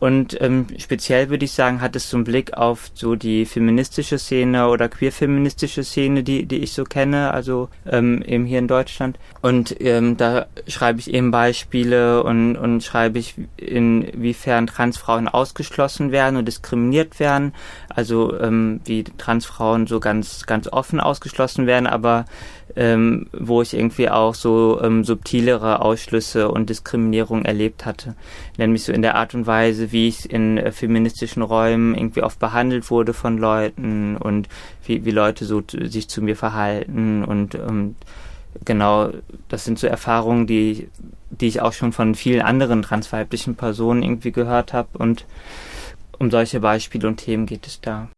und 0.00 0.40
ähm, 0.40 0.66
speziell 0.78 1.28
würde 1.28 1.44
ich 1.44 1.52
sagen, 1.52 1.80
hat 1.80 1.96
es 1.96 2.08
so 2.08 2.16
einen 2.16 2.24
Blick 2.24 2.54
auf 2.54 2.90
so 2.94 3.16
die 3.16 3.44
feministische 3.44 4.18
Szene 4.18 4.68
oder 4.68 4.88
queerfeministische 4.88 5.82
Szene, 5.82 6.22
die, 6.22 6.46
die 6.46 6.58
ich 6.58 6.72
so 6.72 6.84
kenne, 6.84 7.32
also 7.32 7.68
ähm, 7.84 8.22
eben 8.22 8.44
hier 8.44 8.60
in 8.60 8.68
Deutschland. 8.68 9.18
Und 9.42 9.74
ähm, 9.80 10.16
da 10.16 10.46
schreibe 10.68 11.00
ich 11.00 11.12
eben 11.12 11.32
Beispiele 11.32 12.22
und, 12.22 12.56
und 12.56 12.84
schreibe 12.84 13.18
ich, 13.18 13.34
inwiefern 13.56 14.68
Transfrauen 14.68 15.26
ausgeschlossen 15.26 16.12
werden 16.12 16.36
und 16.36 16.46
diskriminiert 16.46 17.18
werden. 17.18 17.52
Also 17.98 18.38
ähm, 18.38 18.78
wie 18.84 19.02
Transfrauen 19.02 19.88
so 19.88 19.98
ganz, 19.98 20.46
ganz 20.46 20.68
offen 20.68 21.00
ausgeschlossen 21.00 21.66
werden, 21.66 21.88
aber 21.88 22.26
ähm, 22.76 23.26
wo 23.32 23.60
ich 23.60 23.74
irgendwie 23.74 24.08
auch 24.08 24.36
so 24.36 24.80
ähm, 24.80 25.02
subtilere 25.02 25.82
Ausschlüsse 25.82 26.48
und 26.48 26.70
Diskriminierung 26.70 27.44
erlebt 27.44 27.86
hatte. 27.86 28.14
Nämlich 28.56 28.84
so 28.84 28.92
in 28.92 29.02
der 29.02 29.16
Art 29.16 29.34
und 29.34 29.48
Weise, 29.48 29.90
wie 29.90 30.06
ich 30.06 30.30
in 30.30 30.58
äh, 30.58 30.70
feministischen 30.70 31.42
Räumen 31.42 31.96
irgendwie 31.96 32.22
oft 32.22 32.38
behandelt 32.38 32.88
wurde 32.88 33.14
von 33.14 33.36
Leuten 33.36 34.16
und 34.16 34.48
wie, 34.86 35.04
wie 35.04 35.10
Leute 35.10 35.44
so 35.44 35.60
sich 35.66 36.06
zu 36.06 36.22
mir 36.22 36.36
verhalten 36.36 37.24
und 37.24 37.56
ähm, 37.56 37.96
genau, 38.64 39.10
das 39.48 39.64
sind 39.64 39.80
so 39.80 39.88
Erfahrungen, 39.88 40.46
die, 40.46 40.88
die 41.30 41.48
ich 41.48 41.62
auch 41.62 41.72
schon 41.72 41.90
von 41.90 42.14
vielen 42.14 42.42
anderen 42.42 42.82
transweiblichen 42.82 43.56
Personen 43.56 44.04
irgendwie 44.04 44.30
gehört 44.30 44.72
habe 44.72 44.96
und 44.98 45.24
um 46.18 46.30
solche 46.30 46.60
Beispiele 46.60 47.08
und 47.08 47.18
Themen 47.18 47.46
geht 47.46 47.66
es 47.66 47.80
da. 47.80 48.08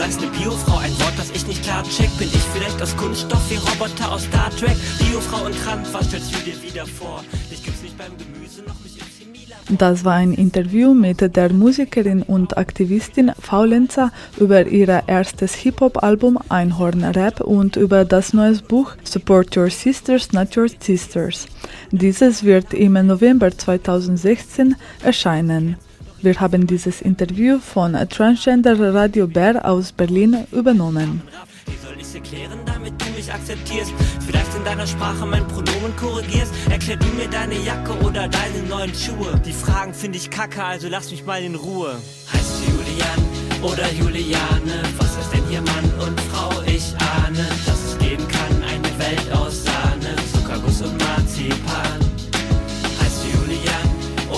Sagst, 0.00 0.22
eine 0.22 0.30
Biofrau, 0.30 0.78
ein 0.78 0.98
Wort, 1.00 1.12
das 1.18 1.30
ich 1.30 1.46
nicht 1.46 1.62
klar 1.62 1.82
check. 1.82 2.08
Bin 2.18 2.28
ich 2.28 2.42
vielleicht 2.54 2.80
aus 2.80 2.96
Kunststoff 2.96 3.50
wie 3.50 3.56
Roboter 3.56 4.10
aus 4.10 4.22
Star 4.22 4.48
Trek? 4.48 4.76
Biofrau 4.98 5.44
und 5.44 5.54
Trans, 5.62 5.92
was 5.92 6.06
stellst 6.06 6.34
du 6.34 6.38
dir 6.38 6.62
wieder 6.62 6.86
vor? 6.86 7.22
Dich 7.50 7.62
gibt's 7.62 7.82
nicht 7.82 7.98
beim 7.98 8.12
Gemüse, 8.16 8.62
noch 8.62 8.80
nicht 8.82 8.98
im. 8.98 9.76
Das 9.76 10.02
war 10.02 10.14
ein 10.14 10.32
Interview 10.32 10.94
mit 10.94 11.36
der 11.36 11.52
Musikerin 11.52 12.22
und 12.22 12.56
Aktivistin 12.56 13.32
Faulenzer 13.38 14.10
über 14.38 14.66
ihr 14.66 15.02
erstes 15.06 15.54
Hip-Hop-Album 15.54 16.38
Einhorn 16.48 17.04
Rap 17.04 17.42
und 17.42 17.76
über 17.76 18.06
das 18.06 18.32
neue 18.32 18.54
Buch 18.54 18.92
Support 19.04 19.54
Your 19.54 19.68
Sisters, 19.68 20.32
Not 20.32 20.56
Your 20.56 20.68
Sisters. 20.80 21.46
Dieses 21.90 22.42
wird 22.42 22.72
im 22.72 22.94
November 22.94 23.50
2016 23.50 24.76
erscheinen. 25.02 25.76
Wir 26.22 26.38
haben 26.38 26.66
dieses 26.66 27.00
Interview 27.00 27.58
von 27.60 27.94
Transgender 28.10 28.78
Radio 28.94 29.26
Bär 29.26 29.66
aus 29.66 29.90
Berlin 29.90 30.46
übernommen. 30.52 31.22
Wie 31.64 31.76
soll 31.82 31.96
ich's 31.98 32.14
erklären, 32.14 32.58
damit 32.66 32.92
du 33.00 33.06
mich 33.16 33.32
akzeptierst? 33.32 33.94
Vielleicht 34.26 34.54
in 34.54 34.62
deiner 34.64 34.86
Sprache 34.86 35.24
mein 35.24 35.46
Pronomen 35.48 35.96
korrigierst? 35.96 36.52
Erklär 36.68 36.98
du 36.98 37.06
mir 37.16 37.26
deine 37.28 37.58
Jacke 37.64 37.92
oder 38.04 38.28
deine 38.28 38.62
neuen 38.68 38.94
Schuhe? 38.94 39.40
Die 39.46 39.52
Fragen 39.52 39.94
finde 39.94 40.18
ich 40.18 40.28
kacke, 40.28 40.62
also 40.62 40.88
lass 40.88 41.10
mich 41.10 41.24
mal 41.24 41.42
in 41.42 41.54
Ruhe. 41.54 41.96
Heißt 42.30 42.52
du 42.60 42.70
Julian 42.70 43.20
oder 43.62 43.90
Juliane? 43.90 44.82
Was 44.98 45.16
ist 45.16 45.32
denn 45.32 45.44
hier 45.48 45.62
Mann 45.62 46.06
und 46.06 46.20
Frau? 46.20 46.50
Ich 46.66 46.94
ahne, 46.98 47.46
dass 47.64 47.82
es 47.82 47.98
geben 47.98 48.28
kann, 48.28 48.62
eine 48.62 48.98
Welt 48.98 49.32
aus 49.32 49.64
Sahne, 49.64 50.16
Zuckerguss 50.34 50.82
und 50.82 50.98
Marzipan. 50.98 51.99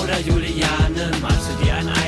Oder 0.02 0.18
Juliane? 0.18 1.12
Malst 1.20 1.48
du 1.48 1.64
dir 1.64 1.74
ein 1.76 2.01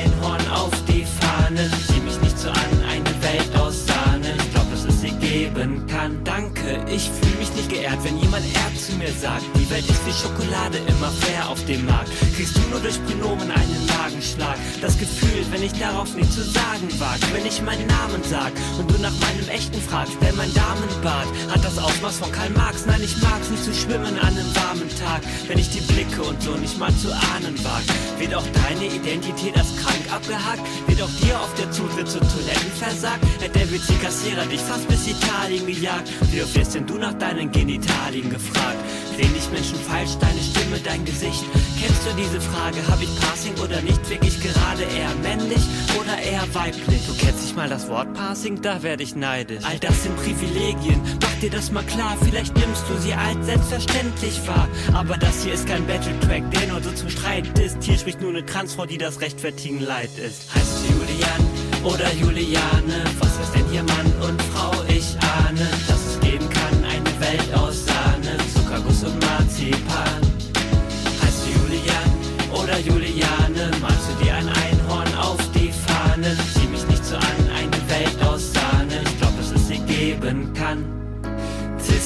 geben 5.35 5.85
kann. 5.87 6.23
Danke, 6.23 6.79
ich 6.87 7.09
fühle 7.09 7.37
mich 7.39 7.51
nicht 7.55 7.69
geehrt, 7.69 7.99
wenn 8.03 8.17
jemand 8.17 8.45
er 8.55 8.79
zu 8.79 8.93
mir 8.95 9.11
sagt. 9.11 9.43
Die 9.59 9.69
Welt 9.69 9.83
ist 9.89 10.05
wie 10.07 10.13
Schokolade, 10.13 10.77
immer 10.87 11.11
fair 11.11 11.49
auf 11.49 11.63
dem 11.65 11.85
Markt. 11.85 12.09
Kriegst 12.35 12.55
du 12.55 12.61
nur 12.71 12.79
durch 12.79 12.97
Pronomen 13.05 13.51
einen 13.51 13.85
Magenschlag. 13.85 14.55
Das 14.81 14.97
Gefühl, 14.97 15.43
wenn 15.51 15.63
ich 15.63 15.73
darauf 15.73 16.13
nicht 16.15 16.31
zu 16.31 16.41
sagen 16.41 16.87
wag. 16.99 17.19
Wenn 17.33 17.45
ich 17.45 17.61
meinen 17.61 17.87
Namen 17.87 18.23
sag 18.23 18.53
und 18.79 18.89
du 18.89 18.97
nach 19.01 19.17
meinem 19.25 19.47
echten 19.49 19.81
fragst, 19.81 20.15
denn 20.21 20.35
mein 20.37 20.53
Damenbart 20.53 21.27
hat 21.51 21.63
das 21.65 21.77
Ausmaß 21.77 22.17
von 22.19 22.31
Karl 22.31 22.51
Marx. 22.51 22.85
Nein, 22.85 23.01
ich 23.03 23.15
mag's 23.21 23.49
nicht 23.49 23.63
zu 23.63 23.73
schwimmen 23.73 24.15
an 24.19 24.37
einem 24.37 24.55
warmen 24.55 24.89
Tag. 25.03 25.21
Wenn 25.47 25.59
ich 25.59 25.69
die 25.69 25.81
Blicke 25.81 26.21
und 26.23 26.41
so 26.41 26.51
nicht 26.55 26.77
mal 26.79 26.93
zu 26.95 27.11
ahnen 27.11 27.55
wag. 27.63 27.83
Wird 28.19 28.33
auch 28.35 28.47
deine 28.63 28.85
Identität 28.87 29.57
als 29.57 29.75
krank 29.83 30.05
abgehakt? 30.11 30.63
Wird 30.87 31.01
auch 31.01 31.15
dir 31.21 31.35
auf 31.41 31.53
der 31.55 31.69
Zutritt 31.71 32.07
zu 32.07 32.19
Toiletten 32.19 32.71
versagt? 32.79 33.19
Hätte 33.41 33.59
der 33.59 33.71
witzige 33.71 33.99
Kassierer 33.99 34.45
dich 34.45 34.61
fast 34.61 34.87
bis 34.87 35.05
Italien 35.25 35.65
gejagt? 35.65 36.09
Wie 36.31 36.41
oft 36.41 36.55
wirst 36.55 36.75
denn 36.75 36.85
du 36.85 36.97
nach 36.97 37.13
deinen 37.13 37.51
Genitalien 37.51 38.29
gefragt? 38.29 38.77
Sehen 39.17 39.33
dich 39.33 39.49
Menschen 39.51 39.79
falsch, 39.79 40.17
deine 40.19 40.39
Stimme, 40.39 40.77
dein 40.83 41.03
Gesicht? 41.05 41.43
Kennst 41.79 42.05
du 42.05 42.09
diese 42.17 42.41
Frage? 42.41 42.77
Hab 42.87 43.01
ich 43.01 43.19
Passing 43.19 43.53
oder 43.63 43.81
nicht? 43.81 44.09
Wirklich 44.09 44.39
gerade 44.41 44.83
eher 44.83 45.13
männlich 45.23 45.61
oder 45.99 46.17
eher 46.17 46.43
weiblich? 46.53 47.05
Du 47.07 47.13
kennst 47.13 47.43
nicht 47.43 47.55
mal 47.55 47.69
das 47.69 47.87
Wort 47.87 48.13
Passing? 48.13 48.61
Da 48.61 48.83
werde 48.83 49.03
ich 49.03 49.15
neidisch. 49.15 49.63
All 49.63 49.79
das 49.79 50.03
sind 50.03 50.15
Privilegien, 50.17 51.01
mach 51.21 51.39
dir 51.41 51.49
das 51.49 51.71
mal 51.71 51.83
klar. 51.83 52.17
Vielleicht 52.21 52.55
nimmst 52.55 52.83
du 52.89 52.97
sie 52.97 53.13
als 53.13 53.45
selbstverständlich 53.45 54.45
wahr. 54.47 54.67
Aber 54.93 55.17
das 55.17 55.43
hier 55.43 55.53
ist 55.53 55.67
kein 55.67 55.85
Battle-Track, 55.87 56.51
der 56.51 56.67
nur 56.67 56.83
so 56.83 56.91
zum 56.91 57.09
Streit 57.09 57.57
ist. 57.59 57.77
Hier 57.81 57.97
spricht 57.97 58.21
nur 58.21 58.31
eine 58.31 58.45
Transfrau, 58.45 58.85
die 58.85 58.97
das 58.97 59.21
rechtfertigen 59.21 59.79
leid 59.79 60.17
ist. 60.17 60.53
Heißt 60.53 60.85
Julian 60.89 61.54
oder 61.85 62.11
Juliane? 62.13 63.03
Was 63.19 63.39
ist 63.39 63.55
denn 63.55 63.65
hier 63.69 63.83
Mann 63.83 64.11
und 64.27 64.41
Frau? 64.41 64.71
Ich 64.87 65.15
ahne, 65.21 65.67
dass 65.87 66.05
es 66.05 66.19
geben 66.19 66.49
kann 66.49 66.83
eine 66.83 67.19
Welt 67.19 67.53
aus 67.53 67.85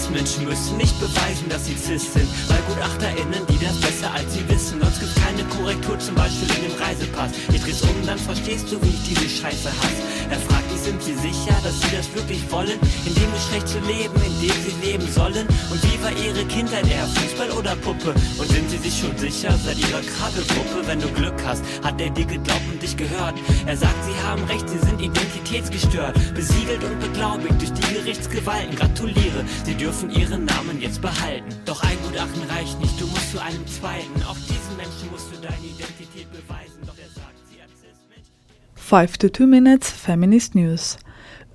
Cis-Menschen 0.09 0.45
müssen 0.45 0.77
nicht 0.77 0.99
beweisen, 0.99 1.49
dass 1.49 1.65
sie 1.65 1.75
cis 1.75 2.13
sind, 2.13 2.27
weil 2.47 2.61
GutachterInnen, 2.67 3.45
die 3.47 3.63
das 3.63 3.79
besser 3.79 4.11
als 4.11 4.33
sie 4.33 4.47
wissen. 4.49 4.81
Sonst 4.81 4.99
gibt's 4.99 5.15
keine 5.15 5.43
Korrektur, 5.43 5.99
zum 5.99 6.15
Beispiel 6.15 6.47
in 6.55 6.69
dem 6.69 6.81
Reisepass. 6.81 7.31
Ich 7.53 7.61
dreh's 7.61 7.81
um, 7.83 8.05
dann 8.05 8.17
verstehst 8.17 8.71
du, 8.71 8.81
wie 8.81 8.89
ich 8.89 9.03
diese 9.03 9.29
Scheiße 9.29 9.69
hasse. 9.69 10.01
Er 10.29 10.39
fragt 10.39 10.68
sind 10.89 11.03
sie 11.03 11.13
sicher, 11.13 11.55
dass 11.63 11.79
sie 11.81 11.95
das 11.95 12.11
wirklich 12.15 12.41
wollen? 12.51 12.79
In 13.05 13.13
dem 13.13 13.31
Geschlecht 13.31 13.67
zu 13.67 13.79
leben, 13.79 14.15
in 14.25 14.33
dem 14.41 14.57
sie 14.65 14.75
leben 14.81 15.07
sollen? 15.11 15.45
Und 15.69 15.79
wie 15.83 16.01
war 16.01 16.11
ihre 16.11 16.43
Kindheit, 16.45 16.87
eher 16.89 17.05
Fußball 17.05 17.51
oder 17.51 17.75
Puppe? 17.75 18.15
Und 18.39 18.47
sind 18.49 18.69
sie 18.71 18.77
sich 18.77 18.99
schon 18.99 19.15
sicher, 19.17 19.53
seit 19.63 19.77
ihrer 19.77 20.01
Krabbelgruppe, 20.01 20.87
wenn 20.87 20.99
du 20.99 21.07
Glück 21.09 21.39
hast, 21.45 21.63
hat 21.83 21.99
der 21.99 22.09
dir 22.09 22.25
geglaubt 22.25 22.65
und 22.71 22.81
dich 22.81 22.97
gehört? 22.97 23.35
Er 23.67 23.77
sagt, 23.77 23.99
sie 24.05 24.27
haben 24.27 24.43
recht, 24.45 24.67
sie 24.67 24.79
sind 24.79 24.99
identitätsgestört, 24.99 26.15
besiegelt 26.33 26.83
und 26.83 26.99
beglaubigt 26.99 27.61
durch 27.61 27.73
die 27.73 27.93
Gerichtsgewalten. 27.93 28.75
Gratuliere, 28.75 29.45
sie 29.65 29.75
dürfen 29.75 30.09
ihren 30.09 30.45
Namen 30.45 30.81
jetzt 30.81 31.01
behalten. 31.01 31.49
Doch 31.65 31.83
ein 31.83 31.97
Gutachten 32.01 32.41
reicht 32.49 32.79
nicht, 32.79 32.99
du 32.99 33.05
musst 33.05 33.31
zu 33.31 33.39
einem 33.39 33.65
zweiten. 33.67 34.23
Auch 34.23 34.37
diesen 34.49 34.75
Menschen 34.75 35.11
musst 35.11 35.27
du 35.31 35.37
deine 35.37 35.57
Identität 35.57 35.98
5 38.89 39.19
to 39.19 39.29
2 39.29 39.45
Minutes 39.45 39.91
Feminist 39.91 40.55
News. 40.55 40.97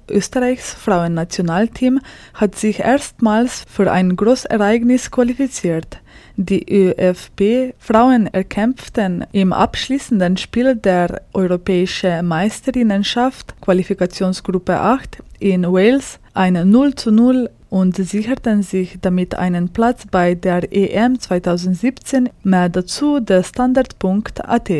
Österreichs 0.08 0.72
Frauennationalteam 0.72 1.98
hat 2.32 2.54
sich 2.54 2.78
erstmals 2.78 3.64
für 3.68 3.90
ein 3.90 4.14
Großereignis 4.14 5.10
qualifiziert. 5.10 5.98
Die 6.36 6.64
ÖFB-Frauen 6.64 8.28
erkämpften 8.28 9.26
im 9.32 9.52
abschließenden 9.52 10.36
Spiel 10.36 10.76
der 10.76 11.22
Europäische 11.32 12.22
Meisterinnenschaft 12.22 13.60
Qualifikationsgruppe 13.60 14.78
8 14.78 15.18
in 15.40 15.64
Wales 15.64 16.20
ein 16.34 16.70
0 16.70 16.94
zu 16.94 17.10
0 17.10 17.50
und 17.68 17.96
sicherten 17.96 18.62
sich 18.62 18.98
damit 19.00 19.34
einen 19.34 19.70
Platz 19.70 20.04
bei 20.08 20.36
der 20.36 20.72
EM 20.72 21.18
2017. 21.18 22.30
Mehr 22.44 22.68
dazu 22.68 23.18
der 23.18 23.42
Standard.at. 23.42 24.70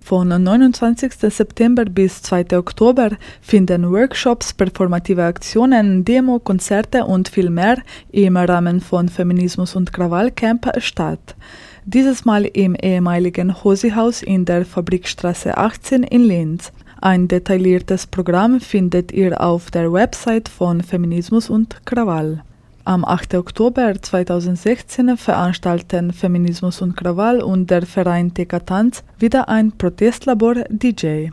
Von 0.00 0.28
29. 0.28 1.12
September 1.28 1.84
bis 1.84 2.22
2. 2.22 2.56
Oktober 2.56 3.10
finden 3.42 3.90
Workshops, 3.92 4.54
performative 4.54 5.24
Aktionen, 5.24 6.06
Demo, 6.06 6.38
Konzerte 6.38 7.04
und 7.04 7.28
viel 7.28 7.50
mehr 7.50 7.82
im 8.12 8.38
Rahmen 8.38 8.80
von 8.80 9.10
Feminismus 9.10 9.76
und 9.76 9.92
Krawallcamp 9.92 10.72
statt. 10.78 11.36
dieses 11.84 12.24
Mal 12.24 12.46
im 12.46 12.74
ehemaligen 12.76 13.62
Hosi-Haus 13.62 14.22
in 14.22 14.46
der 14.46 14.64
Fabrikstraße 14.64 15.58
18 15.58 16.02
in 16.04 16.24
Linz. 16.24 16.72
Ein 17.02 17.28
detailliertes 17.28 18.06
Programm 18.06 18.60
findet 18.60 19.12
ihr 19.12 19.38
auf 19.38 19.70
der 19.70 19.92
Website 19.92 20.48
von 20.48 20.80
Feminismus 20.80 21.50
und 21.50 21.84
Krawall. 21.84 22.42
Am 22.84 23.04
8. 23.04 23.36
Oktober 23.36 23.94
2016 23.94 25.16
veranstalten 25.16 26.12
Feminismus 26.12 26.82
und 26.82 26.96
Krawall 26.96 27.40
und 27.40 27.70
der 27.70 27.86
Verein 27.86 28.34
TK 28.34 28.66
Tanz 28.66 29.04
wieder 29.20 29.48
ein 29.48 29.70
Protestlabor 29.70 30.54
DJ. 30.68 31.28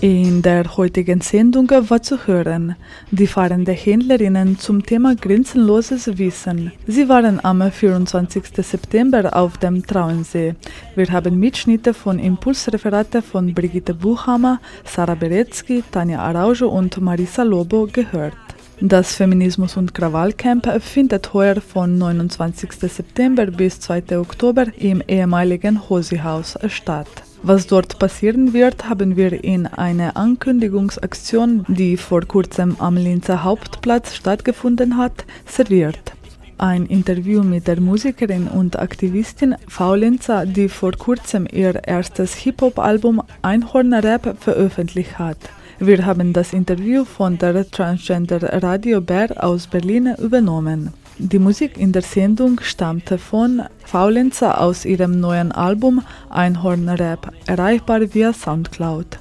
In 0.00 0.42
der 0.42 0.76
heutigen 0.76 1.20
Sendung 1.22 1.68
war 1.70 2.00
zu 2.00 2.28
hören 2.28 2.76
die 3.10 3.26
fahrende 3.26 3.72
Händlerinnen 3.72 4.56
zum 4.56 4.86
Thema 4.86 5.16
grenzenloses 5.16 6.18
Wissen. 6.18 6.70
Sie 6.86 7.08
waren 7.08 7.44
am 7.44 7.68
24. 7.68 8.44
September 8.58 9.34
auf 9.34 9.58
dem 9.58 9.84
Trauensee. 9.84 10.54
Wir 10.94 11.10
haben 11.10 11.40
Mitschnitte 11.40 11.94
von 11.94 12.20
Impulsreferate 12.20 13.22
von 13.22 13.52
Brigitte 13.52 13.92
Buchhammer, 13.92 14.60
Sarah 14.84 15.16
Beretzky, 15.16 15.82
Tanja 15.90 16.20
Araujo 16.20 16.68
und 16.68 17.00
Marisa 17.00 17.42
Lobo 17.42 17.88
gehört. 17.92 18.36
Das 18.80 19.16
Feminismus- 19.16 19.76
und 19.76 19.94
Krawallcamp 19.94 20.80
findet 20.80 21.34
heuer 21.34 21.60
von 21.60 21.98
29. 21.98 22.70
September 22.82 23.46
bis 23.46 23.80
2. 23.80 24.16
Oktober 24.16 24.66
im 24.78 25.02
ehemaligen 25.08 25.88
Hosi-Haus 25.88 26.56
statt. 26.68 27.27
Was 27.42 27.66
dort 27.68 27.98
passieren 27.98 28.52
wird, 28.52 28.88
haben 28.88 29.16
wir 29.16 29.44
in 29.44 29.66
einer 29.66 30.16
Ankündigungsaktion, 30.16 31.64
die 31.68 31.96
vor 31.96 32.22
kurzem 32.22 32.76
am 32.80 32.96
Linzer 32.96 33.44
Hauptplatz 33.44 34.16
stattgefunden 34.16 34.96
hat, 34.96 35.24
serviert. 35.46 36.12
Ein 36.58 36.86
Interview 36.86 37.44
mit 37.44 37.68
der 37.68 37.80
Musikerin 37.80 38.48
und 38.48 38.76
Aktivistin 38.76 39.54
Faulenza, 39.68 40.44
die 40.44 40.68
vor 40.68 40.92
kurzem 40.92 41.46
ihr 41.50 41.80
erstes 41.86 42.34
Hip-Hop-Album 42.34 43.22
Einhorner 43.42 44.02
Rap 44.02 44.36
veröffentlicht 44.40 45.20
hat. 45.20 45.38
Wir 45.78 46.04
haben 46.04 46.32
das 46.32 46.52
Interview 46.52 47.04
von 47.04 47.38
der 47.38 47.70
Transgender 47.70 48.42
Radio 48.64 49.00
Bär 49.00 49.44
aus 49.44 49.68
Berlin 49.68 50.16
übernommen. 50.18 50.92
Die 51.20 51.40
Musik 51.40 51.76
in 51.76 51.90
der 51.90 52.02
Sendung 52.02 52.60
stammte 52.62 53.18
von 53.18 53.62
Faulenzer 53.84 54.60
aus 54.60 54.84
ihrem 54.84 55.18
neuen 55.18 55.50
Album 55.50 56.00
Einhorn 56.30 56.88
Rap, 56.88 57.32
erreichbar 57.46 58.14
via 58.14 58.32
Soundcloud. 58.32 59.18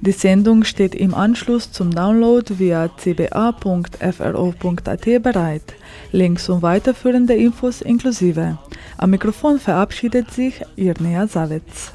Die 0.00 0.12
Sendung 0.12 0.62
steht 0.62 0.94
im 0.94 1.12
Anschluss 1.12 1.72
zum 1.72 1.90
Download 1.90 2.60
via 2.60 2.88
cba.fro.at 2.96 3.62
bereit. 5.22 5.74
Links 6.12 6.48
und 6.48 6.62
weiterführende 6.62 7.34
Infos 7.34 7.82
inklusive. 7.82 8.56
Am 8.96 9.10
Mikrofon 9.10 9.58
verabschiedet 9.58 10.30
sich 10.30 10.62
Irnea 10.76 11.26
Savitz. 11.26 11.94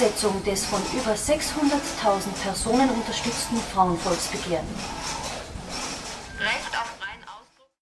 Umsetzung 0.00 0.42
des 0.44 0.64
von 0.64 0.80
über 0.98 1.12
600.000 1.12 2.32
Personen 2.42 2.88
unterstützten 2.88 3.58
Frauenvolksbegehren. 3.74 4.64